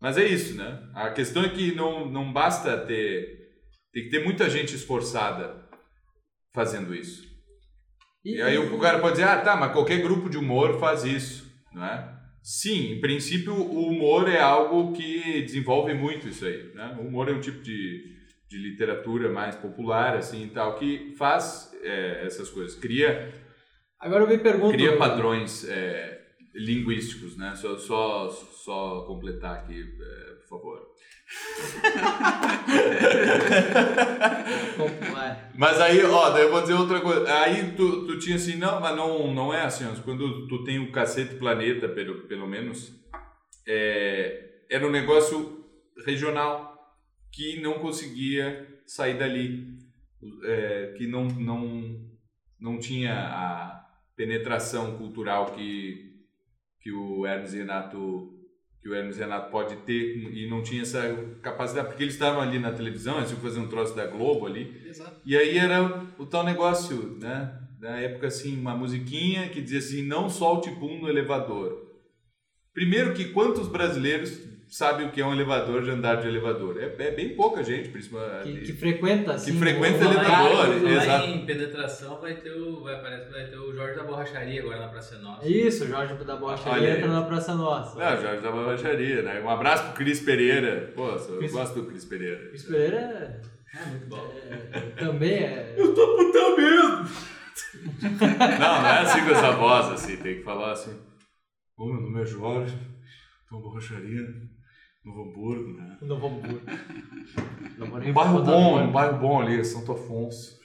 mas 0.00 0.18
é 0.18 0.26
isso, 0.26 0.56
né? 0.56 0.88
A 0.94 1.10
questão 1.10 1.44
é 1.44 1.48
que 1.48 1.74
não, 1.74 2.08
não 2.10 2.32
basta 2.32 2.76
ter 2.78 3.44
tem 3.92 4.04
que 4.04 4.10
ter 4.10 4.24
muita 4.24 4.50
gente 4.50 4.74
esforçada 4.74 5.68
fazendo 6.52 6.94
isso. 6.94 7.32
E 8.24 8.40
aí 8.40 8.58
o 8.58 8.78
cara 8.78 8.98
pode 8.98 9.16
dizer, 9.16 9.28
ah, 9.28 9.40
tá, 9.40 9.56
mas 9.56 9.72
qualquer 9.72 10.02
grupo 10.02 10.28
de 10.28 10.36
humor 10.36 10.80
faz 10.80 11.04
isso, 11.04 11.52
não 11.72 11.84
é? 11.84 12.13
Sim, 12.46 12.92
em 12.92 13.00
princípio 13.00 13.54
o 13.54 13.88
humor 13.88 14.28
é 14.28 14.38
algo 14.38 14.92
que 14.92 15.40
desenvolve 15.40 15.94
muito 15.94 16.28
isso 16.28 16.44
aí, 16.44 16.74
né? 16.74 16.94
O 17.00 17.06
humor 17.06 17.26
é 17.30 17.32
um 17.32 17.40
tipo 17.40 17.62
de, 17.62 18.04
de 18.50 18.58
literatura 18.58 19.32
mais 19.32 19.56
popular, 19.56 20.14
assim, 20.14 20.44
e 20.44 20.50
tal, 20.50 20.78
que 20.78 21.14
faz 21.16 21.74
é, 21.82 22.26
essas 22.26 22.50
coisas, 22.50 22.78
cria, 22.78 23.32
Agora 23.98 24.24
eu 24.24 24.28
me 24.28 24.36
pergunto. 24.36 24.74
cria 24.74 24.98
padrões 24.98 25.66
é, 25.66 26.20
linguísticos, 26.54 27.38
né? 27.38 27.54
Só, 27.56 27.78
só, 27.78 28.28
só 28.28 29.06
completar 29.06 29.60
aqui, 29.60 29.80
é, 29.80 30.34
por 30.34 30.46
favor. 30.46 30.86
Mas 35.56 35.80
aí, 35.80 36.04
ó, 36.04 36.30
daí 36.30 36.42
eu 36.42 36.50
vou 36.50 36.60
dizer 36.60 36.74
outra 36.74 37.00
coisa. 37.00 37.32
Aí 37.40 37.72
tu, 37.72 38.06
tu 38.06 38.18
tinha 38.18 38.36
assim, 38.36 38.56
não, 38.56 38.80
mas 38.80 38.96
não, 38.96 39.32
não 39.32 39.54
é 39.54 39.62
assim. 39.62 39.84
Quando 40.02 40.48
tu 40.48 40.64
tem 40.64 40.80
o 40.80 40.90
Cacete 40.90 41.36
Planeta, 41.36 41.88
pelo, 41.88 42.22
pelo 42.22 42.46
menos, 42.46 42.92
é, 43.66 44.64
era 44.68 44.86
um 44.86 44.90
negócio 44.90 45.64
regional 46.04 46.74
que 47.32 47.60
não 47.60 47.78
conseguia 47.78 48.66
sair 48.86 49.16
dali. 49.16 49.72
É, 50.44 50.94
que 50.96 51.06
não, 51.06 51.26
não, 51.26 52.00
não 52.58 52.78
tinha 52.78 53.14
a 53.14 53.86
penetração 54.16 54.96
cultural 54.96 55.54
que, 55.54 56.16
que 56.80 56.90
o 56.90 57.26
Hermes 57.26 57.52
Renato 57.52 58.33
que 58.84 58.90
o 58.90 58.94
Hermes 58.94 59.16
Renato 59.16 59.50
pode 59.50 59.76
ter 59.76 60.14
e 60.14 60.46
não 60.46 60.62
tinha 60.62 60.82
essa 60.82 61.00
capacidade, 61.40 61.88
porque 61.88 62.02
eles 62.02 62.12
estavam 62.12 62.42
ali 62.42 62.58
na 62.58 62.70
televisão, 62.70 63.16
eles 63.16 63.30
iam 63.30 63.40
fazer 63.40 63.58
um 63.58 63.66
troço 63.66 63.96
da 63.96 64.06
Globo 64.06 64.44
ali, 64.46 64.78
Exato. 64.86 65.22
e 65.24 65.34
aí 65.34 65.56
era 65.56 66.04
o 66.18 66.26
tal 66.26 66.44
negócio, 66.44 67.16
né? 67.18 67.60
Da 67.80 67.96
época, 67.98 68.26
assim, 68.26 68.60
uma 68.60 68.76
musiquinha 68.76 69.48
que 69.48 69.62
dizia 69.62 69.78
assim, 69.78 70.02
não 70.06 70.28
solte 70.28 70.70
pum 70.72 71.00
no 71.00 71.08
elevador. 71.08 71.82
Primeiro 72.74 73.14
que 73.14 73.30
quantos 73.30 73.68
brasileiros 73.68 74.38
sabem 74.76 75.06
o 75.06 75.10
que 75.12 75.20
é 75.20 75.26
um 75.26 75.32
elevador 75.32 75.82
de 75.82 75.90
andar 75.90 76.16
de 76.16 76.26
elevador? 76.28 76.76
É, 76.82 76.86
é 76.98 77.10
bem 77.12 77.36
pouca 77.36 77.62
gente, 77.62 77.84
Que, 77.84 77.88
principalmente. 77.90 78.60
que 78.62 78.72
frequenta, 78.72 79.34
assim. 79.34 79.58
frequenta 79.58 80.04
o- 80.04 80.12
elevador, 80.12 80.82
Lá 80.82 80.90
exato. 81.04 81.26
em 81.28 81.46
penetração 81.46 82.20
vai 82.20 82.34
ter 82.34 82.50
o. 82.52 82.82
Vai, 82.82 83.00
parece 83.00 83.26
que 83.26 83.32
vai 83.32 83.46
ter 83.46 83.56
o 83.56 83.72
Jorge 83.74 83.96
da 83.96 84.04
Borracharia 84.04 84.60
agora 84.62 84.80
na 84.80 84.88
Praça 84.88 85.18
Nossa. 85.18 85.48
Isso, 85.48 85.84
o 85.84 85.88
Jorge 85.88 86.14
da 86.24 86.36
Borracharia 86.36 86.90
entra 86.98 87.08
na 87.08 87.22
Praça 87.22 87.54
Nossa. 87.54 88.02
Ah, 88.02 88.16
Jorge 88.16 88.42
da 88.42 88.50
Baixaria, 88.50 89.22
né? 89.22 89.40
Um 89.40 89.48
abraço 89.50 89.84
pro 89.84 89.92
Cris 89.94 90.20
Pereira. 90.20 90.92
Pô, 90.94 91.08
eu 91.10 91.38
Cris- 91.38 91.52
gosto 91.52 91.80
do 91.80 91.86
Cris 91.86 92.04
Pereira. 92.04 92.48
Cris 92.48 92.62
Pereira 92.64 92.96
é- 92.96 93.40
É 93.76 93.86
muito 93.90 94.06
bom. 94.06 94.32
é- 94.72 94.80
também 94.98 95.32
é. 95.34 95.74
Eu 95.76 95.94
tô 95.94 96.16
puta 96.16 96.56
mesmo! 96.56 97.08
não, 98.02 98.82
não 98.82 98.88
é 98.88 98.98
assim 99.00 99.24
com 99.24 99.30
essa 99.30 99.50
voz, 99.52 99.86
assim, 99.92 100.16
tem 100.16 100.36
que 100.36 100.42
falar 100.42 100.72
assim. 100.72 100.96
Ô, 101.76 101.86
meu 101.86 102.00
nome 102.02 102.22
é 102.22 102.26
Jorge, 102.26 102.76
tô 103.48 103.58
borracharia, 103.60 104.22
Novo 105.04 105.22
Hamburgo, 105.22 105.72
né? 105.78 105.96
Novo 106.00 106.26
Hamburgo. 106.28 106.60
Não 107.76 107.86
vou 107.88 107.98
nem 107.98 108.10
Um 108.10 108.14
bairro 108.14 108.42
bom, 108.42 108.78
um 108.84 108.92
bairro 108.92 109.18
bom 109.18 109.40
ali, 109.42 109.64
Santo 109.64 109.92
Afonso. 109.92 110.58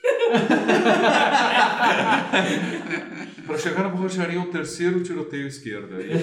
Para 3.46 3.58
chegar 3.58 3.82
na 3.82 3.88
borracharia, 3.88 4.40
o 4.40 4.46
terceiro 4.50 5.02
tiroteio 5.02 5.46
esquerdo. 5.48 5.96
Aí, 5.96 6.10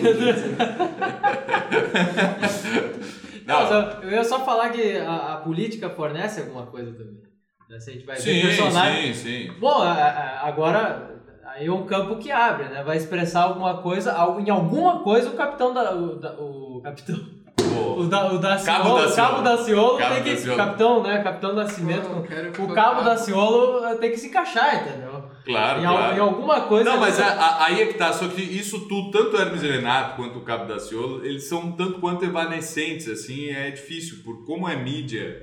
Não, 3.46 3.70
não, 3.70 4.02
eu 4.04 4.12
ia 4.12 4.24
só 4.26 4.44
falar 4.44 4.70
que 4.72 4.98
a, 4.98 5.34
a 5.36 5.38
política 5.38 5.90
fornece 5.90 6.42
alguma 6.42 6.66
coisa 6.66 6.92
também. 6.92 7.22
Né? 7.70 7.80
Se 7.80 7.90
a 7.90 7.94
gente 7.94 8.06
vai 8.06 8.18
ver 8.18 8.22
sim, 8.22 8.42
personagem. 8.42 9.14
sim, 9.14 9.48
sim. 9.48 9.54
Bom, 9.60 9.82
a- 9.82 9.94
a- 9.94 10.48
agora 10.50 11.22
aí 11.46 11.66
é 11.68 11.72
um 11.72 11.86
campo 11.86 12.18
que 12.18 12.30
abre, 12.30 12.66
né? 12.68 12.84
Vai 12.84 12.98
expressar 12.98 13.44
alguma 13.44 13.82
coisa, 13.82 14.12
em 14.46 14.50
alguma 14.50 15.00
coisa 15.00 15.30
o 15.30 15.38
capitão 15.38 15.74
da. 15.74 15.96
O, 15.96 16.16
da- 16.20 16.34
o 16.38 16.82
capitão. 16.84 17.37
Pô, 17.74 18.02
O, 18.02 18.08
da, 18.08 18.32
o 18.32 18.38
Daciolo, 18.38 18.78
Cabo 18.84 18.96
Daciolo. 18.98 19.12
o 19.12 19.16
Cabo 19.16 19.42
Daciolo 19.44 19.98
Cabo 19.98 20.14
tem 20.16 20.24
que. 20.24 20.30
Daciolo. 20.32 20.58
Capitão, 20.58 21.04
né? 21.04 21.24
Capitão 21.24 21.54
Nascimento. 21.54 22.24
Quero 22.28 22.64
o 22.64 22.74
Cabo 22.74 23.02
Daciolo 23.02 23.86
eh, 23.86 23.96
tem 23.96 24.12
que 24.12 24.18
se 24.18 24.28
encaixar, 24.28 24.76
entendeu? 24.88 25.24
claro, 25.46 25.80
em, 25.80 25.84
claro. 25.84 26.16
em 26.18 26.20
alguma 26.20 26.62
coisa. 26.62 26.90
Não, 26.90 27.00
mas 27.00 27.20
a- 27.20 27.26
a- 27.28 27.66
aí 27.66 27.82
é 27.82 27.86
que 27.88 27.94
tá, 27.94 28.12
só 28.12 28.28
que 28.28 28.42
isso 28.42 28.88
tudo, 28.88 29.12
tanto 29.12 29.38
o 29.38 29.40
Hermes 29.40 29.64
e 29.64 29.68
Renato 29.68 30.16
quanto 30.18 30.40
o 30.40 30.42
Cabo 30.42 30.66
da 30.66 30.78
Ciolo, 30.80 31.26
eles 31.26 31.46
são 31.48 31.60
um 31.62 31.72
tanto 31.72 32.00
quanto 32.00 32.26
evanescentes, 32.26 33.08
assim, 33.08 33.50
é 33.50 33.72
difícil, 33.72 34.24
por 34.24 34.46
como 34.46 34.68
é 34.68 34.76
mídia 34.76 35.42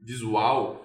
visual, 0.00 0.84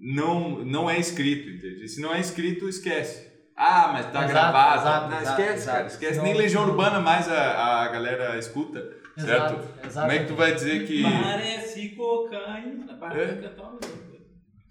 não, 0.00 0.50
não 0.64 0.88
é 0.90 0.98
escrito, 0.98 1.48
entende? 1.48 1.88
Se 1.88 2.00
não 2.00 2.14
é 2.14 2.20
escrito, 2.20 2.68
esquece. 2.68 3.32
Ah, 3.56 3.90
mas 3.92 4.06
tá 4.06 4.18
Exato, 4.24 4.28
gravado. 4.28 4.80
exato, 4.80 5.10
não, 5.10 5.20
exato, 5.20 5.40
esquece, 5.40 5.62
exato. 5.62 5.76
cara, 5.76 5.86
esquece. 5.88 6.12
Senão- 6.14 6.24
Nem 6.24 6.34
Legião 6.34 6.64
Urbana 6.64 7.00
mais 7.00 7.28
a, 7.30 7.82
a 7.82 7.88
galera 7.88 8.36
escuta, 8.38 8.84
certo? 9.16 9.58
Exato, 9.86 10.00
Como 10.00 10.12
é 10.12 10.18
que 10.20 10.26
tu 10.26 10.34
vai 10.34 10.54
dizer 10.54 10.86
que... 10.86 11.02
Parece 11.02 11.88
cocaína. 11.90 12.84
É? 13.14 13.26
cantar 13.42 13.62
uma 13.62 13.72
música. 13.72 14.04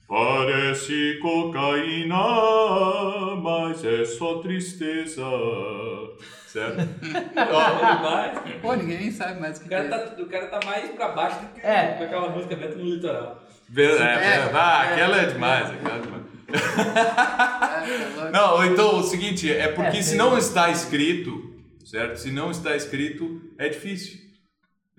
Parece 0.07 1.17
cocaína, 1.21 2.15
mas 3.41 3.83
é 3.83 4.05
só 4.05 4.39
tristeza, 4.39 5.21
certo? 6.47 6.77
Ó, 7.35 7.95
demais. 7.95 8.39
Pô, 8.61 8.73
ninguém 8.75 9.09
sabe 9.11 9.39
mais 9.39 9.57
o 9.57 9.61
que 9.61 9.67
O 9.67 9.69
cara, 9.69 9.85
é. 9.85 9.87
tá, 9.89 10.21
o 10.21 10.25
cara 10.27 10.47
tá 10.47 10.59
mais 10.65 10.91
pra 10.91 11.07
baixo 11.09 11.39
do 11.39 11.47
que 11.53 11.65
É. 11.65 11.93
com 11.97 12.03
aquela 12.03 12.29
música 12.29 12.55
Vento 12.55 12.77
no 12.77 12.85
Litoral. 12.85 13.43
Ver- 13.69 13.99
é, 13.99 14.03
É, 14.03 14.51
ah, 14.53 14.85
é. 14.85 14.91
aquela 14.93 15.17
é 15.21 15.25
demais, 15.25 15.71
aquela 15.71 15.95
é 15.97 16.01
demais. 16.01 16.23
É. 16.53 18.31
Não, 18.31 18.63
então 18.65 18.99
o 18.99 19.03
seguinte, 19.03 19.51
é 19.51 19.67
porque 19.69 19.97
É, 19.97 20.01
se 20.01 20.15
não 20.15 20.37
está 20.37 20.69
escrito, 20.69 21.55
certo? 21.85 22.17
Se 22.17 22.31
não 22.31 22.51
está 22.51 22.75
escrito, 22.75 23.41
é 23.57 23.69
difícil. 23.69 24.19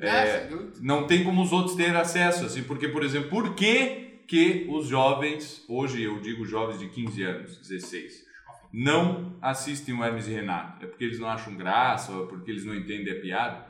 É, 0.00 0.08
É, 0.08 0.46
dúvida. 0.46 0.72
não 0.82 1.06
tem 1.06 1.22
como 1.24 1.42
os 1.42 1.52
outros 1.52 1.76
terem 1.76 1.94
acesso, 1.96 2.44
assim, 2.46 2.62
porque, 2.64 2.88
por 2.88 3.02
exemplo, 3.04 3.30
por 3.30 3.54
que, 3.54 4.22
que 4.26 4.66
os 4.70 4.86
jovens, 4.88 5.64
hoje 5.68 6.02
eu 6.02 6.20
digo 6.20 6.44
jovens 6.44 6.78
de 6.80 6.88
15 6.88 7.22
anos, 7.22 7.58
16, 7.58 8.24
não 8.72 9.36
assistem 9.40 9.94
o 9.94 10.02
Hermes 10.04 10.26
e 10.26 10.32
Renato? 10.32 10.84
É 10.84 10.88
porque 10.88 11.04
eles 11.04 11.20
não 11.20 11.28
acham 11.28 11.54
graça, 11.56 12.10
ou 12.12 12.24
é 12.24 12.28
porque 12.28 12.50
eles 12.50 12.64
não 12.64 12.74
entendem 12.74 13.12
a 13.16 13.20
piada? 13.20 13.66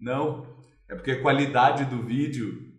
Não, 0.00 0.46
é 0.88 0.94
porque 0.94 1.12
a 1.12 1.20
qualidade 1.22 1.84
do 1.84 2.02
vídeo 2.02 2.72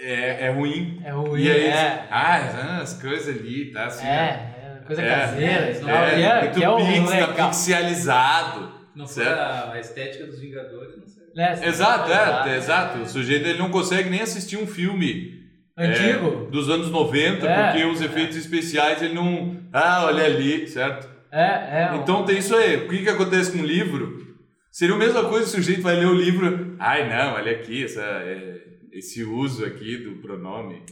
é, 0.00 0.46
é 0.46 0.50
ruim. 0.50 1.00
É 1.04 1.10
ruim, 1.10 1.40
E 1.42 1.50
aí, 1.50 1.66
é. 1.66 2.06
ah, 2.10 2.78
as 2.80 3.00
coisas 3.00 3.28
ali, 3.36 3.72
tá 3.72 3.86
assim. 3.86 4.06
É, 4.06 4.78
é 4.80 4.82
coisa 4.86 5.02
É, 5.02 5.08
caseira, 5.20 5.66
é, 5.66 5.72
e 5.72 5.80
tal, 5.80 5.88
e 5.88 6.22
é, 6.22 6.40
muito 6.44 6.62
é 6.62 6.68
o 6.68 6.76
pix, 6.76 7.10
tá 7.10 7.26
legal. 7.26 7.48
pixelizado. 7.50 8.74
Não 8.94 9.06
foi 9.08 9.26
a 9.26 9.80
estética 9.80 10.26
dos 10.26 10.38
Vingadores, 10.38 10.96
não 10.96 11.06
sei. 11.08 11.23
Né? 11.34 11.66
Exato, 11.66 12.10
é, 12.12 12.56
exato. 12.56 12.98
O 13.00 13.06
sujeito 13.08 13.46
ele 13.48 13.58
não 13.58 13.70
consegue 13.70 14.08
nem 14.10 14.20
assistir 14.20 14.56
um 14.56 14.66
filme 14.66 15.34
Antigo? 15.76 16.46
É, 16.46 16.50
dos 16.52 16.70
anos 16.70 16.88
90, 16.90 17.46
É, 17.46 17.72
porque 17.72 17.84
os 17.86 18.00
é. 18.00 18.04
efeitos 18.04 18.36
especiais 18.36 19.02
ele 19.02 19.14
não. 19.14 19.60
Ah, 19.72 20.04
olha 20.06 20.24
ali, 20.24 20.68
certo? 20.68 21.08
É, 21.32 21.42
é. 21.42 21.96
Então 21.96 22.24
tem 22.24 22.38
isso 22.38 22.54
aí. 22.54 22.76
O 22.76 22.88
que, 22.88 23.02
que 23.02 23.08
acontece 23.08 23.50
com 23.50 23.58
o 23.58 23.66
livro? 23.66 24.22
Seria 24.70 24.94
a 24.94 24.98
mesma 24.98 25.24
coisa 25.28 25.46
se 25.46 25.52
o 25.54 25.56
sujeito 25.56 25.82
vai 25.82 25.96
ler 25.96 26.06
o 26.06 26.14
livro. 26.14 26.76
Ai, 26.78 27.08
não, 27.08 27.34
olha 27.34 27.52
aqui, 27.52 27.84
essa, 27.84 28.00
é, 28.02 28.56
esse 28.92 29.24
uso 29.24 29.64
aqui 29.64 29.96
do 29.98 30.20
pronome. 30.22 30.82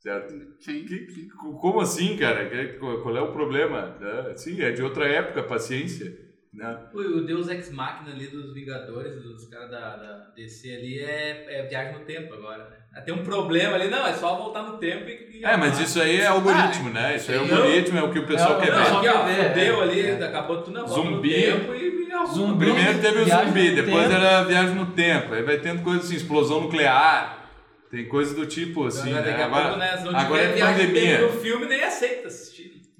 Certo? 0.00 0.32
Sim. 0.60 0.84
Que- 0.84 1.06
que- 1.06 1.28
como 1.60 1.80
assim, 1.80 2.16
cara? 2.16 2.48
Qual 2.78 3.16
é 3.16 3.20
o 3.20 3.32
problema? 3.32 3.96
né? 4.00 4.34
Sim, 4.36 4.60
é 4.60 4.70
de 4.70 4.82
outra 4.82 5.06
época, 5.06 5.42
paciência. 5.44 6.12
Né? 6.52 6.78
O, 6.92 7.22
Deus 7.22 7.48
Ex 7.48 7.70
Machina 7.72 8.10
ali 8.10 8.26
dos 8.26 8.52
Vingadores, 8.52 9.22
dos 9.22 9.48
caras 9.48 9.70
da, 9.70 9.96
da 9.96 10.12
DC 10.36 10.70
ali, 10.70 10.98
é, 10.98 11.46
é 11.48 11.62
viagem 11.66 11.94
no 11.98 12.04
tempo 12.04 12.34
agora, 12.34 12.68
né? 12.68 13.00
Tem 13.00 13.14
um 13.14 13.24
problema 13.24 13.74
ali, 13.74 13.88
não, 13.88 14.06
é 14.06 14.12
só 14.12 14.36
voltar 14.36 14.62
no 14.64 14.76
tempo 14.76 15.08
e... 15.08 15.38
e 15.40 15.44
É, 15.44 15.56
mas 15.56 15.80
isso 15.80 15.98
aí 15.98 16.20
é 16.20 16.26
algoritmo, 16.26 16.90
né? 16.90 17.16
Isso 17.16 17.30
aí 17.30 17.38
é 17.38 17.40
Não. 17.40 17.56
algoritmo, 17.56 17.98
é 17.98 18.02
o 18.02 18.12
que 18.12 18.18
o 18.18 18.26
pessoal 18.26 18.60
É, 18.60 18.66
quer 18.66 18.70
Não, 18.72 18.84
ver. 18.84 19.48
fudeu 19.48 19.80
é. 19.80 19.82
ali, 19.82 20.00
É. 20.02 20.24
acabou 20.26 20.60
tudo, 20.60 20.78
não, 20.78 20.86
volta 20.86 21.08
Zumbi. 21.10 21.28
no 21.28 21.58
tempo 21.58 21.74
e... 21.74 21.88
e. 21.88 22.02
Zumbi. 22.34 22.66
Primeiro 22.66 23.00
teve 23.00 23.18
o 23.20 23.24
zumbi, 23.24 23.70
depois 23.74 24.04
tempo. 24.04 24.14
era 24.14 24.44
viagem 24.44 24.74
no 24.74 24.86
tempo. 24.86 25.32
Aí 25.32 25.42
vai 25.42 25.56
tendo 25.58 25.82
coisa 25.82 26.00
assim, 26.00 26.16
explosão 26.16 26.60
nuclear. 26.60 27.38
Tem 27.90 28.06
coisa 28.06 28.34
do 28.34 28.46
tipo 28.46 28.86
assim, 28.86 29.12
Agora, 29.12 29.24
né? 29.36 29.42
Agora, 29.42 29.62
pouco, 29.64 29.78
né, 29.78 30.02
não 30.04 30.18
agora 30.18 30.42
é 30.42 30.52
viagem 30.52 30.86
no 30.86 30.92
pandemia. 30.94 31.20
no 31.22 31.28
filme, 31.40 31.66
nem 31.66 31.82
aceita. 31.82 32.28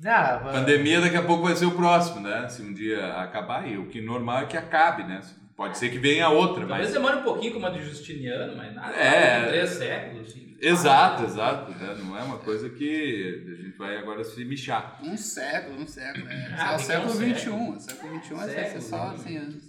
Ah, 0.04 0.40
Pandemia 0.52 1.00
daqui 1.00 1.16
a 1.16 1.22
pouco 1.22 1.44
vai 1.44 1.54
ser 1.54 1.66
o 1.66 1.72
próximo, 1.76 2.20
né? 2.20 2.48
Se 2.48 2.62
um 2.62 2.72
dia 2.74 3.14
acabar, 3.14 3.68
e 3.68 3.78
o 3.78 3.86
que 3.88 4.00
normal 4.00 4.42
é 4.42 4.46
que 4.46 4.56
acabe, 4.56 5.04
né? 5.04 5.20
Pode 5.56 5.78
ser 5.78 5.90
que 5.90 5.98
venha 5.98 6.28
outra, 6.28 6.66
Talvez 6.66 6.88
mas. 6.88 6.92
demore 6.94 7.16
um 7.16 7.22
pouquinho 7.22 7.52
como 7.52 7.66
a 7.66 7.70
de 7.70 7.82
Justiniano, 7.84 8.56
mas 8.56 8.74
nada, 8.74 8.94
É. 8.96 9.46
três 9.48 9.70
séculos, 9.70 10.28
assim. 10.28 10.56
Exato, 10.60 11.24
exato. 11.24 11.70
Né? 11.72 11.96
Não 11.98 12.16
é 12.18 12.22
uma 12.22 12.38
coisa 12.38 12.70
que 12.70 13.44
a 13.46 13.62
gente 13.62 13.76
vai 13.76 13.96
agora 13.96 14.22
se 14.24 14.44
michar. 14.44 14.98
Um 15.02 15.16
século, 15.16 15.80
um 15.82 15.86
século, 15.86 16.24
né? 16.24 16.54
Ah, 16.58 16.72
é 16.72 16.74
o 16.74 16.76
tem 16.78 16.86
século 16.86 17.10
um 17.10 17.14
XXI. 17.34 17.50
O 17.50 17.80
século 17.80 18.20
XXI 18.24 18.34
vai 18.34 18.48
ser 18.48 18.54
Século, 18.64 18.82
só 18.82 19.10
né? 19.10 19.18
100 19.18 19.36
anos. 19.38 19.64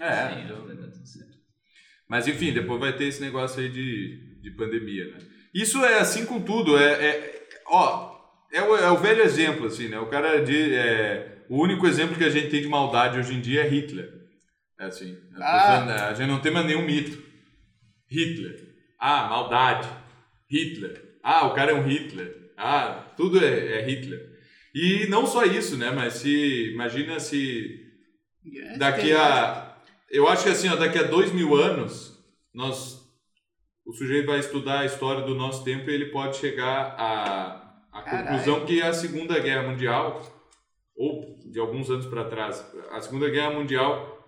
É. 0.00 0.28
Sim, 0.34 0.44
não, 0.48 0.66
vai 0.66 0.76
dar 0.76 0.88
tudo 0.88 1.06
certo. 1.06 1.36
Mas 2.08 2.26
enfim, 2.28 2.52
depois 2.52 2.80
vai 2.80 2.92
ter 2.96 3.04
esse 3.04 3.20
negócio 3.20 3.60
aí 3.60 3.68
de, 3.68 4.40
de 4.42 4.50
pandemia, 4.52 5.04
né? 5.12 5.18
Isso 5.54 5.84
é 5.84 5.98
assim 5.98 6.24
com 6.26 6.40
tudo, 6.40 6.76
é, 6.78 6.92
é- 7.06 7.42
ó, 7.66 8.09
é 8.52 8.62
o, 8.62 8.76
é 8.76 8.90
o 8.90 8.96
velho 8.96 9.22
exemplo, 9.22 9.66
assim, 9.66 9.88
né? 9.88 9.98
O 9.98 10.06
cara 10.06 10.42
de, 10.42 10.74
é, 10.74 11.38
o 11.48 11.60
único 11.62 11.86
exemplo 11.86 12.16
que 12.16 12.24
a 12.24 12.30
gente 12.30 12.50
tem 12.50 12.62
de 12.62 12.68
maldade 12.68 13.18
hoje 13.18 13.34
em 13.34 13.40
dia 13.40 13.62
é 13.62 13.68
Hitler. 13.68 14.08
É 14.78 14.84
assim, 14.86 15.16
a, 15.36 15.40
Ah. 15.44 15.80
pessoa- 15.86 16.08
a 16.10 16.14
gente 16.14 16.28
não 16.28 16.40
tem 16.40 16.52
mais 16.52 16.66
nenhum 16.66 16.84
mito. 16.84 17.22
Hitler. 18.10 18.56
Ah, 18.98 19.28
maldade. 19.28 19.88
Hitler. 20.50 21.02
Ah, 21.22 21.46
o 21.46 21.54
cara 21.54 21.72
é 21.72 21.74
um 21.74 21.86
Hitler. 21.86 22.50
Ah, 22.56 23.06
tudo 23.16 23.42
é, 23.44 23.78
é 23.80 23.86
Hitler. 23.86 24.20
E 24.74 25.06
não 25.08 25.26
só 25.26 25.44
isso, 25.44 25.76
né? 25.76 25.90
Mas 25.90 26.14
se 26.14 26.72
imagina 26.72 27.18
se 27.20 27.78
É, 28.56 28.76
daqui 28.78 29.12
a. 29.12 29.76
Eu 30.10 30.26
acho 30.28 30.44
que 30.44 30.50
assim, 30.50 30.68
ó, 30.68 30.76
daqui 30.76 30.98
a 30.98 31.02
dois 31.04 31.32
mil 31.32 31.54
anos, 31.54 32.18
nós. 32.54 32.98
O 33.86 33.92
sujeito 33.92 34.26
vai 34.26 34.38
estudar 34.38 34.80
a 34.80 34.84
história 34.86 35.22
do 35.24 35.34
nosso 35.34 35.64
tempo 35.64 35.90
e 35.90 35.94
ele 35.94 36.06
pode 36.06 36.36
chegar 36.36 36.94
à, 36.98 37.59
Caralho. 37.90 38.28
conclusão 38.28 38.64
que 38.66 38.82
a 38.82 38.92
Segunda 38.92 39.38
Guerra 39.38 39.68
Mundial, 39.68 40.22
ou 40.96 41.38
de 41.50 41.58
alguns 41.58 41.90
anos 41.90 42.06
para 42.06 42.24
trás, 42.24 42.64
a 42.90 43.00
Segunda 43.00 43.28
Guerra 43.28 43.50
Mundial 43.50 44.18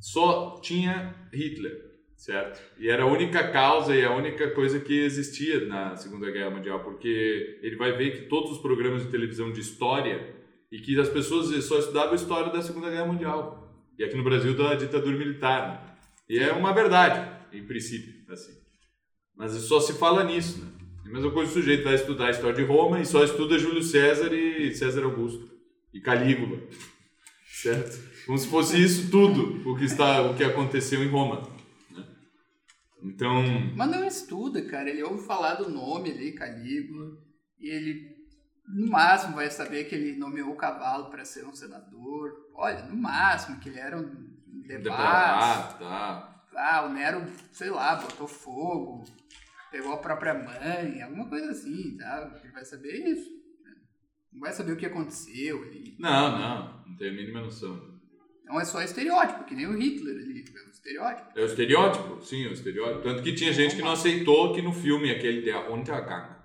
só 0.00 0.60
tinha 0.60 1.14
Hitler, 1.32 1.78
certo? 2.16 2.60
E 2.78 2.88
era 2.88 3.04
a 3.04 3.06
única 3.06 3.48
causa 3.52 3.94
e 3.94 4.04
a 4.04 4.12
única 4.14 4.50
coisa 4.50 4.80
que 4.80 5.00
existia 5.00 5.66
na 5.66 5.96
Segunda 5.96 6.30
Guerra 6.30 6.50
Mundial, 6.50 6.80
porque 6.80 7.60
ele 7.62 7.76
vai 7.76 7.92
ver 7.92 8.10
que 8.12 8.28
todos 8.28 8.52
os 8.52 8.58
programas 8.58 9.04
de 9.04 9.10
televisão 9.10 9.52
de 9.52 9.60
história 9.60 10.34
e 10.70 10.80
que 10.80 10.98
as 10.98 11.08
pessoas 11.08 11.64
só 11.64 11.78
estudavam 11.78 12.12
a 12.12 12.16
história 12.16 12.52
da 12.52 12.62
Segunda 12.62 12.90
Guerra 12.90 13.06
Mundial. 13.06 13.62
E 13.98 14.04
aqui 14.04 14.16
no 14.16 14.24
Brasil 14.24 14.56
da 14.56 14.74
ditadura 14.74 15.16
militar. 15.16 15.68
né? 15.68 15.96
E 16.28 16.38
é 16.38 16.52
uma 16.52 16.72
verdade, 16.72 17.30
em 17.52 17.64
princípio, 17.66 18.14
assim. 18.32 18.52
Mas 19.36 19.52
só 19.52 19.78
se 19.80 19.92
fala 19.92 20.24
nisso, 20.24 20.64
né? 20.64 20.81
É 21.04 21.08
a 21.08 21.12
mesma 21.12 21.30
coisa 21.30 21.50
o 21.50 21.54
sujeito 21.54 21.84
vai 21.84 21.94
estudar 21.94 22.26
a 22.26 22.30
história 22.30 22.56
de 22.56 22.64
Roma 22.64 23.00
e 23.00 23.06
só 23.06 23.24
estuda 23.24 23.58
Júlio 23.58 23.82
César 23.82 24.32
e 24.32 24.74
César 24.74 25.04
Augusto 25.04 25.50
e 25.92 26.00
Calígula. 26.00 26.60
Certo? 27.46 28.12
Como 28.26 28.38
se 28.38 28.48
fosse 28.48 28.82
isso 28.82 29.10
tudo 29.10 29.68
o 29.68 29.76
que 29.76 29.84
está 29.84 30.22
o 30.22 30.34
que 30.34 30.44
aconteceu 30.44 31.02
em 31.02 31.08
Roma, 31.08 31.42
né? 31.42 32.04
Então, 33.02 33.42
Mas 33.76 33.90
não 33.90 34.04
estuda, 34.04 34.62
cara. 34.62 34.88
Ele 34.88 35.02
ouve 35.02 35.26
falar 35.26 35.54
do 35.54 35.68
nome 35.68 36.10
ali, 36.10 36.32
Calígula, 36.32 37.18
e 37.58 37.68
ele, 37.68 38.16
no 38.68 38.90
máximo, 38.90 39.34
vai 39.34 39.50
saber 39.50 39.84
que 39.84 39.94
ele 39.94 40.16
nomeou 40.16 40.50
o 40.50 40.56
cavalo 40.56 41.10
para 41.10 41.24
ser 41.24 41.44
um 41.44 41.54
senador. 41.54 42.32
Olha, 42.54 42.84
no 42.84 42.96
máximo, 42.96 43.58
que 43.58 43.68
ele 43.68 43.80
era 43.80 43.98
um 43.98 44.04
debate. 44.66 44.82
depravado, 44.82 45.78
tá. 45.78 46.44
Ah, 46.54 46.86
o 46.86 46.92
Nero, 46.92 47.26
sei 47.50 47.70
lá, 47.70 47.96
botou 47.96 48.28
fogo, 48.28 49.04
pegou 49.72 49.92
a 49.94 49.96
própria 49.96 50.34
mãe, 50.34 51.02
alguma 51.02 51.28
coisa 51.28 51.50
assim, 51.50 51.96
tá? 51.96 52.40
Ele 52.44 52.52
vai 52.52 52.64
saber 52.64 52.92
isso. 53.08 53.30
né? 53.64 53.72
Não 54.32 54.40
vai 54.40 54.52
saber 54.52 54.72
o 54.72 54.76
que 54.76 54.86
aconteceu 54.86 55.62
ali. 55.62 55.96
Não, 55.98 56.38
não, 56.38 56.84
não 56.86 56.96
tenho 56.96 57.10
a 57.12 57.16
mínima 57.16 57.40
noção. 57.40 57.90
Então 58.42 58.60
é 58.60 58.64
só 58.64 58.82
estereótipo, 58.82 59.44
que 59.44 59.54
nem 59.54 59.66
o 59.66 59.76
Hitler 59.78 60.14
ali, 60.14 60.44
é 60.46 60.68
um 60.68 60.70
estereótipo. 60.70 61.38
É 61.38 61.42
o 61.42 61.46
estereótipo, 61.46 62.22
sim, 62.22 62.44
é 62.44 62.48
o 62.48 62.52
estereótipo. 62.52 63.02
Tanto 63.02 63.22
que 63.22 63.34
tinha 63.34 63.52
gente 63.52 63.74
que 63.76 63.82
não 63.82 63.92
aceitou 63.92 64.52
que 64.54 64.60
no 64.62 64.72
filme, 64.72 65.10
aquele 65.10 65.42
de 65.42 65.50
Untergang, 65.72 66.36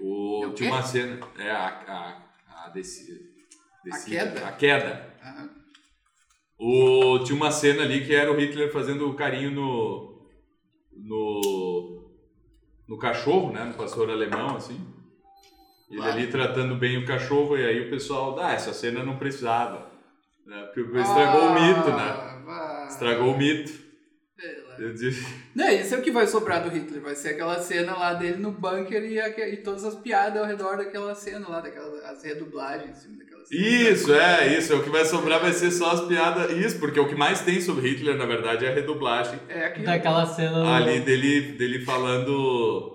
o, 0.00 0.44
É 0.44 0.46
o 0.48 0.52
tinha 0.54 0.70
uma 0.70 0.82
cena. 0.82 1.18
É 1.38 1.50
a. 1.50 1.68
A, 2.48 2.66
a, 2.66 2.68
desci- 2.70 3.34
descida, 3.84 4.16
queda? 4.32 4.46
A 4.48 4.52
queda. 4.52 5.16
Aham. 5.22 5.50
O, 6.58 7.20
tinha 7.24 7.36
uma 7.36 7.50
cena 7.52 7.82
ali 7.82 8.04
que 8.04 8.12
era 8.14 8.30
o 8.32 8.36
Hitler 8.36 8.72
fazendo 8.72 9.12
carinho 9.14 9.50
no. 9.52 10.17
No. 11.02 12.10
no 12.86 12.98
cachorro, 12.98 13.52
né? 13.52 13.64
No 13.64 13.74
pastor 13.74 14.10
alemão, 14.10 14.56
assim. 14.56 14.80
Ele 15.90 15.98
Claro. 16.00 16.12
ali 16.12 16.26
tratando 16.26 16.74
bem 16.74 16.98
o 16.98 17.06
cachorro, 17.06 17.56
e 17.56 17.64
aí 17.64 17.86
o 17.86 17.90
pessoal, 17.90 18.38
ah, 18.38 18.52
essa 18.52 18.72
cena 18.72 19.02
não 19.02 19.16
precisava. 19.16 19.90
Né? 20.46 20.62
Porque 20.74 20.98
estragou 20.98 21.48
o 21.48 21.54
mito, 21.54 21.90
né? 21.90 22.44
Ah. 22.46 22.86
Estragou 22.88 23.34
o 23.34 23.38
mito. 23.38 23.87
Eu 24.80 24.92
disse, 24.94 25.26
Não, 25.54 25.68
isso 25.70 25.94
é 25.94 25.98
o 25.98 26.02
que 26.02 26.10
vai 26.10 26.26
sobrar 26.26 26.62
do 26.62 26.70
Hitler. 26.70 27.00
Vai 27.02 27.14
ser 27.14 27.30
aquela 27.30 27.60
cena 27.60 27.96
lá 27.96 28.14
dele 28.14 28.36
no 28.36 28.52
bunker 28.52 29.02
e, 29.04 29.20
aque- 29.20 29.46
e 29.46 29.56
todas 29.58 29.84
as 29.84 29.94
piadas 29.96 30.40
ao 30.40 30.46
redor 30.48 30.76
daquela 30.76 31.14
cena 31.14 31.48
lá, 31.48 31.60
daquela, 31.60 32.08
as 32.10 32.22
redublagens 32.22 32.90
em 32.90 32.94
cima 32.94 33.16
daquela 33.18 33.44
cena. 33.44 33.60
Isso, 33.60 34.14
é, 34.14 34.58
isso. 34.58 34.76
O 34.76 34.82
que 34.82 34.90
vai 34.90 35.04
sobrar 35.04 35.40
vai 35.40 35.52
ser 35.52 35.70
só 35.70 35.90
as 35.92 36.00
piadas. 36.06 36.50
Isso, 36.52 36.78
porque 36.78 37.00
o 37.00 37.08
que 37.08 37.14
mais 37.14 37.40
tem 37.40 37.60
sobre 37.60 37.88
Hitler, 37.88 38.16
na 38.16 38.26
verdade, 38.26 38.64
é 38.66 38.70
a 38.70 38.74
redublagem. 38.74 39.38
É 39.48 39.64
aquilo. 39.66 39.86
Daquela 39.86 40.26
cena. 40.26 40.76
Ali 40.76 41.00
dele, 41.00 41.52
dele 41.52 41.84
falando. 41.84 42.94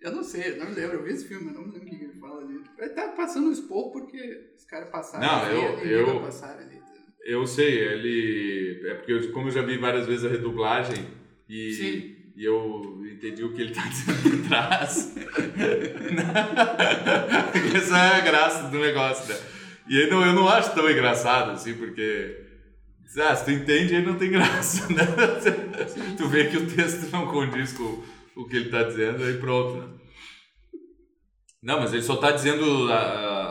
Eu 0.00 0.12
não 0.12 0.22
sei, 0.22 0.52
eu 0.52 0.56
não 0.58 0.66
me 0.70 0.74
lembro. 0.76 0.98
Eu 0.98 1.02
vi 1.02 1.12
esse 1.12 1.26
filme, 1.26 1.48
eu 1.48 1.54
não 1.54 1.62
me 1.66 1.72
lembro 1.72 1.86
o 1.88 1.90
que 1.98 2.04
ele 2.04 2.20
fala 2.20 2.40
ali. 2.42 2.60
Ele 2.78 2.88
tá 2.90 3.08
passando 3.08 3.48
um 3.48 3.52
esporro 3.52 3.90
porque 3.92 4.52
os 4.56 4.64
caras 4.64 4.88
passaram 4.90 5.26
Não, 5.26 5.44
ali, 5.44 5.56
eu- 5.56 5.78
ele 5.80 5.94
eu- 5.94 6.14
ia 6.14 6.20
passar 6.20 6.58
ali. 6.58 6.75
Eu 7.26 7.44
sei, 7.44 7.78
ele. 7.78 8.82
É 8.84 8.94
porque, 8.94 9.12
eu, 9.12 9.32
como 9.32 9.48
eu 9.48 9.52
já 9.52 9.62
vi 9.62 9.76
várias 9.78 10.06
vezes 10.06 10.24
a 10.24 10.28
redublagem 10.28 11.04
e, 11.48 11.72
Sim. 11.72 12.14
e 12.36 12.44
eu 12.44 13.02
entendi 13.12 13.42
o 13.42 13.52
que 13.52 13.62
ele 13.62 13.74
tá 13.74 13.82
dizendo 13.88 14.22
por 14.22 14.48
trás. 14.48 15.12
Essa 17.74 17.98
é 17.98 18.16
a 18.16 18.20
graça 18.20 18.68
do 18.68 18.78
negócio, 18.78 19.34
né? 19.34 19.40
E 19.88 19.98
aí 19.98 20.08
não, 20.08 20.24
eu 20.24 20.32
não 20.32 20.48
acho 20.48 20.72
tão 20.72 20.88
engraçado 20.88 21.50
assim, 21.50 21.74
porque. 21.74 22.42
Ah, 23.18 23.34
se 23.34 23.46
tu 23.46 23.50
entende, 23.50 23.96
aí 23.96 24.04
não 24.04 24.16
tem 24.16 24.30
graça, 24.30 24.86
né? 24.92 25.02
Tu 26.16 26.28
vê 26.28 26.48
que 26.48 26.58
o 26.58 26.66
texto 26.66 27.10
não 27.10 27.26
condiz 27.26 27.72
com 27.72 28.04
o 28.36 28.44
que 28.44 28.56
ele 28.56 28.68
tá 28.68 28.82
dizendo, 28.82 29.24
aí 29.24 29.38
pronto, 29.38 29.78
né? 29.78 29.88
Não, 31.66 31.80
mas 31.80 31.92
ele 31.92 32.02
só 32.02 32.14
está 32.14 32.30
dizendo, 32.30 32.64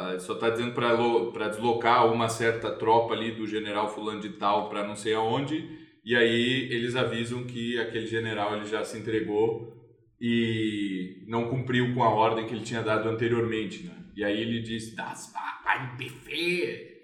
ele 0.09 0.20
só 0.22 0.36
tá 0.36 0.49
dizendo 0.49 0.72
para 0.74 1.49
deslocar 1.49 2.09
uma 2.09 2.30
certa 2.30 2.72
tropa 2.72 3.13
ali 3.13 3.32
do 3.32 3.45
general 3.45 3.93
fulano 3.93 4.22
de 4.22 4.30
tal 4.30 4.70
para 4.70 4.88
não 4.88 4.95
sei 4.95 5.13
aonde, 5.13 5.86
e 6.05 6.16
aí 6.16 6.70
eles 6.72 6.95
avisam 6.95 7.43
que 7.43 7.78
aquele 7.78 8.07
general 8.07 8.55
ele 8.55 8.68
já 8.68 8.86
se 8.86 8.97
entregou 8.97 9.76
e 10.22 11.26
não 11.28 11.49
cumpriu 11.49 11.93
com 11.93 12.01
a 12.03 12.09
ordem 12.09 12.47
que 12.47 12.53
ele 12.53 12.63
tinha 12.63 12.82
dado 12.82 13.09
anteriormente, 13.09 13.84
né? 13.84 13.93
E 14.16 14.24
aí 14.24 14.39
ele 14.39 14.61
diz, 14.61 14.95
das 14.95 15.34
war 15.34 15.61
ein 15.66 15.97
Befehl, 15.97 17.01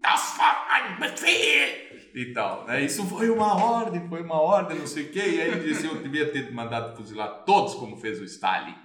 das 0.00 0.38
war 0.38 0.68
ein 0.70 1.00
Befehl, 1.00 1.90
e 2.14 2.26
tal, 2.32 2.66
né? 2.66 2.84
Isso 2.84 3.04
foi 3.04 3.30
uma 3.30 3.56
ordem, 3.56 4.08
foi 4.08 4.22
uma 4.22 4.40
ordem, 4.40 4.78
não 4.78 4.86
sei 4.86 5.06
o 5.06 5.08
quê, 5.10 5.18
e 5.18 5.40
aí 5.40 5.50
ele 5.50 5.68
disse, 5.68 5.86
eu 5.86 5.96
devia 5.96 6.30
ter 6.30 6.52
mandado 6.52 6.96
fuzilar 6.96 7.42
todos 7.44 7.74
como 7.74 7.96
fez 7.96 8.20
o 8.20 8.24
Stalin, 8.24 8.76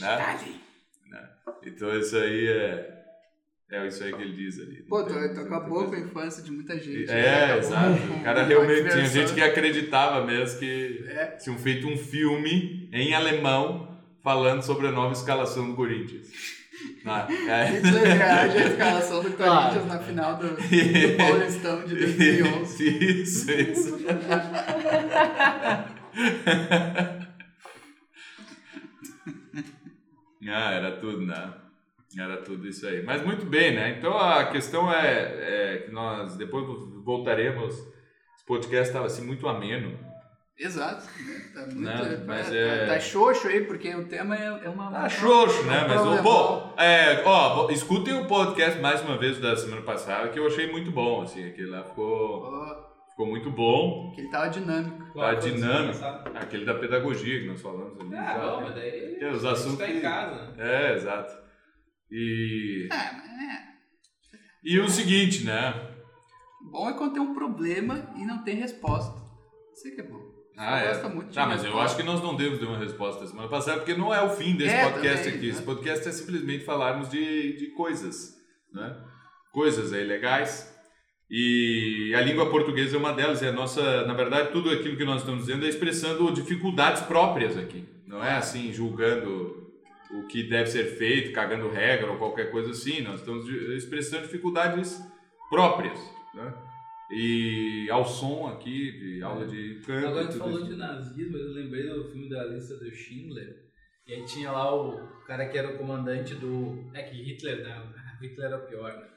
né? 0.00 0.38
Então 1.66 1.98
isso 1.98 2.16
aí 2.16 2.46
é. 2.48 2.92
É 3.68 3.84
isso 3.88 4.04
aí 4.04 4.12
que 4.12 4.22
ele 4.22 4.32
diz 4.32 4.60
ali. 4.60 4.82
Pô, 4.88 5.02
tu, 5.02 5.12
tu 5.12 5.40
acabou 5.40 5.86
com 5.86 5.94
a 5.96 5.98
infância 5.98 6.40
de 6.42 6.52
muita 6.52 6.78
gente. 6.78 7.10
É, 7.10 7.44
Acabou 7.46 7.58
exato. 7.58 8.12
O 8.12 8.22
cara 8.22 8.44
realmente 8.44 8.86
a 8.86 8.90
tinha 8.92 9.06
gente 9.06 9.34
que 9.34 9.40
acreditava 9.42 10.24
mesmo 10.24 10.60
que 10.60 11.04
É. 11.08 11.26
tinham 11.42 11.58
feito 11.58 11.88
um 11.88 11.96
filme 11.96 12.88
em 12.92 13.12
alemão 13.12 13.98
falando 14.22 14.62
sobre 14.62 14.86
a 14.86 14.92
nova 14.92 15.12
escalação 15.12 15.68
do 15.70 15.74
Corinthians. 15.74 16.28
Ah, 17.06 17.26
é. 17.48 17.64
Hitler 17.70 18.18
reage 18.18 18.58
à 18.58 18.66
escalação 18.66 19.22
do. 19.22 19.30
Corinthians 19.32 19.86
na 19.86 19.98
final 19.98 20.36
do, 20.36 20.48
do 20.54 21.16
Paulistão 21.16 21.84
de 21.86 21.94
2011. 21.96 23.22
Isso, 23.22 23.50
isso. 23.50 23.98
Ah, 30.50 30.72
era 30.72 30.92
tudo, 30.96 31.24
né? 31.24 31.52
Era 32.18 32.36
tudo 32.38 32.66
isso 32.66 32.86
aí. 32.86 33.02
Mas 33.02 33.22
muito 33.22 33.44
bem, 33.46 33.74
né? 33.74 33.96
Então 33.98 34.16
a 34.16 34.44
questão 34.46 34.92
é, 34.92 35.74
é 35.74 35.78
que 35.84 35.92
nós 35.92 36.36
depois 36.36 36.64
voltaremos. 37.04 37.74
Esse 37.74 38.44
podcast 38.46 38.88
estava 38.88 39.06
assim 39.06 39.24
muito 39.26 39.48
ameno. 39.48 39.98
Exato. 40.58 41.04
né? 41.20 41.50
Tá 41.52 41.60
muito. 41.66 41.80
Né? 41.80 42.16
tá- 42.16 42.24
Mas 42.26 42.48
tá, 42.48 42.54
é- 42.54 42.86
tá 42.86 43.00
xoxo 43.00 43.48
aí, 43.48 43.64
porque 43.64 43.94
o 43.94 44.06
tema 44.08 44.34
é, 44.36 44.46
é 44.64 44.68
uma. 44.70 44.90
Tá 44.90 45.08
xoxo, 45.08 45.62
né? 45.64 45.84
Mas, 45.86 46.00
problemão. 46.00 46.22
bom, 46.22 46.74
é, 46.78 47.22
ó, 47.26 47.70
escutem 47.70 48.14
o 48.14 48.26
podcast 48.26 48.80
mais 48.80 49.02
uma 49.02 49.18
vez 49.18 49.38
da 49.38 49.54
semana 49.54 49.82
passada, 49.82 50.28
que 50.28 50.38
eu 50.38 50.46
achei 50.46 50.70
muito 50.70 50.90
bom, 50.90 51.22
assim, 51.22 51.46
aquele 51.46 51.68
lá 51.68 51.84
ficou, 51.84 52.42
Ó, 52.44 52.85
ficou 53.16 53.26
muito 53.26 53.50
bom. 53.50 54.12
que 54.14 54.20
ele 54.20 54.30
tava 54.30 54.48
dinâmico. 54.48 55.14
Tá 55.14 55.34
dinâmico. 55.34 55.98
passada? 55.98 56.38
Aquele 56.38 56.64
da 56.66 56.74
pedagogia 56.74 57.40
que 57.40 57.46
nós 57.46 57.60
falamos 57.62 57.98
ali. 57.98 58.14
Ah, 58.14 58.38
bom, 58.38 58.60
mas 58.62 58.74
daí. 58.74 59.16
É, 59.18 59.30
os 59.30 59.44
a 59.44 59.48
gente 59.48 59.58
assuntos 59.58 59.78
tá 59.78 59.86
que- 59.86 59.92
em 59.92 60.00
casa. 60.02 60.54
É, 60.58 60.92
exato. 60.94 61.32
E, 62.10 62.86
mas 62.90 63.00
é. 63.00 63.62
e 64.62 64.78
o 64.78 64.88
seguinte, 64.88 65.44
né? 65.44 65.74
Bom 66.70 66.88
é 66.90 66.92
quando 66.92 67.14
tem 67.14 67.22
um 67.22 67.34
problema 67.34 68.12
e 68.16 68.24
não 68.24 68.44
tem 68.44 68.56
resposta. 68.56 69.20
Isso 69.72 69.94
que 69.94 70.00
é 70.00 70.04
bom. 70.04 70.20
Ah, 70.58 70.78
é. 70.80 70.88
gosta 70.88 71.08
muito 71.08 71.28
de 71.28 71.34
Tá, 71.34 71.46
mas 71.46 71.64
eu 71.64 71.78
acho 71.80 71.96
que 71.96 72.02
nós 72.02 72.22
não 72.22 72.34
demos 72.36 72.60
uma 72.62 72.78
resposta 72.78 73.26
semana 73.26 73.48
passada, 73.48 73.78
porque 73.78 73.94
não 73.94 74.12
é 74.14 74.22
o 74.22 74.30
fim 74.30 74.56
desse 74.56 74.74
É, 74.74 74.90
podcast 74.90 75.18
também, 75.24 75.34
aqui. 75.38 75.46
né? 75.46 75.52
Esse 75.52 75.62
podcast 75.62 76.08
é 76.08 76.12
simplesmente 76.12 76.64
falarmos 76.64 77.08
de, 77.10 77.56
de 77.56 77.66
coisas, 77.72 78.34
né? 78.72 78.96
Coisas 79.52 79.92
aí 79.92 80.04
legais. 80.04 80.74
E 81.30 82.12
a 82.14 82.20
língua 82.20 82.48
portuguesa 82.50 82.96
é 82.96 82.98
uma 82.98 83.12
delas. 83.12 83.42
A 83.42 83.52
nossa, 83.52 84.06
na 84.06 84.14
verdade, 84.14 84.52
tudo 84.52 84.70
aquilo 84.70 84.96
que 84.96 85.04
nós 85.04 85.20
estamos 85.20 85.46
dizendo 85.46 85.66
é 85.66 85.68
expressando 85.68 86.32
dificuldades 86.32 87.02
próprias 87.02 87.56
aqui. 87.56 87.84
Não 88.06 88.22
é 88.22 88.32
assim, 88.32 88.72
julgando 88.72 89.66
o 90.10 90.26
que 90.28 90.44
deve 90.44 90.70
ser 90.70 90.84
feito, 90.84 91.32
cagando 91.32 91.68
regra 91.68 92.12
ou 92.12 92.18
qualquer 92.18 92.50
coisa 92.50 92.70
assim. 92.70 93.02
Nós 93.02 93.20
estamos 93.20 93.48
expressando 93.48 94.22
dificuldades 94.22 95.02
próprias, 95.50 95.98
né? 96.34 96.54
E 97.10 97.88
ao 97.90 98.04
som 98.04 98.48
aqui, 98.48 98.92
de 98.92 99.22
aula 99.22 99.46
de 99.46 99.80
canto. 99.86 100.06
Agora 100.06 100.28
tu 100.28 100.38
falou 100.38 100.60
isso. 100.60 100.70
de 100.70 100.76
nazismo, 100.76 101.36
eu 101.36 101.52
lembrei 101.52 101.88
do 101.88 102.04
filme 102.04 102.28
da 102.28 102.44
lista 102.44 102.76
do 102.76 102.90
Schindler. 102.90 103.64
E 104.06 104.12
aí 104.12 104.24
tinha 104.24 104.50
lá 104.52 104.74
o 104.74 104.96
cara 105.24 105.48
que 105.48 105.58
era 105.58 105.74
o 105.74 105.78
comandante 105.78 106.34
do. 106.34 106.88
É 106.94 107.02
que 107.02 107.22
Hitler, 107.22 107.62
né? 107.62 107.82
Hitler 108.20 108.46
era 108.46 108.56
o 108.56 108.66
pior, 108.66 108.92
né? 108.92 109.08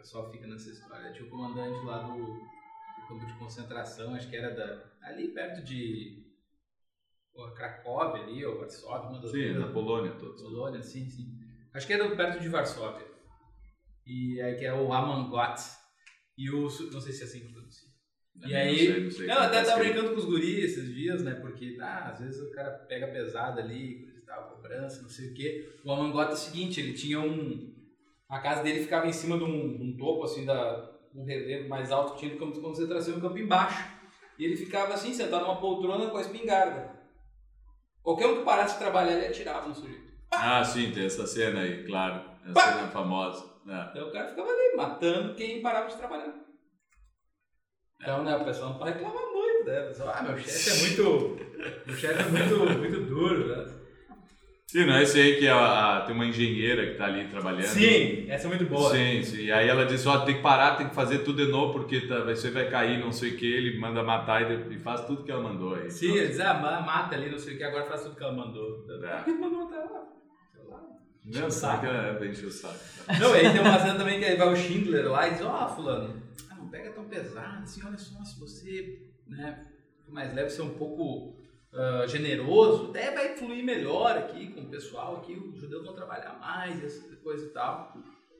O 0.00 0.02
pessoal 0.02 0.30
fica 0.32 0.46
nessa 0.46 0.70
história. 0.70 1.12
Tinha 1.12 1.26
o 1.26 1.30
comandante 1.30 1.84
lá 1.84 1.98
do, 2.08 2.24
do 2.24 3.06
campo 3.06 3.26
de 3.26 3.38
concentração, 3.38 4.14
acho 4.14 4.30
que 4.30 4.36
era 4.36 4.50
da. 4.54 4.82
ali 5.02 5.28
perto 5.28 5.62
de. 5.62 6.26
Cracóvia 7.54 8.22
ali, 8.24 8.44
ou 8.44 8.58
Varsóvia, 8.58 9.10
uma 9.10 9.20
das 9.20 9.30
Sim, 9.30 9.52
duas. 9.52 9.58
na 9.58 9.72
Polônia 9.72 10.12
todos. 10.12 10.42
Polônia, 10.42 10.82
sim, 10.82 11.08
sim. 11.08 11.38
Acho 11.72 11.86
que 11.86 11.92
era 11.92 12.14
perto 12.16 12.40
de 12.40 12.48
Varsóvia. 12.48 13.06
E 14.06 14.40
aí 14.40 14.56
que 14.56 14.64
é 14.64 14.72
o 14.74 14.90
Amangot. 14.92 15.60
E 16.36 16.50
o. 16.50 16.62
Não 16.62 17.00
sei 17.00 17.12
se 17.12 17.22
é 17.22 17.26
assim 17.26 17.40
que 17.40 17.52
pronuncia. 17.52 17.88
E 18.46 18.54
aí, 18.54 18.70
Não 18.70 18.94
sei, 18.94 19.04
não 19.04 19.10
sei 19.10 19.26
não, 19.26 19.34
até 19.36 19.60
tá 19.60 19.64
tava 19.66 19.82
escrito. 19.82 19.92
brincando 19.92 20.14
com 20.14 20.18
os 20.20 20.24
guris 20.24 20.64
esses 20.64 20.94
dias, 20.94 21.22
né? 21.22 21.34
Porque, 21.34 21.76
ah, 21.78 22.08
às 22.10 22.20
vezes 22.20 22.40
o 22.40 22.50
cara 22.52 22.70
pega 22.88 23.08
pesado 23.08 23.60
ali, 23.60 24.06
tal, 24.24 24.54
cobrança, 24.56 25.02
não 25.02 25.10
sei 25.10 25.30
o 25.30 25.34
quê. 25.34 25.78
O 25.84 25.92
Amangota 25.92 26.30
é 26.30 26.34
o 26.34 26.36
seguinte, 26.38 26.80
ele 26.80 26.94
tinha 26.94 27.20
um... 27.20 27.69
A 28.30 28.38
casa 28.38 28.62
dele 28.62 28.80
ficava 28.82 29.06
em 29.08 29.12
cima 29.12 29.36
de 29.36 29.42
um, 29.44 29.76
de 29.76 29.82
um 29.82 29.96
topo, 29.96 30.24
assim, 30.24 30.44
da, 30.46 30.88
um 31.14 31.24
relevo 31.24 31.68
mais 31.68 31.90
alto 31.90 32.12
que 32.12 32.20
tinha 32.20 32.32
do 32.32 32.38
campo 32.38 32.54
de 32.54 32.60
concentração 32.60 33.14
e 33.14 33.18
o 33.18 33.20
campo 33.20 33.38
embaixo. 33.38 33.84
E 34.38 34.44
ele 34.44 34.56
ficava 34.56 34.94
assim, 34.94 35.12
sentado 35.12 35.42
numa 35.44 35.60
poltrona 35.60 36.08
com 36.08 36.16
a 36.16 36.20
espingarda. 36.20 36.98
Qualquer 38.02 38.28
um 38.28 38.38
que 38.38 38.44
parasse 38.44 38.74
de 38.74 38.80
trabalhar, 38.80 39.12
ele 39.12 39.26
atirava 39.26 39.68
no 39.68 39.74
sujeito. 39.74 40.10
Ah, 40.32 40.62
sim, 40.64 40.92
tem 40.92 41.06
essa 41.06 41.26
cena 41.26 41.60
aí, 41.60 41.84
claro. 41.84 42.22
Essa 42.44 42.54
Pá! 42.54 42.72
cena 42.72 42.88
famosa. 42.88 43.44
né? 43.66 43.88
Então 43.90 44.08
o 44.08 44.12
cara 44.12 44.28
ficava 44.28 44.48
ali, 44.48 44.76
matando 44.76 45.34
quem 45.34 45.60
parava 45.60 45.88
de 45.88 45.96
trabalhar. 45.96 46.32
Então, 48.00 48.24
né, 48.24 48.34
o 48.36 48.44
pessoal 48.44 48.70
não 48.70 48.78
pode 48.78 48.92
reclamar 48.92 49.22
muito, 49.30 49.64
né? 49.66 49.82
O 49.84 49.88
pessoal, 49.88 50.14
ah, 50.16 50.22
meu 50.22 50.38
chefe 50.38 50.70
é 50.70 50.88
muito. 50.88 51.36
Meu 51.86 51.96
chefe 51.96 52.22
é 52.22 52.24
muito, 52.24 52.78
muito 52.78 53.00
duro, 53.06 53.48
né? 53.48 53.79
Sim, 54.70 54.84
não 54.86 54.94
é 54.94 55.02
esse 55.02 55.20
aí 55.20 55.36
que 55.36 55.48
a, 55.48 55.96
a- 55.98 56.00
tem 56.02 56.14
uma 56.14 56.24
engenheira 56.26 56.86
que 56.86 56.94
tá 56.94 57.06
ali 57.06 57.26
trabalhando. 57.26 57.64
Sim, 57.64 58.26
essa 58.28 58.46
é 58.46 58.48
muito 58.50 58.66
boa. 58.66 58.90
Sim, 58.92 59.20
sim. 59.24 59.42
E 59.42 59.50
aí 59.50 59.68
ela 59.68 59.84
diz, 59.84 60.06
ó, 60.06 60.20
tem 60.24 60.36
que 60.36 60.42
parar, 60.42 60.76
tem 60.76 60.88
que 60.88 60.94
fazer 60.94 61.18
tudo 61.24 61.44
de 61.44 61.50
novo, 61.50 61.72
porque 61.72 62.02
tá, 62.02 62.20
você 62.20 62.52
vai 62.52 62.70
cair, 62.70 63.00
não 63.00 63.10
sei 63.10 63.30
o 63.32 63.36
que, 63.36 63.52
ele 63.52 63.80
manda 63.80 64.00
matar 64.04 64.48
e, 64.48 64.74
e 64.74 64.78
faz 64.78 65.00
tudo 65.06 65.24
que 65.24 65.32
ela 65.32 65.42
mandou 65.42 65.74
aí. 65.74 65.90
Sim, 65.90 66.14
ele 66.16 66.28
diz, 66.28 66.38
ah, 66.38 66.54
ma- 66.54 66.80
mata 66.82 67.16
ali, 67.16 67.28
não 67.28 67.38
sei 67.38 67.54
o 67.54 67.58
que, 67.58 67.64
agora 67.64 67.84
faz 67.86 68.02
tudo 68.04 68.14
que 68.14 68.22
ela 68.22 68.32
mandou. 68.32 68.86
É. 69.02 69.16
Por 69.16 69.24
que 69.24 69.32
mandou 69.32 69.64
matar 69.64 69.80
ela? 69.80 70.08
Sei 70.54 70.64
lá. 70.68 70.80
Não, 71.24 71.50
sabe 71.50 71.86
que 71.88 71.92
é 71.92 72.12
bem 72.20 72.30
o 72.30 72.50
saco. 72.52 72.78
Não, 73.20 73.32
aí 73.32 73.50
tem 73.50 73.60
uma 73.60 73.78
cena 73.80 73.94
também 73.96 74.20
que 74.20 74.24
aí 74.24 74.36
vai 74.36 74.52
o 74.52 74.56
Schindler 74.56 75.10
lá 75.10 75.26
e 75.26 75.32
diz, 75.32 75.42
ó, 75.42 75.68
fulano, 75.68 76.22
ah, 76.48 76.54
não 76.54 76.68
pega 76.68 76.92
tão 76.92 77.06
pesado, 77.06 77.64
assim, 77.64 77.80
olha 77.84 77.98
só, 77.98 78.22
se 78.22 78.38
você, 78.38 79.00
né, 79.26 79.66
mais 80.08 80.32
leve, 80.32 80.48
ser 80.50 80.62
um 80.62 80.70
pouco 80.74 81.34
ah, 81.72 82.04
generoso, 82.06 82.90
até 82.90 83.12
vai 83.12 83.36
fluir 83.36 83.64
melhor 83.64 84.18
aqui 84.18 84.52
com 84.52 84.62
o 84.62 84.70
pessoal 84.70 85.18
aqui, 85.18 85.34
os 85.34 85.60
judeus 85.60 85.84
vão 85.84 85.94
trabalhar 85.94 86.38
mais, 86.38 86.82
essa 86.82 87.16
coisa 87.16 87.46
e 87.46 87.50
tal. 87.50 87.94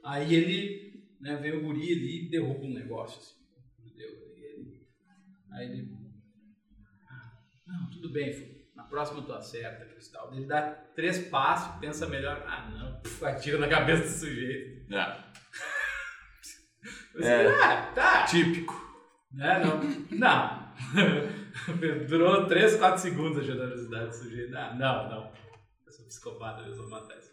Aí 0.05 0.35
ele, 0.35 1.05
né, 1.21 1.37
vem 1.37 1.53
o 1.53 1.63
guri 1.63 1.93
ali 1.93 2.27
e 2.27 2.31
derruba 2.31 2.65
um 2.65 2.75
negócio, 2.75 3.21
assim, 3.21 3.37
o 3.79 3.89
judeu, 3.89 4.09
ele, 4.37 4.87
aí 5.53 5.67
ele, 5.67 5.89
ah, 7.09 7.39
não, 7.67 7.91
tudo 7.91 8.11
bem, 8.11 8.33
filho. 8.33 8.61
Na 8.75 8.85
próxima 8.85 9.23
tô 9.23 9.35
acerta, 9.35 9.85
Cristal. 9.85 10.35
Ele 10.35 10.47
dá 10.47 10.63
três 10.97 11.29
passos, 11.29 11.79
pensa 11.81 12.07
melhor. 12.07 12.43
Ah, 12.47 12.71
não. 12.71 13.01
Puf, 13.03 13.23
atira 13.27 13.59
na 13.59 13.69
cabeça 13.69 14.05
do 14.05 14.09
sujeito. 14.09 14.91
É. 14.95 15.17
Eu 17.15 17.23
É. 17.23 17.47
ah, 17.63 17.93
tá. 17.95 18.25
Típico. 18.25 18.90
Né? 19.33 19.63
Não. 19.65 20.19
Não. 20.19 20.71
Durou 22.09 22.47
3, 22.47 22.77
4 22.77 23.01
segundos 23.01 23.39
a 23.39 23.43
generosidade 23.43 24.07
do 24.07 24.15
sujeito. 24.15 24.57
Ah, 24.57 24.75
não, 24.75 25.09
não. 25.09 25.33
Eu 25.87 25.93
sou 25.93 26.05
psicopata, 26.07 26.63
eu 26.63 26.77
vou 26.77 26.89
matar 26.89 27.17
isso. 27.19 27.31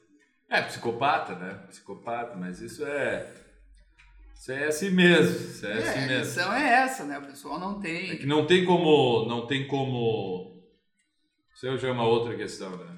É, 0.50 0.62
psicopata, 0.62 1.36
né? 1.36 1.54
Psicopata, 1.70 2.36
mas 2.36 2.62
isso 2.62 2.86
é. 2.86 3.32
Isso 4.34 4.52
é 4.52 4.66
assim 4.66 4.90
mesmo. 4.92 5.36
Isso 5.36 5.66
é, 5.66 5.72
É, 5.72 5.78
assim 5.78 5.90
a 6.04 6.08
mesmo. 6.08 6.24
questão 6.24 6.54
é 6.54 6.70
essa, 6.74 7.04
né? 7.04 7.18
O 7.20 7.26
pessoal 7.26 7.60
não 7.60 7.80
tem. 7.80 8.12
É 8.12 8.16
que 8.18 8.26
não 8.26 8.46
tem 8.46 8.64
como. 8.66 9.26
Não 9.28 9.46
tem 9.48 9.68
como. 9.68 10.64
Isso 11.54 11.68
aí 11.68 11.78
já 11.78 11.88
é 11.88 11.92
uma 11.92 12.08
outra 12.08 12.36
questão, 12.36 12.78
né? 12.78 12.96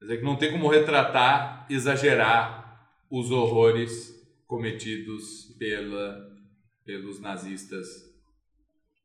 Mas 0.00 0.10
é 0.10 0.16
que 0.16 0.24
não 0.24 0.36
tem 0.36 0.50
como 0.52 0.68
retratar, 0.68 1.66
exagerar 1.70 2.88
os 3.10 3.30
horrores 3.30 4.14
cometidos 4.46 5.54
pela, 5.58 6.26
pelos 6.86 7.20
nazistas 7.20 7.86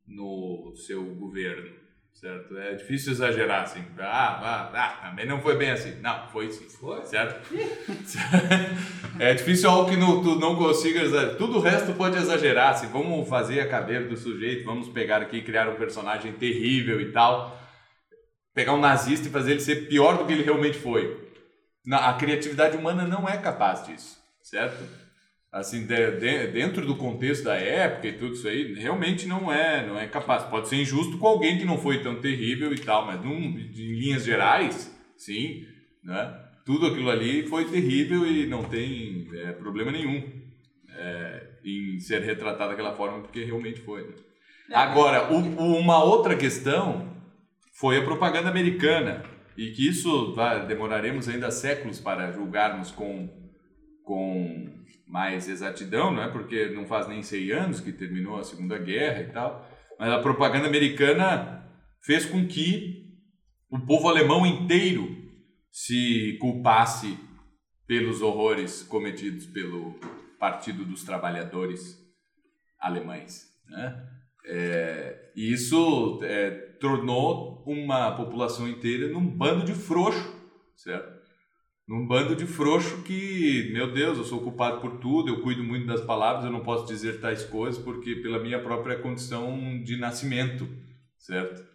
no 0.07 0.71
seu 0.75 1.03
governo, 1.15 1.71
certo? 2.13 2.55
É 2.57 2.75
difícil 2.75 3.11
exagerar 3.13 3.63
assim. 3.63 3.83
Ah, 3.97 4.69
ah, 4.71 4.71
ah, 4.73 5.09
também 5.09 5.25
não 5.25 5.41
foi 5.41 5.57
bem 5.57 5.71
assim. 5.71 5.99
Não, 5.99 6.27
foi 6.29 6.51
sim. 6.51 6.69
Foi? 6.69 7.03
Certo? 7.05 7.51
é 9.19 9.33
difícil 9.33 9.69
algo 9.69 9.89
que 9.89 9.97
não, 9.97 10.21
tu 10.21 10.35
não 10.35 10.55
consiga 10.55 11.01
exagerar. 11.01 11.37
Tudo 11.37 11.57
o 11.57 11.61
resto 11.61 11.93
pode 11.93 12.17
exagerar. 12.17 12.73
Assim, 12.73 12.87
vamos 12.87 13.27
fazer 13.27 13.59
a 13.61 13.67
cadeira 13.67 14.07
do 14.07 14.15
sujeito, 14.15 14.63
vamos 14.63 14.87
pegar 14.89 15.21
aqui 15.21 15.37
e 15.37 15.43
criar 15.43 15.67
um 15.67 15.75
personagem 15.75 16.33
terrível 16.33 17.01
e 17.01 17.11
tal. 17.11 17.59
Pegar 18.53 18.73
um 18.73 18.79
nazista 18.79 19.27
e 19.27 19.31
fazer 19.31 19.51
ele 19.51 19.59
ser 19.61 19.87
pior 19.87 20.17
do 20.17 20.25
que 20.25 20.33
ele 20.33 20.43
realmente 20.43 20.77
foi. 20.77 21.31
Na- 21.83 22.09
a 22.09 22.13
criatividade 22.13 22.77
humana 22.77 23.07
não 23.07 23.27
é 23.27 23.37
capaz 23.37 23.87
disso, 23.87 24.21
certo? 24.43 25.00
Assim, 25.51 25.85
de- 25.85 26.11
de- 26.11 26.47
dentro 26.47 26.85
do 26.85 26.95
contexto 26.95 27.43
da 27.43 27.55
época 27.55 28.07
e 28.07 28.13
tudo 28.13 28.33
isso 28.35 28.47
aí, 28.47 28.73
realmente 28.75 29.27
não 29.27 29.51
é, 29.51 29.85
não 29.85 29.99
é 29.99 30.07
capaz. 30.07 30.43
Pode 30.43 30.69
ser 30.69 30.77
injusto 30.77 31.17
com 31.17 31.27
alguém 31.27 31.57
que 31.57 31.65
não 31.65 31.77
foi 31.77 32.01
tão 32.01 32.21
terrível 32.21 32.73
e 32.73 32.77
tal, 32.79 33.05
mas 33.05 33.21
num, 33.21 33.33
em 33.37 33.71
linhas 33.99 34.23
gerais, 34.23 34.95
sim, 35.17 35.65
né? 36.03 36.33
Tudo 36.65 36.85
aquilo 36.87 37.09
ali 37.09 37.45
foi 37.47 37.65
terrível 37.65 38.25
e 38.25 38.45
não 38.47 38.63
tem 38.63 39.27
é, 39.33 39.51
problema 39.51 39.91
nenhum 39.91 40.23
é, 40.95 41.47
em 41.65 41.99
ser 41.99 42.21
retratado 42.21 42.69
daquela 42.69 42.93
forma, 42.95 43.19
porque 43.21 43.43
realmente 43.43 43.81
foi. 43.81 44.03
né? 44.03 44.13
Agora, 44.73 45.33
o- 45.33 45.37
o- 45.61 45.75
uma 45.77 46.01
outra 46.01 46.37
questão 46.37 47.13
foi 47.73 47.97
a 47.97 48.03
propaganda 48.03 48.47
americana 48.49 49.23
e 49.57 49.71
que 49.71 49.85
isso 49.85 50.33
vai, 50.33 50.65
demoraremos 50.65 51.27
ainda 51.27 51.51
séculos 51.51 51.99
para 51.99 52.31
julgarmos 52.31 52.89
com, 52.91 53.27
com 54.03 54.69
mais 55.11 55.49
exatidão, 55.49 56.09
não 56.13 56.23
é? 56.23 56.29
Porque 56.29 56.69
não 56.69 56.85
faz 56.85 57.05
nem 57.05 57.21
100 57.21 57.51
anos 57.51 57.81
que 57.81 57.91
terminou 57.91 58.39
a 58.39 58.43
Segunda 58.45 58.77
Guerra 58.77 59.21
e 59.21 59.29
tal, 59.31 59.69
mas 59.99 60.09
a 60.09 60.19
propaganda 60.19 60.67
americana 60.67 61.69
fez 62.01 62.25
com 62.25 62.47
que 62.47 63.11
o 63.69 63.77
povo 63.79 64.07
alemão 64.07 64.45
inteiro 64.45 65.17
se 65.69 66.37
culpasse 66.39 67.17
pelos 67.85 68.21
horrores 68.21 68.83
cometidos 68.83 69.45
pelo 69.45 69.99
Partido 70.39 70.85
dos 70.85 71.03
Trabalhadores 71.03 71.99
alemães. 72.79 73.47
Né? 73.67 74.07
É, 74.45 75.31
e 75.35 75.51
isso 75.51 76.19
é, 76.23 76.51
tornou 76.79 77.63
uma 77.67 78.15
população 78.15 78.67
inteira 78.67 79.09
num 79.09 79.27
bando 79.27 79.65
de 79.65 79.73
frouxo, 79.73 80.33
certo? 80.75 81.20
Num 81.87 82.07
bando 82.07 82.35
de 82.35 82.45
frouxo 82.45 83.01
que, 83.03 83.69
meu 83.73 83.91
Deus, 83.91 84.17
eu 84.17 84.23
sou 84.23 84.41
culpado 84.41 84.79
por 84.79 84.99
tudo, 84.99 85.29
eu 85.29 85.41
cuido 85.41 85.63
muito 85.63 85.87
das 85.87 86.01
palavras, 86.01 86.45
eu 86.45 86.51
não 86.51 86.63
posso 86.63 86.85
dizer 86.85 87.19
tais 87.19 87.43
coisas 87.43 87.81
porque 87.81 88.15
pela 88.17 88.39
minha 88.39 88.61
própria 88.61 88.99
condição 88.99 89.81
de 89.83 89.97
nascimento, 89.97 90.67
certo? 91.17 91.69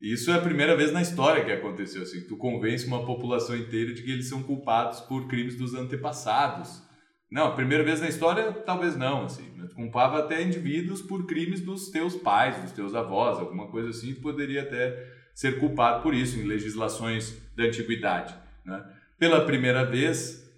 Isso 0.00 0.30
é 0.30 0.34
a 0.34 0.40
primeira 0.40 0.74
vez 0.74 0.92
na 0.92 1.02
história 1.02 1.44
que 1.44 1.52
aconteceu 1.52 2.02
assim. 2.02 2.26
Tu 2.26 2.36
convence 2.36 2.86
uma 2.86 3.04
população 3.04 3.54
inteira 3.54 3.92
de 3.92 4.02
que 4.02 4.10
eles 4.10 4.28
são 4.28 4.42
culpados 4.42 5.00
por 5.00 5.28
crimes 5.28 5.56
dos 5.56 5.74
antepassados. 5.74 6.82
Não, 7.30 7.48
a 7.48 7.54
primeira 7.54 7.84
vez 7.84 8.00
na 8.00 8.08
história 8.08 8.50
talvez 8.50 8.96
não, 8.96 9.26
assim. 9.26 9.44
Tu 9.68 9.74
culpava 9.74 10.18
até 10.18 10.42
indivíduos 10.42 11.02
por 11.02 11.26
crimes 11.26 11.60
dos 11.60 11.90
teus 11.90 12.16
pais, 12.16 12.60
dos 12.62 12.72
teus 12.72 12.94
avós, 12.94 13.38
alguma 13.38 13.68
coisa 13.68 13.90
assim. 13.90 14.14
Poderia 14.14 14.62
até 14.62 15.06
ser 15.34 15.60
culpado 15.60 16.02
por 16.02 16.14
isso 16.14 16.38
em 16.38 16.44
legislações 16.44 17.38
da 17.54 17.64
antiguidade, 17.64 18.34
né? 18.64 18.82
Pela 19.20 19.44
primeira 19.46 19.84
vez, 19.84 20.50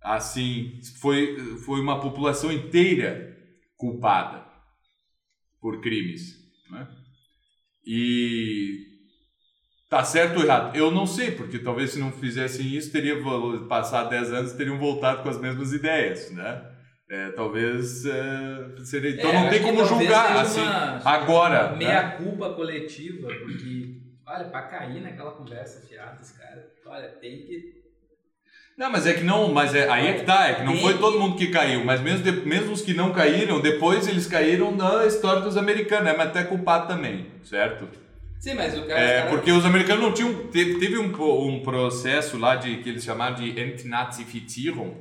assim, 0.00 0.78
foi 1.00 1.36
foi 1.64 1.80
uma 1.80 2.00
população 2.00 2.52
inteira 2.52 3.36
culpada 3.76 4.46
por 5.60 5.80
crimes, 5.80 6.36
né? 6.70 6.86
E 7.84 8.88
Tá 9.88 10.04
certo 10.04 10.36
ou 10.38 10.44
errado? 10.44 10.76
Eu 10.76 10.92
não 10.92 11.04
sei, 11.04 11.32
porque 11.32 11.58
talvez 11.58 11.90
se 11.90 11.98
não 11.98 12.12
fizessem 12.12 12.64
isso, 12.76 12.92
teria 12.92 13.16
passado 13.68 14.08
10 14.10 14.32
anos 14.32 14.52
teriam 14.52 14.78
voltado 14.78 15.24
com 15.24 15.28
as 15.28 15.40
mesmas 15.40 15.72
ideias, 15.72 16.30
né? 16.30 16.64
É, 17.10 17.30
talvez 17.32 18.06
é, 18.06 18.76
seria. 18.84 19.10
Então 19.10 19.30
É, 19.30 19.34
não 19.42 19.50
tem 19.50 19.60
como 19.60 19.84
julgar 19.84 20.36
assim 20.36 20.60
uma- 20.60 21.02
agora. 21.04 21.62
Uma 21.64 21.72
né? 21.72 21.76
meia 21.78 22.10
culpa 22.18 22.54
coletiva, 22.54 23.26
porque, 23.26 24.00
olha, 24.24 24.44
pra 24.44 24.62
cair 24.68 25.00
naquela 25.00 25.32
conversa 25.32 25.84
fiada 25.88 26.22
cara, 26.38 26.70
olha, 26.86 27.08
tem 27.08 27.38
que. 27.44 27.79
Não, 28.80 28.90
mas 28.90 29.06
é 29.06 29.12
que 29.12 29.22
não, 29.22 29.52
mas 29.52 29.74
é, 29.74 29.86
aí 29.90 30.06
é 30.06 30.12
que 30.14 30.24
tá, 30.24 30.48
é 30.48 30.54
que 30.54 30.64
não 30.64 30.74
foi 30.78 30.96
todo 30.96 31.20
mundo 31.20 31.36
que 31.36 31.48
caiu, 31.48 31.84
mas 31.84 32.00
mesmo, 32.00 32.22
de- 32.24 32.48
mesmo 32.48 32.72
os 32.72 32.80
que 32.80 32.94
não 32.94 33.12
caíram, 33.12 33.60
depois 33.60 34.08
eles 34.08 34.26
caíram 34.26 34.74
na 34.74 35.04
história 35.04 35.42
dos 35.42 35.58
americanos, 35.58 36.08
é, 36.08 36.16
mas 36.16 36.28
até 36.28 36.44
culpado 36.44 36.88
também, 36.88 37.26
certo? 37.44 37.86
Sim, 38.38 38.54
mas 38.54 38.78
o 38.78 38.86
cara. 38.86 38.98
É, 38.98 39.18
cara- 39.18 39.30
porque 39.32 39.52
os 39.52 39.66
americanos 39.66 40.02
não 40.02 40.14
tinham. 40.14 40.46
Teve, 40.46 40.78
teve 40.78 40.96
um, 40.96 41.12
um 41.46 41.60
processo 41.62 42.38
lá 42.38 42.56
de 42.56 42.78
que 42.78 42.88
eles 42.88 43.04
chamaram 43.04 43.34
de 43.36 43.50
Entnazifizierung, 43.50 44.94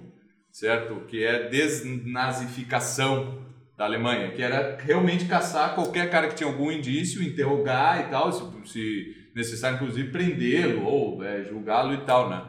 certo? 0.52 0.96
Que 1.08 1.24
é 1.24 1.48
desnazificação 1.48 3.40
da 3.78 3.86
Alemanha, 3.86 4.32
que 4.32 4.42
era 4.42 4.78
realmente 4.78 5.24
caçar 5.24 5.74
qualquer 5.74 6.10
cara 6.10 6.28
que 6.28 6.36
tinha 6.36 6.50
algum 6.50 6.70
indício, 6.70 7.24
interrogar 7.24 8.02
e 8.02 8.10
tal, 8.12 8.30
se, 8.34 8.44
se 8.74 9.16
necessário, 9.34 9.78
inclusive, 9.78 10.12
prendê-lo 10.12 10.84
ou 10.84 11.24
é, 11.24 11.46
julgá-lo 11.46 11.94
e 11.94 11.98
tal, 12.00 12.30
né? 12.30 12.42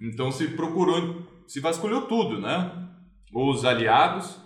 Então 0.00 0.30
se 0.30 0.48
procurou, 0.48 1.22
se 1.46 1.60
vasculhou 1.60 2.02
tudo, 2.02 2.40
né? 2.40 2.88
Os 3.32 3.64
aliados 3.64 4.40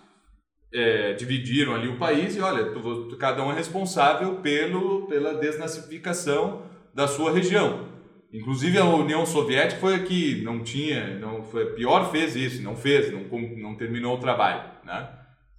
é, 0.72 1.12
dividiram 1.12 1.74
ali 1.74 1.88
o 1.88 1.98
país 1.98 2.34
e 2.36 2.40
olha, 2.40 2.72
tu- 2.72 3.08
tu- 3.08 3.16
cada 3.16 3.44
um 3.44 3.52
é 3.52 3.54
responsável 3.54 4.36
pelo, 4.36 5.06
pela 5.06 5.34
desnazificação 5.34 6.62
da 6.94 7.06
sua 7.06 7.30
região. 7.32 7.88
Inclusive 8.32 8.78
a 8.78 8.84
União 8.86 9.26
Soviética 9.26 9.78
foi 9.80 9.94
a 9.96 10.02
que 10.02 10.40
não 10.42 10.62
tinha, 10.64 11.18
não 11.18 11.42
foi 11.42 11.66
pior 11.74 12.10
fez 12.10 12.34
isso, 12.34 12.62
não 12.62 12.74
fez, 12.74 13.12
não, 13.12 13.24
não 13.58 13.76
terminou 13.76 14.16
o 14.16 14.20
trabalho, 14.20 14.70
né? 14.84 15.08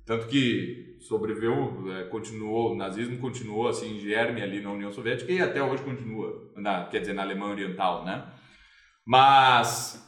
Tanto 0.05 0.25
que 0.27 0.97
sobreviveu, 0.99 1.85
é, 1.95 2.03
continuou, 2.05 2.73
o 2.73 2.75
nazismo 2.75 3.17
continuou 3.19 3.67
assim, 3.67 3.99
germe 3.99 4.41
ali 4.41 4.59
na 4.59 4.71
União 4.71 4.91
Soviética 4.91 5.31
e 5.31 5.39
até 5.39 5.61
hoje 5.61 5.83
continua, 5.83 6.51
na, 6.57 6.85
quer 6.85 6.99
dizer, 6.99 7.13
na 7.13 7.21
Alemanha 7.21 7.51
Oriental, 7.53 8.03
né? 8.03 8.25
Mas, 9.05 10.01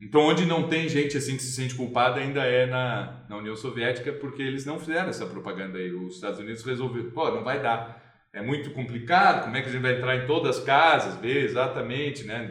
então 0.00 0.22
onde 0.22 0.46
não 0.46 0.68
tem 0.68 0.88
gente 0.88 1.16
assim 1.16 1.36
que 1.36 1.42
se 1.42 1.52
sente 1.52 1.74
culpada 1.74 2.20
ainda 2.20 2.42
é 2.44 2.66
na, 2.66 3.26
na 3.28 3.36
União 3.36 3.54
Soviética 3.54 4.12
porque 4.12 4.42
eles 4.42 4.64
não 4.64 4.78
fizeram 4.78 5.08
essa 5.08 5.26
propaganda 5.26 5.78
aí. 5.78 5.92
Os 5.92 6.14
Estados 6.14 6.38
Unidos 6.38 6.64
resolveram, 6.64 7.10
pô, 7.10 7.30
não 7.30 7.44
vai 7.44 7.60
dar. 7.60 8.06
É 8.32 8.42
muito 8.42 8.70
complicado, 8.70 9.44
como 9.44 9.56
é 9.56 9.62
que 9.62 9.68
a 9.68 9.72
gente 9.72 9.82
vai 9.82 9.96
entrar 9.96 10.16
em 10.16 10.26
todas 10.26 10.58
as 10.58 10.64
casas, 10.64 11.18
ver 11.18 11.44
exatamente, 11.44 12.24
né, 12.24 12.48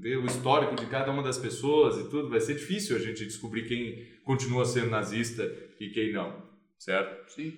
ver 0.00 0.18
o 0.18 0.26
histórico 0.26 0.74
de 0.74 0.86
cada 0.86 1.10
uma 1.12 1.22
das 1.22 1.38
pessoas 1.38 1.96
e 1.98 2.10
tudo, 2.10 2.28
vai 2.28 2.40
ser 2.40 2.54
difícil 2.54 2.96
a 2.96 2.98
gente 2.98 3.24
descobrir 3.24 3.62
quem 3.66 4.04
continua 4.24 4.64
sendo 4.64 4.90
nazista 4.90 5.50
e 5.80 5.88
quem 5.90 6.12
não, 6.12 6.42
certo? 6.78 7.30
Sim. 7.30 7.56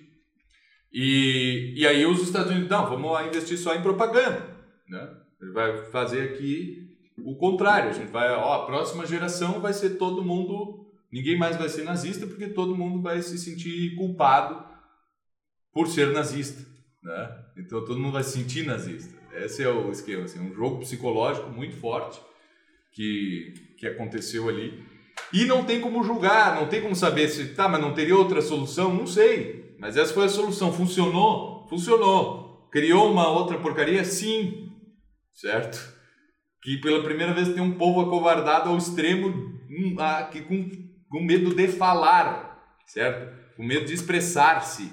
E, 0.93 1.73
e 1.75 1.85
aí 1.85 2.05
os 2.05 2.21
Estados 2.21 2.51
Unidos, 2.51 2.69
não, 2.69 2.87
vamos 2.87 3.11
lá 3.11 3.27
investir 3.27 3.57
só 3.57 3.73
em 3.75 3.81
propaganda, 3.81 4.45
né? 4.87 5.09
Ele 5.41 5.51
vai 5.51 5.85
fazer 5.91 6.21
aqui 6.29 6.86
o 7.19 7.35
contrário, 7.35 7.89
a 7.89 7.93
gente 7.93 8.11
vai, 8.11 8.31
ó, 8.31 8.53
a 8.53 8.65
próxima 8.65 9.05
geração 9.05 9.59
vai 9.59 9.73
ser 9.73 9.91
todo 9.91 10.23
mundo, 10.23 10.87
ninguém 11.11 11.37
mais 11.37 11.57
vai 11.57 11.69
ser 11.69 11.83
nazista 11.83 12.27
porque 12.27 12.47
todo 12.47 12.75
mundo 12.75 13.01
vai 13.01 13.21
se 13.21 13.37
sentir 13.37 13.95
culpado 13.95 14.63
por 15.73 15.87
ser 15.87 16.11
nazista, 16.11 16.63
né? 17.03 17.45
Então 17.57 17.83
todo 17.83 17.99
mundo 17.99 18.13
vai 18.13 18.23
se 18.23 18.31
sentir 18.31 18.65
nazista. 18.65 19.17
Esse 19.33 19.63
é 19.63 19.69
o 19.69 19.91
esquema, 19.91 20.23
assim, 20.23 20.39
um 20.39 20.53
jogo 20.53 20.79
psicológico 20.79 21.49
muito 21.49 21.75
forte 21.75 22.19
que, 22.91 23.53
que 23.77 23.87
aconteceu 23.87 24.49
ali. 24.49 24.83
E 25.33 25.45
não 25.45 25.63
tem 25.63 25.81
como 25.81 26.03
julgar, 26.03 26.55
não 26.55 26.67
tem 26.67 26.81
como 26.81 26.95
saber 26.95 27.27
se, 27.27 27.53
tá, 27.53 27.67
mas 27.67 27.81
não 27.81 27.93
teria 27.93 28.17
outra 28.17 28.41
solução? 28.41 28.93
Não 28.93 29.05
sei. 29.05 29.75
Mas 29.79 29.97
essa 29.97 30.13
foi 30.13 30.25
a 30.25 30.29
solução. 30.29 30.71
Funcionou? 30.71 31.67
Funcionou. 31.67 32.67
Criou 32.71 33.11
uma 33.11 33.29
outra 33.29 33.59
porcaria? 33.59 34.03
Sim. 34.03 34.71
Certo? 35.33 35.96
Que 36.67 36.75
pela 36.75 37.01
primeira 37.01 37.33
vez 37.33 37.47
tem 37.53 37.63
um 37.63 37.77
povo 37.77 38.01
acovardado 38.01 38.69
ao 38.69 38.77
extremo, 38.77 39.29
hum, 39.29 39.95
ah, 39.97 40.27
que 40.29 40.41
com, 40.41 40.69
com 41.09 41.23
medo 41.23 41.55
de 41.55 41.65
falar, 41.69 42.61
certo? 42.85 43.55
Com 43.55 43.63
medo 43.63 43.85
de 43.85 43.93
expressar-se. 43.93 44.91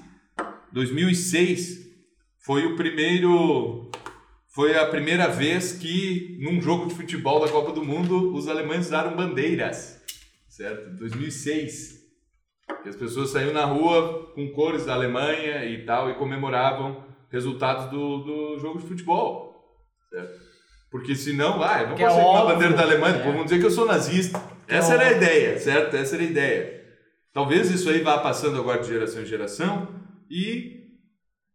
2006 0.70 1.84
foi 2.38 2.64
o 2.64 2.76
primeiro 2.76 3.90
foi 4.54 4.78
a 4.78 4.86
primeira 4.86 5.26
vez 5.26 5.72
que 5.72 6.38
num 6.40 6.62
jogo 6.62 6.86
de 6.86 6.94
futebol 6.94 7.44
da 7.44 7.50
Copa 7.50 7.72
do 7.72 7.84
Mundo 7.84 8.32
os 8.32 8.46
alemães 8.46 8.86
usaram 8.86 9.16
bandeiras, 9.16 10.00
certo? 10.48 10.96
2006. 10.96 12.04
E 12.84 12.88
as 12.88 12.94
pessoas 12.94 13.30
saíam 13.30 13.52
na 13.52 13.64
rua 13.64 14.32
com 14.32 14.52
cores 14.52 14.86
da 14.86 14.94
Alemanha 14.94 15.64
e 15.64 15.84
tal 15.84 16.08
e 16.08 16.14
comemoravam 16.14 17.04
resultados 17.32 17.90
do, 17.90 18.18
do 18.18 18.58
jogo 18.60 18.78
de 18.78 18.86
futebol, 18.86 19.82
certo? 20.08 20.43
Porque 20.94 21.16
senão, 21.16 21.60
ah, 21.60 21.82
eu 21.82 21.88
não 21.88 21.96
Que 21.96 22.04
é 22.04 22.06
posso 22.06 22.20
sair 22.20 22.30
com 22.30 22.36
a 22.36 22.54
bandeira 22.54 22.74
da 22.74 22.82
Alemanha, 22.82 23.18
vão 23.18 23.42
dizer 23.42 23.58
que 23.58 23.66
eu 23.66 23.70
sou 23.72 23.84
nazista. 23.84 24.38
Que 24.64 24.74
é 24.74 24.76
Essa 24.76 24.94
era 24.94 25.08
a 25.08 25.12
ideia, 25.12 25.58
certo? 25.58 25.96
Essa 25.96 26.14
era 26.14 26.22
a 26.22 26.26
ideia. 26.26 26.84
Talvez 27.32 27.68
isso 27.68 27.90
aí 27.90 28.00
vá 28.00 28.18
passando 28.18 28.60
agora 28.60 28.80
de 28.80 28.86
geração 28.86 29.20
em 29.20 29.26
geração 29.26 29.88
e 30.30 30.86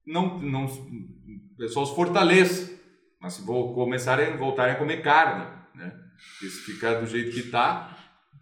não, 0.05 0.39
não, 0.39 0.65
o 0.65 1.57
pessoal 1.57 1.85
se 1.85 1.95
fortaleça. 1.95 2.69
Mas 3.21 3.35
se 3.35 3.41
vou 3.43 3.73
começarem, 3.73 4.35
voltarem 4.35 4.73
a 4.73 4.77
comer 4.77 5.01
carne, 5.01 5.45
né? 5.73 5.93
Porque 6.31 6.49
se 6.53 6.73
ficar 6.73 6.95
do 6.95 7.07
jeito 7.07 7.31
que 7.31 7.43
tá. 7.49 7.97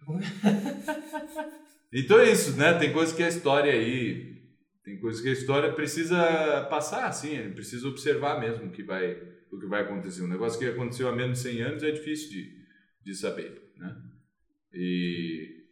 Então 1.90 2.18
é 2.18 2.32
isso, 2.32 2.56
né? 2.56 2.74
Tem 2.74 2.92
coisas 2.92 3.14
que 3.14 3.22
a 3.22 3.28
história 3.28 3.72
aí. 3.72 4.36
Tem 4.84 4.98
coisas 4.98 5.22
que 5.22 5.28
a 5.28 5.32
história 5.32 5.72
precisa 5.72 6.66
passar, 6.68 7.06
assim, 7.06 7.50
precisa 7.52 7.86
observar 7.86 8.40
mesmo 8.40 8.70
que 8.70 8.82
vai, 8.82 9.16
o 9.50 9.58
que 9.58 9.66
vai 9.66 9.82
acontecer. 9.82 10.22
Um 10.22 10.28
negócio 10.28 10.58
que 10.58 10.66
aconteceu 10.66 11.08
há 11.08 11.14
menos 11.14 11.38
de 11.38 11.50
100 11.50 11.62
anos 11.62 11.82
é 11.82 11.90
difícil 11.90 12.30
de, 12.30 12.64
de 13.04 13.14
saber, 13.14 13.72
né? 13.76 13.96
E 14.72 15.64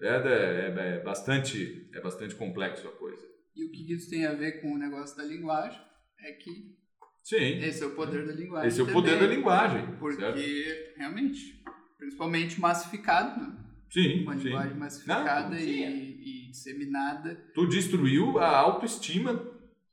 é, 0.00 0.08
é, 0.08 0.96
é 0.96 1.02
bastante 1.02 1.88
é 1.92 2.00
bastante 2.00 2.34
complexo 2.34 2.88
a 2.88 2.92
coisa. 2.92 3.26
E 3.54 3.64
o 3.64 3.70
que 3.70 3.92
isso 3.92 4.08
tem 4.08 4.24
a 4.26 4.32
ver 4.32 4.60
com 4.60 4.72
o 4.72 4.78
negócio 4.78 5.16
da 5.16 5.24
linguagem 5.24 5.80
é 6.20 6.32
que 6.32 6.78
Sim, 7.22 7.58
esse 7.58 7.82
é 7.82 7.86
o 7.86 7.94
poder 7.94 8.26
da 8.26 8.32
linguagem. 8.32 8.68
esse 8.68 8.80
é 8.80 8.82
o 8.82 8.92
poder 8.92 9.12
da 9.14 9.20
também. 9.20 9.36
linguagem, 9.36 9.96
Porque, 9.98 10.20
certo? 10.20 10.98
realmente, 10.98 11.62
principalmente 11.98 12.60
massificado, 12.60 13.40
né? 13.40 13.56
Sim, 13.90 14.22
uma 14.22 14.36
sim. 14.36 14.44
linguagem 14.44 14.76
massificada 14.76 15.50
Não, 15.50 15.58
e, 15.58 15.82
é. 15.82 15.90
e 15.90 16.48
disseminada. 16.50 17.34
Tu 17.54 17.66
destruiu 17.68 18.38
a 18.38 18.48
autoestima 18.48 19.36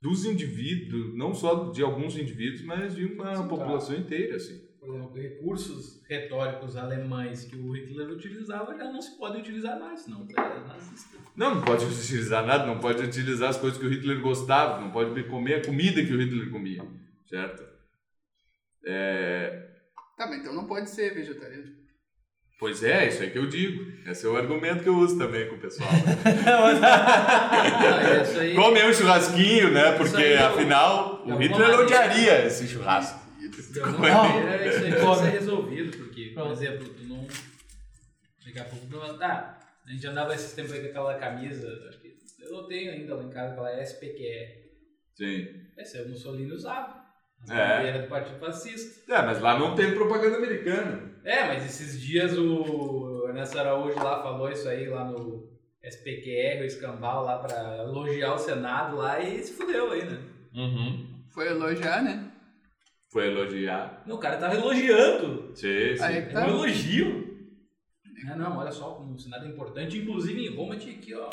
dos 0.00 0.24
indivíduos, 0.24 1.16
não 1.16 1.34
só 1.34 1.70
de 1.70 1.82
alguns 1.82 2.16
indivíduos, 2.16 2.62
mas 2.62 2.94
de 2.94 3.04
uma 3.06 3.34
Sim, 3.34 3.48
população 3.48 3.96
inteira, 3.96 4.36
assim. 4.36 4.66
Por 4.78 4.94
exemplo, 4.94 5.14
recursos 5.14 6.02
retóricos 6.08 6.76
alemães 6.76 7.44
que 7.44 7.56
o 7.56 7.72
Hitler 7.72 8.08
utilizava 8.10 8.76
já 8.76 8.84
não 8.84 9.02
se 9.02 9.18
podem 9.18 9.40
utilizar 9.40 9.78
mais, 9.78 10.00
senão 10.00 10.26
é. 10.30 11.18
Não, 11.36 11.56
não 11.56 11.62
pode 11.62 11.84
utilizar 11.86 12.46
nada, 12.46 12.64
não 12.64 12.78
pode 12.78 13.02
utilizar 13.02 13.50
as 13.50 13.58
coisas 13.58 13.78
que 13.78 13.84
o 13.84 13.90
Hitler 13.90 14.20
gostava, 14.20 14.80
não 14.80 14.90
pode 14.90 15.22
comer 15.24 15.54
a 15.56 15.64
comida 15.66 16.04
que 16.04 16.12
o 16.12 16.20
Hitler 16.20 16.50
comia, 16.50 16.86
certo? 17.26 17.64
É, 18.84 19.68
Tá, 20.16 20.26
mas 20.26 20.40
então 20.40 20.52
não 20.52 20.66
pode 20.66 20.90
ser 20.90 21.14
vegetariano. 21.14 21.76
Pois 22.58 22.82
é, 22.82 23.06
isso 23.08 23.22
aí 23.22 23.30
que 23.30 23.38
eu 23.38 23.46
digo. 23.48 23.84
Esse 24.10 24.26
é 24.26 24.28
o 24.28 24.36
argumento 24.36 24.82
que 24.82 24.88
eu 24.88 24.96
uso 24.96 25.16
também 25.16 25.48
com 25.48 25.54
o 25.54 25.58
pessoal. 25.58 25.88
Ah, 26.44 28.22
isso 28.22 28.40
aí, 28.40 28.54
Comer 28.54 28.86
um 28.86 28.92
churrasquinho, 28.92 29.70
né? 29.72 29.92
Porque 29.92 30.20
eu- 30.22 30.46
afinal 30.46 31.22
de 31.24 31.32
o 31.32 31.36
Hitler 31.36 31.60
maneira- 31.60 31.82
odiaria 31.82 32.46
esse 32.46 32.66
churrasco. 32.66 33.20
de 33.72 33.80
alguma 33.80 34.10
maneira, 34.24 34.66
isso 34.68 34.84
aí 34.84 35.00
pode 35.00 35.20
ser 35.20 35.30
resolvido, 35.30 35.96
porque, 35.98 36.32
por 36.34 36.50
exemplo, 36.50 36.88
tu 36.88 37.04
não. 37.04 37.26
Daqui 38.44 38.58
a 38.58 38.64
pouco 38.64 38.86
não. 38.90 39.18
Tá, 39.18 39.58
a 39.86 39.90
gente 39.90 40.06
andava 40.06 40.34
esses 40.34 40.52
tempos 40.52 40.72
aí 40.72 40.80
com 40.80 40.86
aquela 40.88 41.14
camisa, 41.14 41.68
acho 41.88 42.00
que 42.00 42.16
eu 42.40 42.62
tenho 42.64 42.90
ainda 42.92 43.14
lá 43.14 43.22
em 43.22 43.30
casa, 43.30 43.52
aquela 43.52 43.82
SPQR. 43.82 44.58
Sim. 45.14 45.46
Essa 45.76 45.98
é 45.98 46.02
o 46.02 46.08
Mussolini 46.08 46.52
usava. 46.52 47.07
A 47.48 47.54
É. 47.54 47.76
bandeira 47.78 47.98
do 48.02 48.08
Partido 48.08 48.38
Fascista. 48.38 49.12
É, 49.14 49.22
mas 49.22 49.40
lá 49.40 49.58
não 49.58 49.74
tem 49.74 49.94
propaganda 49.94 50.36
americana. 50.38 51.12
É, 51.24 51.44
mas 51.46 51.64
esses 51.64 52.00
dias 52.00 52.36
o 52.36 53.26
Ernesto 53.28 53.58
Araújo 53.58 53.96
lá 54.02 54.22
falou 54.22 54.50
isso 54.50 54.68
aí 54.68 54.86
lá 54.88 55.04
no 55.04 55.48
SPQR, 55.82 56.62
o 56.62 56.64
escambau 56.64 57.24
lá 57.24 57.38
pra 57.38 57.78
elogiar 57.84 58.34
o 58.34 58.38
Senado 58.38 58.96
lá 58.96 59.20
e 59.20 59.42
se 59.42 59.52
fudeu 59.52 59.92
aí, 59.92 60.04
né? 60.04 60.18
Uhum. 60.54 61.24
Foi 61.32 61.46
elogiar, 61.48 62.02
né? 62.02 62.30
Foi 63.10 63.26
elogiar. 63.28 64.02
Não, 64.06 64.16
o 64.16 64.18
cara 64.18 64.36
tava 64.36 64.54
elogiando. 64.54 65.50
Sim, 65.54 65.96
sim. 65.96 66.02
Aí 66.02 66.22
que 66.22 66.28
É 66.30 66.32
tá. 66.32 66.46
um 66.46 66.48
elogio. 66.50 67.28
Ah, 68.30 68.36
não, 68.36 68.58
olha 68.58 68.72
só 68.72 68.90
como 68.90 69.14
o 69.14 69.18
Senado 69.18 69.46
é 69.46 69.48
importante. 69.48 69.96
Inclusive 69.96 70.44
em 70.44 70.54
Roma 70.54 70.76
tinha 70.76 70.94
aqui, 70.94 71.14
ó, 71.14 71.28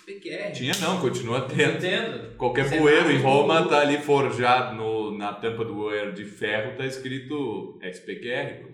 SPQR. 0.00 0.52
Tinha 0.52 0.72
não, 0.80 1.00
continua 1.00 1.42
tendo. 1.46 1.76
Entendo. 1.76 2.36
Qualquer 2.36 2.64
Senado 2.64 2.82
bueiro 2.82 3.10
em 3.10 3.18
Roma 3.18 3.68
tá 3.68 3.80
ali 3.80 3.98
forjado 3.98 4.76
no, 4.76 5.16
na 5.16 5.32
tampa 5.32 5.64
do 5.64 5.74
bueiro 5.74 6.12
de 6.12 6.24
ferro, 6.24 6.76
tá 6.76 6.86
escrito 6.86 7.78
SPQR. 7.82 8.68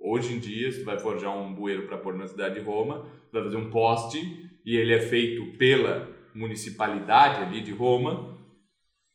Hoje 0.00 0.34
em 0.34 0.38
dia, 0.38 0.72
se 0.72 0.80
tu 0.80 0.84
vai 0.84 0.98
forjar 0.98 1.36
um 1.36 1.54
bueiro 1.54 1.86
para 1.86 1.98
pôr 1.98 2.14
na 2.16 2.26
cidade 2.26 2.54
de 2.54 2.60
Roma, 2.60 3.06
tu 3.30 3.32
vai 3.32 3.44
fazer 3.44 3.56
um 3.56 3.70
poste 3.70 4.50
e 4.64 4.76
ele 4.76 4.94
é 4.94 5.00
feito 5.00 5.58
pela 5.58 6.08
municipalidade 6.34 7.42
ali 7.42 7.60
de 7.60 7.72
Roma. 7.72 8.38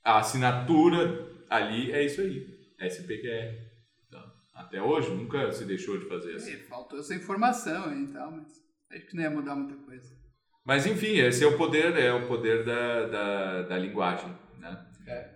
A 0.03 0.19
assinatura 0.19 1.27
ali 1.49 1.91
é 1.91 2.05
isso 2.05 2.21
aí, 2.21 2.47
SPQR. 2.79 3.57
Então, 4.07 4.23
até 4.53 4.81
hoje 4.81 5.09
nunca 5.09 5.51
se 5.51 5.65
deixou 5.65 5.97
de 5.97 6.05
fazer 6.05 6.35
assim. 6.35 6.53
É, 6.53 6.57
faltou 6.57 6.99
essa 6.99 7.15
informação 7.15 7.89
aí 7.89 8.03
e 8.03 8.07
tal, 8.07 8.31
mas 8.31 8.47
acho 8.91 9.07
que 9.07 9.15
não 9.15 9.23
ia 9.23 9.31
mudar 9.31 9.55
muita 9.55 9.75
coisa. 9.83 10.24
Mas 10.65 10.87
enfim, 10.87 11.17
esse 11.19 11.43
é 11.43 11.47
o 11.47 11.55
poder, 11.57 11.95
é 11.95 12.11
o 12.11 12.27
poder 12.27 12.65
da, 12.65 13.05
da, 13.05 13.61
da 13.61 13.77
linguagem, 13.77 14.35
né? 14.57 14.83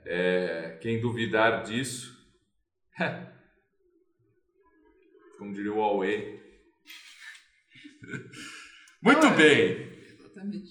É, 0.05 0.77
quem 0.81 0.99
duvidar 0.99 1.61
disso, 1.61 2.17
como 5.37 5.53
diria 5.53 5.71
o 5.71 5.77
Huawei. 5.77 6.39
Muito 9.01 9.25
é- 9.27 9.35
bem, 9.35 9.89
Exatamente. 10.19 10.69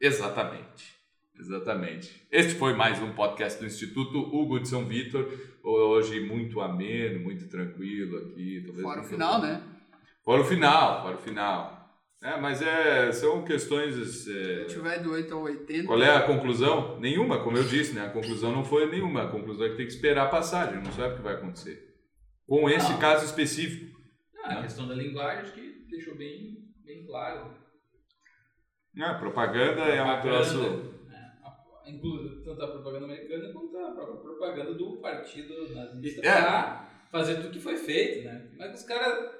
exatamente, 0.00 0.96
exatamente. 1.36 2.26
Este 2.30 2.54
foi 2.54 2.74
mais 2.74 3.02
um 3.02 3.12
podcast 3.12 3.58
do 3.58 3.66
Instituto 3.66 4.18
Hugo 4.18 4.60
de 4.60 4.68
São 4.68 4.84
Vitor, 4.86 5.28
hoje 5.64 6.20
muito 6.20 6.60
ameno, 6.60 7.18
muito 7.20 7.48
tranquilo 7.48 8.18
aqui. 8.18 8.62
talvez 8.64 8.82
Fora 8.82 9.00
o 9.00 9.04
final, 9.04 9.42
né? 9.42 9.62
Fora 10.24 10.42
o 10.42 10.44
final, 10.44 11.02
fora 11.02 11.16
o 11.16 11.20
final. 11.20 11.75
É, 12.22 12.36
mas 12.40 12.62
é, 12.62 13.12
são 13.12 13.44
questões... 13.44 13.94
Se 14.24 14.32
é, 14.62 14.64
tiver 14.64 14.98
do 15.02 15.12
8 15.12 15.34
ao 15.34 15.42
80. 15.42 15.86
Qual 15.86 16.02
é 16.02 16.10
a 16.16 16.22
conclusão? 16.22 16.98
Nenhuma, 16.98 17.42
como 17.44 17.58
eu 17.58 17.64
disse, 17.64 17.94
né? 17.94 18.06
A 18.06 18.10
conclusão 18.10 18.50
não 18.52 18.64
foi 18.64 18.90
nenhuma. 18.90 19.24
A 19.24 19.28
conclusão 19.30 19.66
é 19.66 19.70
que 19.70 19.76
tem 19.76 19.86
que 19.86 19.92
esperar 19.92 20.24
a 20.24 20.30
passagem, 20.30 20.82
não 20.82 20.92
sabe 20.92 21.14
o 21.14 21.16
que 21.18 21.22
vai 21.22 21.34
acontecer. 21.34 21.78
Com 22.46 22.68
esse 22.70 22.90
Não. 22.92 22.98
caso 22.98 23.24
específico. 23.26 23.94
Ah, 24.44 24.60
a 24.60 24.62
questão 24.62 24.88
da 24.88 24.94
linguagem 24.94 25.42
acho 25.42 25.52
que 25.52 25.86
deixou 25.90 26.14
bem, 26.16 26.56
bem 26.84 27.04
claro. 27.06 27.54
A 28.98 29.14
propaganda 29.14 29.82
é 29.82 30.00
um 30.00 30.06
Propaganda, 30.06 30.22
troço. 30.22 31.04
né, 31.08 31.32
a- 31.44 31.90
inclu- 31.90 32.42
tanto 32.44 32.62
a 32.62 32.68
propaganda 32.68 33.04
americana 33.04 33.52
quanto 33.52 33.76
a 33.76 33.90
própria 33.92 34.16
propaganda 34.22 34.72
do 34.74 34.96
partido 35.02 35.74
nazista 35.74 36.26
É. 36.26 36.40
pra 36.40 36.88
fazer 37.12 37.36
tudo 37.36 37.50
que 37.50 37.60
foi 37.60 37.76
feito, 37.76 38.24
né? 38.24 38.48
Mas 38.56 38.80
os 38.80 38.86
caras 38.86 39.34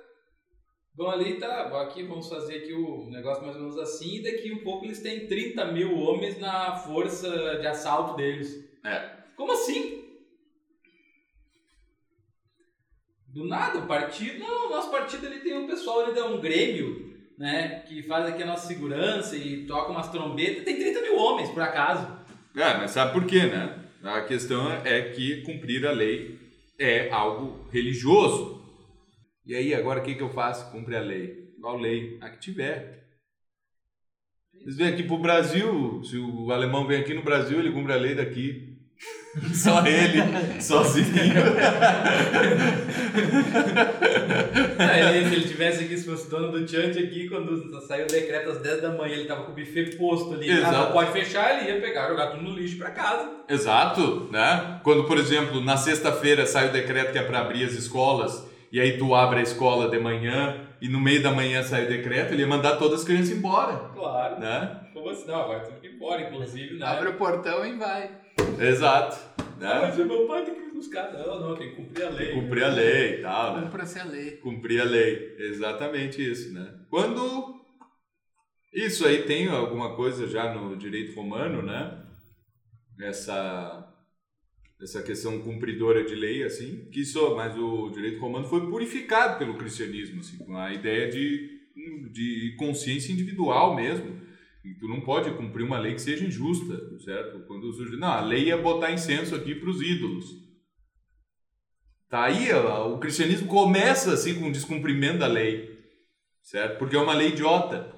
vão 0.96 1.10
ali, 1.10 1.38
tá, 1.38 1.62
aqui, 1.82 2.02
vamos 2.02 2.28
fazer 2.28 2.56
aqui 2.56 2.72
o 2.72 3.10
negócio 3.10 3.42
mais 3.44 3.54
ou 3.56 3.62
menos 3.62 3.78
assim, 3.78 4.16
e 4.16 4.22
daqui 4.22 4.50
um 4.50 4.64
pouco 4.64 4.86
eles 4.86 5.00
têm 5.00 5.26
30 5.26 5.72
mil 5.72 5.96
homens 5.98 6.38
na 6.38 6.76
força 6.76 7.56
de 7.58 7.66
assalto 7.66 8.16
deles. 8.16 8.64
É. 8.84 9.10
Como 9.36 9.52
assim? 9.52 10.04
Do 13.28 13.44
nada, 13.44 13.80
o 13.80 13.86
partido. 13.86 14.38
Não, 14.38 14.68
o 14.68 14.70
nosso 14.70 14.90
partido 14.90 15.26
ele 15.26 15.40
tem 15.40 15.54
um 15.54 15.66
pessoal, 15.66 16.02
ele 16.02 16.14
dá 16.14 16.24
um 16.24 16.40
Grêmio, 16.40 17.14
né? 17.36 17.80
Que 17.86 18.02
faz 18.02 18.26
aqui 18.26 18.42
a 18.42 18.46
nossa 18.46 18.66
segurança 18.66 19.36
e 19.36 19.66
toca 19.66 19.92
umas 19.92 20.08
trombetas. 20.08 20.64
Tem 20.64 20.78
30 20.78 21.02
mil 21.02 21.18
homens, 21.18 21.50
por 21.50 21.62
acaso. 21.62 22.16
É, 22.56 22.78
mas 22.78 22.92
sabe 22.92 23.12
por 23.12 23.26
quê, 23.26 23.44
né? 23.44 23.84
A 24.02 24.22
questão 24.22 24.72
é 24.72 25.10
que 25.10 25.42
cumprir 25.42 25.86
a 25.86 25.90
lei 25.90 26.38
é 26.78 27.10
algo 27.10 27.68
religioso. 27.70 28.65
E 29.46 29.54
aí, 29.54 29.72
agora 29.72 30.00
o 30.00 30.02
que, 30.02 30.14
que 30.16 30.22
eu 30.22 30.28
faço? 30.30 30.72
Cumpre 30.72 30.96
a 30.96 31.00
lei. 31.00 31.52
Qual 31.60 31.78
lei? 31.78 32.18
A 32.20 32.28
que 32.28 32.40
tiver. 32.40 33.04
Eles 34.60 34.76
vêm 34.76 34.88
aqui 34.88 35.04
pro 35.04 35.18
Brasil, 35.18 36.02
se 36.02 36.18
o 36.18 36.50
alemão 36.50 36.86
vem 36.86 37.00
aqui 37.00 37.14
no 37.14 37.22
Brasil, 37.22 37.58
ele 37.60 37.70
cumpre 37.70 37.92
a 37.92 37.96
lei 37.96 38.14
daqui. 38.14 38.76
Só 39.54 39.86
ele, 39.86 40.60
sozinho. 40.60 41.06
É, 44.78 45.16
ele, 45.16 45.28
se 45.28 45.34
ele 45.34 45.48
tivesse 45.48 45.84
aqui, 45.84 45.96
se 45.96 46.04
fosse 46.04 46.28
dono 46.28 46.50
do 46.50 46.68
Chant 46.68 46.96
aqui, 46.96 47.28
quando 47.28 47.80
saiu 47.86 48.04
o 48.04 48.08
decreto 48.08 48.50
às 48.50 48.58
10 48.60 48.82
da 48.82 48.92
manhã, 48.92 49.14
ele 49.14 49.24
tava 49.26 49.44
com 49.44 49.52
o 49.52 49.54
buffet 49.54 49.96
posto 49.96 50.34
ali. 50.34 50.50
Ah, 50.50 50.58
Exato. 50.58 50.76
não 50.76 50.92
pode 50.92 51.12
fechar, 51.12 51.58
ele 51.58 51.70
ia 51.70 51.80
pegar, 51.80 52.08
jogar 52.08 52.28
tudo 52.28 52.42
no 52.42 52.50
lixo 52.50 52.76
pra 52.78 52.90
casa. 52.90 53.30
Exato, 53.48 54.28
né? 54.30 54.80
Quando, 54.82 55.04
por 55.04 55.18
exemplo, 55.18 55.60
na 55.62 55.76
sexta-feira 55.76 56.46
sai 56.46 56.68
o 56.68 56.72
decreto 56.72 57.12
que 57.12 57.18
é 57.18 57.22
para 57.22 57.40
abrir 57.40 57.64
as 57.64 57.72
escolas, 57.72 58.46
e 58.76 58.80
aí 58.80 58.98
tu 58.98 59.14
abre 59.14 59.38
a 59.38 59.42
escola 59.42 59.88
de 59.88 59.98
manhã, 59.98 60.66
e 60.82 60.86
no 60.86 61.00
meio 61.00 61.22
da 61.22 61.30
manhã 61.30 61.62
sai 61.62 61.86
o 61.86 61.88
decreto, 61.88 62.34
ele 62.34 62.42
ia 62.42 62.46
mandar 62.46 62.76
todas 62.76 63.00
as 63.00 63.06
crianças 63.06 63.30
embora, 63.30 63.88
Claro. 63.94 64.38
né? 64.38 64.80
Como 64.92 65.08
assim? 65.08 65.26
Não, 65.26 65.40
agora 65.40 65.60
tem 65.60 65.80
que 65.80 65.86
ir 65.86 65.94
embora, 65.94 66.20
inclusive, 66.20 66.78
né? 66.78 66.84
Abre 66.84 67.08
o 67.08 67.14
portão 67.14 67.64
e 67.64 67.74
vai. 67.78 68.10
Exato, 68.60 69.16
Ah, 69.38 69.44
né? 69.58 69.78
mas 69.80 69.98
o 69.98 70.04
meu 70.04 70.26
pai 70.26 70.44
tem 70.44 70.54
que 70.54 70.60
ir 70.60 70.72
buscar. 70.74 71.10
Não, 71.10 71.40
não, 71.40 71.56
tem 71.56 71.70
que 71.70 71.76
cumprir 71.76 72.04
a 72.06 72.10
lei. 72.10 72.34
Cumprir 72.34 72.64
a 72.64 72.68
lei 72.68 73.14
e 73.14 73.22
tal, 73.22 73.56
né? 73.56 73.62
Cumpra-se 73.62 73.98
a 73.98 74.04
lei. 74.04 74.30
Cumprir 74.32 74.80
a 74.82 74.84
lei, 74.84 75.36
exatamente 75.38 76.20
isso, 76.30 76.52
né? 76.52 76.74
Quando 76.90 77.56
isso 78.74 79.06
aí 79.06 79.22
tem 79.22 79.48
alguma 79.48 79.96
coisa 79.96 80.26
já 80.28 80.52
no 80.52 80.76
direito 80.76 81.14
romano, 81.16 81.62
né? 81.62 82.02
Essa 83.00 83.85
essa 84.80 85.02
questão 85.02 85.40
cumpridora 85.40 86.04
de 86.04 86.14
lei, 86.14 86.42
assim, 86.42 86.88
que 86.90 87.00
isso, 87.00 87.34
mas 87.34 87.56
o 87.56 87.90
direito 87.90 88.20
romano 88.20 88.46
foi 88.46 88.68
purificado 88.68 89.38
pelo 89.38 89.56
cristianismo, 89.56 90.20
assim, 90.20 90.36
com 90.38 90.56
a 90.56 90.72
ideia 90.72 91.08
de, 91.08 91.50
de 92.12 92.54
consciência 92.58 93.12
individual 93.12 93.74
mesmo. 93.74 94.20
E 94.64 94.74
tu 94.74 94.88
não 94.88 95.00
pode 95.00 95.30
cumprir 95.36 95.64
uma 95.64 95.78
lei 95.78 95.94
que 95.94 96.02
seja 96.02 96.26
injusta, 96.26 96.98
certo? 97.00 97.46
Quando 97.46 97.72
surge, 97.72 97.96
não, 97.96 98.08
a 98.08 98.20
lei 98.20 98.50
é 98.50 98.56
botar 98.56 98.92
incenso 98.92 99.34
aqui 99.34 99.54
para 99.54 99.70
os 99.70 99.80
ídolos. 99.80 100.26
Tá 102.08 102.24
aí, 102.24 102.52
o 102.52 102.98
cristianismo 102.98 103.48
começa 103.48 104.12
assim 104.12 104.38
com 104.38 104.48
o 104.48 104.52
descumprimento 104.52 105.18
da 105.18 105.26
lei, 105.26 105.76
certo? 106.42 106.78
Porque 106.78 106.96
é 106.96 107.00
uma 107.00 107.14
lei 107.14 107.28
idiota. 107.28 107.94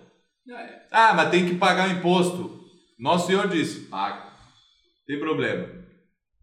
Ah, 0.91 1.13
mas 1.15 1.31
tem 1.31 1.47
que 1.47 1.57
pagar 1.57 1.89
o 1.89 1.93
imposto. 1.93 2.65
Nosso 2.99 3.27
Senhor 3.27 3.49
disse, 3.49 3.81
paga. 3.89 4.33
Tem 5.07 5.19
problema. 5.19 5.78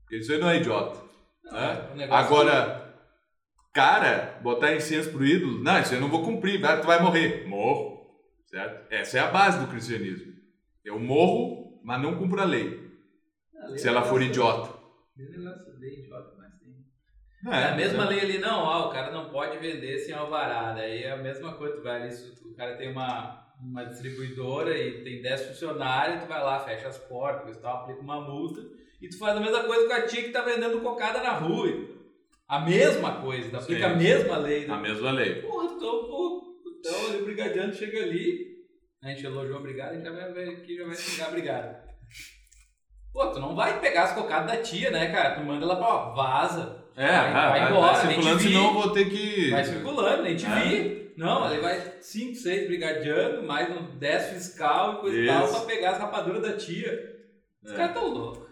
Porque 0.06 0.18
isso 0.18 0.32
aí 0.32 0.38
não 0.40 0.49
é 0.49 0.57
idiota. 0.57 1.03
né? 1.52 1.90
o 1.91 1.95
negócio 1.95 2.26
Agora, 2.26 2.95
cara, 3.73 4.40
botar 4.41 4.73
incenso 4.76 5.11
pro 5.11 5.26
ídolo, 5.26 5.64
não, 5.64 5.80
isso 5.80 5.94
eu 5.94 6.02
não 6.02 6.10
vou 6.10 6.23
cumprir, 6.23 6.60
vai- 6.61 6.80
tu 6.80 6.88
vai 6.88 7.02
morrer. 7.02 7.48
Morro. 7.48 7.95
Certo? 8.45 8.91
Essa 8.91 9.18
é 9.18 9.22
a 9.22 9.27
base 9.32 9.60
do 9.60 9.68
cristianismo. 9.68 10.34
Eu 10.84 10.99
morro, 10.99 11.82
mas 11.84 12.02
não 12.02 12.15
cumpro 12.18 12.40
a 12.41 12.45
lei. 12.45 12.90
A 13.61 13.68
lei 13.68 13.77
Se 13.77 13.88
ela 13.88 14.03
for 14.03 14.22
é 14.22 14.26
idiota. 14.26 14.73
Lei 15.18 15.27
é 15.27 15.99
idiota, 15.99 16.34
mas 16.38 16.53
tem. 16.60 16.86
Não 17.44 17.53
É, 17.53 17.72
a 17.72 17.76
mesma 17.76 18.06
certo? 18.06 18.10
lei 18.11 18.19
ali, 18.22 18.38
não, 18.40 18.60
ó, 18.64 18.88
o 18.88 18.91
cara 18.91 19.11
não 19.11 19.30
pode 19.30 19.57
vender 19.57 19.98
sem 19.99 20.14
alvará. 20.14 20.73
Daí 20.73 21.03
é 21.03 21.11
a 21.11 21.18
mesma 21.18 21.53
coisa, 21.53 21.76
tu 21.77 21.84
vai 21.84 22.03
ali, 22.03 22.15
o 22.45 22.56
cara 22.56 22.76
tem 22.77 22.91
uma, 22.91 23.45
uma 23.60 23.84
distribuidora 23.86 24.77
e 24.77 25.03
tem 25.03 25.22
10 25.22 25.48
funcionários, 25.48 26.23
tu 26.23 26.27
vai 26.27 26.41
lá, 26.44 26.60
fecha 26.60 26.88
as 26.88 26.98
portas, 26.99 27.57
e 27.57 27.60
tal, 27.60 27.77
aplica 27.84 28.02
uma 28.02 28.22
multa, 28.22 28.61
e 29.06 29.10
tu 29.10 29.18
faz 29.19 29.38
a 29.38 29.40
mesma 29.40 29.64
coisa 29.64 29.88
com 29.88 29.94
a 29.94 30.02
tia 30.02 30.23
que 30.23 30.30
tá 30.32 30.41
vendendo 30.41 30.82
cocada 30.82 31.22
na 31.22 31.32
rua. 31.34 31.95
a 32.48 32.60
mesma 32.60 33.22
coisa, 33.22 33.57
aplica 33.57 33.88
Sim. 33.88 33.94
a 33.94 33.95
mesma 33.95 34.38
lei. 34.38 34.65
A 34.65 34.76
Né? 34.76 34.82
mesma 34.90 35.11
lei. 35.11 35.41
Porra, 35.41 35.65
então, 35.65 36.03
pô, 36.03 36.44
então 36.80 37.07
ali 37.07 37.18
o 37.22 37.26
brigadiano 37.26 37.73
chega 37.73 38.03
ali, 38.03 38.56
a 39.03 39.10
gente 39.10 39.26
elogiou 39.26 39.57
a 39.57 39.61
brigada, 39.61 39.91
a 39.91 39.95
gente 39.95 40.03
já 40.06 40.11
vai 40.11 40.49
aqui, 40.49 40.76
já 40.77 40.86
vai 40.86 40.95
xingar 40.95 41.27
a 41.27 41.32
brigada. 41.32 41.86
Pô, 43.11 43.27
tu 43.32 43.40
não 43.40 43.56
vai 43.56 43.80
pegar 43.80 44.03
as 44.03 44.11
cocadas 44.14 44.52
da 44.52 44.61
tia, 44.61 44.91
né, 44.91 45.11
cara? 45.11 45.36
Tu 45.36 45.41
manda 45.44 45.65
ela 45.65 45.76
pra, 45.77 45.88
ó, 45.88 46.14
vaza. 46.14 46.84
É, 46.98 47.07
vai, 47.07 47.34
vai, 47.34 47.34
vai 47.34 47.60
vai, 47.61 47.69
embora, 47.72 47.94
vai 47.94 48.07
nem 48.07 48.15
circulando, 48.22 48.40
senão 48.44 48.65
eu 48.68 48.73
vou 48.73 48.91
ter 48.91 49.10
que. 49.10 49.49
Vai 49.52 49.64
circulando, 49.65 50.23
nem 50.23 50.36
te 50.36 50.45
É. 50.45 50.49
vi. 50.49 51.14
Não, 51.18 51.44
ali 51.45 51.60
vai 51.61 51.94
5, 52.02 52.36
6 52.36 52.68
brigadiano, 52.68 53.41
mais 53.48 53.69
uns 53.76 53.90
10 53.98 54.30
fiscal 54.32 54.95
e 54.95 54.98
coisa 54.99 55.18
e 55.18 55.26
tal, 55.27 55.45
Isso. 55.45 55.53
pra 55.56 55.65
pegar 55.65 55.91
as 55.91 55.98
rapaduras 55.98 56.41
da 56.41 56.57
tia. 56.57 57.15
Os 57.64 57.72
É. 57.72 57.76
caras 57.76 57.94
tão 57.94 58.07
loucos. 58.14 58.45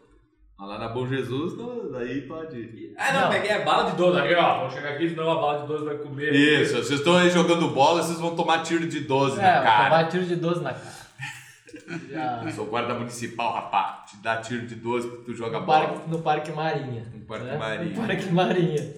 Lá 0.59 0.77
na 0.79 0.87
Bom 0.87 1.05
Jesus, 1.05 1.57
não, 1.57 1.91
daí 1.91 2.21
pode 2.21 2.57
ir. 2.57 2.93
Ah, 2.97 3.11
não, 3.11 3.21
Não. 3.23 3.29
peguei 3.31 3.51
a 3.51 3.59
bala 3.65 3.91
de 3.91 3.97
12 3.97 4.19
aqui, 4.19 4.33
ó. 4.35 4.59
Vou 4.61 4.69
chegar 4.69 4.89
aqui, 4.91 5.09
senão 5.09 5.29
a 5.31 5.35
bala 5.35 5.61
de 5.61 5.67
12 5.67 5.85
vai 5.85 5.97
comer. 5.97 6.33
Isso, 6.33 6.73
vocês 6.77 6.99
estão 6.99 7.17
aí 7.17 7.29
jogando 7.29 7.69
bola, 7.71 8.01
vocês 8.01 8.17
vão 8.19 8.33
tomar 8.35 8.63
tiro 8.63 8.87
de 8.87 9.01
12 9.01 9.39
É, 9.39 9.41
na 9.41 9.53
vou 9.55 9.63
cara. 9.63 9.83
tomar 9.89 10.07
tiro 10.09 10.25
de 10.25 10.35
12 10.37 10.63
na 10.63 10.73
cara. 10.73 10.93
Já, 12.09 12.41
Eu 12.45 12.51
sou 12.53 12.65
guarda 12.67 12.93
municipal, 12.93 13.53
rapaz. 13.53 14.11
Te 14.11 14.17
dá 14.23 14.37
tiro 14.37 14.65
de 14.65 14.75
12 14.75 15.07
porque 15.09 15.23
tu 15.25 15.33
joga 15.35 15.59
no, 15.59 15.65
bola. 15.65 15.87
parque, 15.87 16.09
no 16.09 16.21
Parque 16.21 16.51
Marinha. 16.53 17.11
No 17.13 17.25
Parque 17.25 17.45
né? 17.45 17.57
Marinha. 17.57 17.95
No 17.99 18.07
Parque 18.07 18.29
Marinha. 18.31 18.93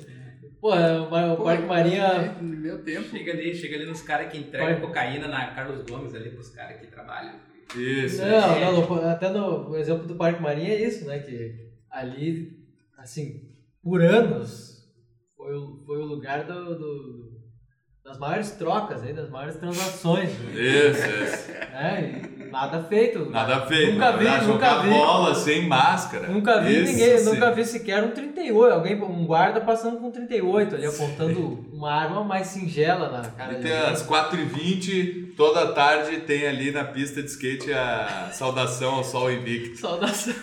Pô, 0.62 0.72
o, 0.76 1.10
Mar- 1.12 1.32
o 1.32 1.38
Pô, 1.38 1.44
Parque 1.46 1.64
Marinha. 1.66 2.36
No 2.42 2.58
meu 2.58 2.84
tempo. 2.84 3.10
Chega 3.10 3.32
ali, 3.32 3.56
chega 3.56 3.76
ali 3.78 3.86
nos 3.88 4.02
caras 4.04 4.32
que 4.32 4.38
entregam 4.38 4.68
Vai. 4.68 4.82
cocaína 4.82 5.28
na 5.28 5.48
Carlos 5.48 5.84
Gomes 5.90 6.14
ali 6.14 6.30
pros 6.30 6.50
caras 6.50 6.80
que 6.80 6.88
trabalham. 6.88 7.34
Isso. 7.76 8.22
Não, 8.22 8.60
não, 8.60 8.88
no- 8.88 9.08
até 9.10 9.30
no 9.30 9.76
exemplo 9.76 10.06
do 10.08 10.16
Parque 10.16 10.42
Marinha 10.42 10.70
é 10.74 10.86
isso, 10.88 11.06
né? 11.06 11.20
Que 11.20 11.72
ali, 11.90 12.52
assim, 12.98 13.42
por 13.82 14.02
anos, 14.02 14.84
foi 15.36 15.54
o, 15.56 15.84
foi 15.86 15.98
o 15.98 16.06
lugar 16.06 16.46
do, 16.46 16.78
do- 16.78 17.36
das 18.04 18.20
maiores 18.20 18.52
trocas, 18.52 19.02
aí, 19.04 19.14
das 19.14 19.30
maiores 19.30 19.56
transações. 19.58 20.30
Né? 20.40 20.62
Isso, 20.62 21.08
isso. 21.10 21.52
É, 21.52 22.22
e 22.40 22.45
nada 22.56 22.84
feito. 22.84 23.30
Nada 23.30 23.62
feito. 23.62 23.94
Nunca 23.94 24.12
vi, 24.14 24.18
verdade, 24.24 24.48
nunca 24.48 24.80
vi. 24.82 24.90
bola 24.90 25.36
sem 25.36 25.68
máscara. 25.68 26.28
Nunca 26.28 26.62
vi 26.62 26.74
Isso 26.84 26.92
ninguém, 26.92 27.18
sim. 27.18 27.26
nunca 27.26 27.52
vi 27.52 27.66
sequer 27.66 28.04
um 28.04 28.12
38, 28.12 28.74
alguém, 28.74 29.02
um 29.02 29.26
guarda 29.26 29.60
passando 29.62 29.98
com 29.98 30.10
38 30.10 30.76
ali, 30.76 30.86
apontando 30.86 31.66
uma 31.74 31.92
arma 31.94 32.24
mais 32.24 32.48
singela 32.48 33.10
na 33.10 33.24
cara 33.30 33.54
E 33.54 33.56
de 33.58 33.64
tem 33.64 33.76
alguém. 33.78 33.92
às 33.94 34.08
4h20, 34.08 35.36
toda 35.36 35.74
tarde 35.74 36.18
tem 36.22 36.48
ali 36.48 36.72
na 36.72 36.84
pista 36.86 37.22
de 37.22 37.30
skate 37.30 37.74
a 37.74 38.30
saudação 38.32 38.96
ao 38.96 39.04
sol 39.04 39.32
invicto. 39.32 39.78
Saudação. 39.86 40.34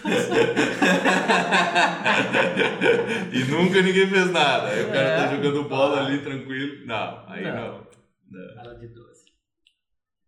E 3.32 3.38
nunca 3.50 3.80
ninguém 3.82 4.06
fez 4.06 4.30
nada. 4.30 4.68
Aí 4.68 4.82
o 4.84 4.88
cara 4.88 4.98
É. 5.00 5.16
tá 5.16 5.34
jogando 5.34 5.64
bola 5.64 6.00
ali 6.06 6.18
tranquilo. 6.18 6.86
Não, 6.86 7.18
aí 7.28 7.42
Não. 7.44 7.54
não. 7.54 7.92
Bala 8.56 8.74
de 8.78 8.88
12. 8.88 9.11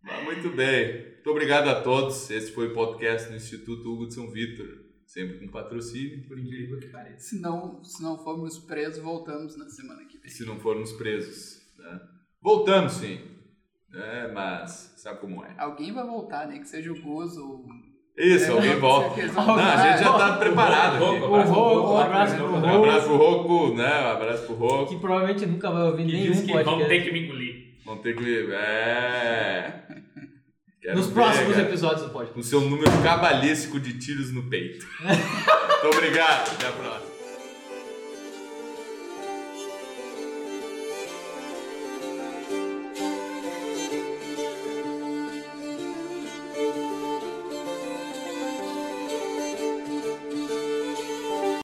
Mas 0.05 0.23
muito 0.23 0.49
bem. 0.55 1.03
Muito 1.15 1.29
obrigado 1.31 1.67
a 1.69 1.81
todos. 1.81 2.29
Esse 2.29 2.51
foi 2.51 2.67
o 2.67 2.73
podcast 2.73 3.29
do 3.29 3.35
Instituto 3.35 3.91
Hugo 3.91 4.07
de 4.07 4.13
São 4.13 4.29
Vitor. 4.29 4.67
Sempre 5.05 5.39
com 5.39 5.47
patrocínio. 5.51 6.27
Por 6.27 6.37
incrível 6.37 6.79
que 6.79 6.87
pareça. 6.87 7.19
Se 7.19 7.41
não, 7.41 7.83
se 7.83 8.01
não 8.03 8.17
formos 8.23 8.57
presos, 8.59 9.01
voltamos 9.01 9.57
na 9.57 9.67
semana 9.69 10.03
que 10.05 10.17
vem. 10.19 10.29
Se 10.29 10.45
não 10.45 10.59
formos 10.59 10.91
presos. 10.93 11.61
Né? 11.77 11.99
Voltamos 12.41 12.93
sim. 12.93 13.19
É, 13.93 14.31
mas 14.31 14.93
sabe 14.97 15.19
como 15.21 15.43
é. 15.45 15.55
Alguém 15.57 15.93
vai 15.93 16.05
voltar, 16.05 16.47
né? 16.47 16.59
Que 16.59 16.67
seja 16.67 16.91
o 16.91 17.01
Gus 17.01 17.37
ou. 17.37 17.65
Isso, 18.17 18.45
É, 18.45 18.49
alguém 18.49 18.75
volta. 18.77 19.25
Não, 19.27 19.33
vão 19.45 19.55
a 19.55 19.77
gente 19.91 20.03
já 20.03 20.17
tá 20.17 20.37
preparado. 20.37 21.03
O 21.03 21.41
Roco, 21.43 21.93
um 21.93 21.97
abraço 21.97 22.35
pro 22.35 22.45
Um 22.45 22.51
Roco. 22.59 22.67
abraço 22.67 23.05
pro 23.07 23.17
Roco, 23.17 23.75
né? 23.75 24.01
Um 24.01 24.07
abraço 24.11 24.45
pro 24.45 24.55
Roco. 24.55 24.93
Que 24.93 24.99
provavelmente 24.99 25.45
nunca 25.45 25.71
vai 25.71 25.83
ouvir 25.83 26.05
Que 26.05 26.11
nenhum 26.13 26.31
diz 26.31 26.41
que 26.41 26.51
podcast. 26.51 26.79
vão 26.79 26.87
ter 26.89 27.03
que 27.03 27.11
me 27.11 27.19
engolir. 27.25 27.54
Que. 27.85 28.51
É. 28.51 29.81
Quero 30.81 30.97
Nos 30.97 31.07
próximos 31.07 31.55
cara, 31.55 31.67
episódios 31.67 32.01
do 32.01 32.09
podcast. 32.09 32.33
Com 32.33 32.43
seu 32.43 32.61
número 32.61 32.91
cabalístico 33.03 33.79
de 33.79 33.97
tiros 33.99 34.31
no 34.31 34.43
peito. 34.49 34.85
Muito 35.01 35.97
obrigado. 35.97 36.51
Até 36.51 36.67
a 36.67 36.71
próxima. 36.71 37.14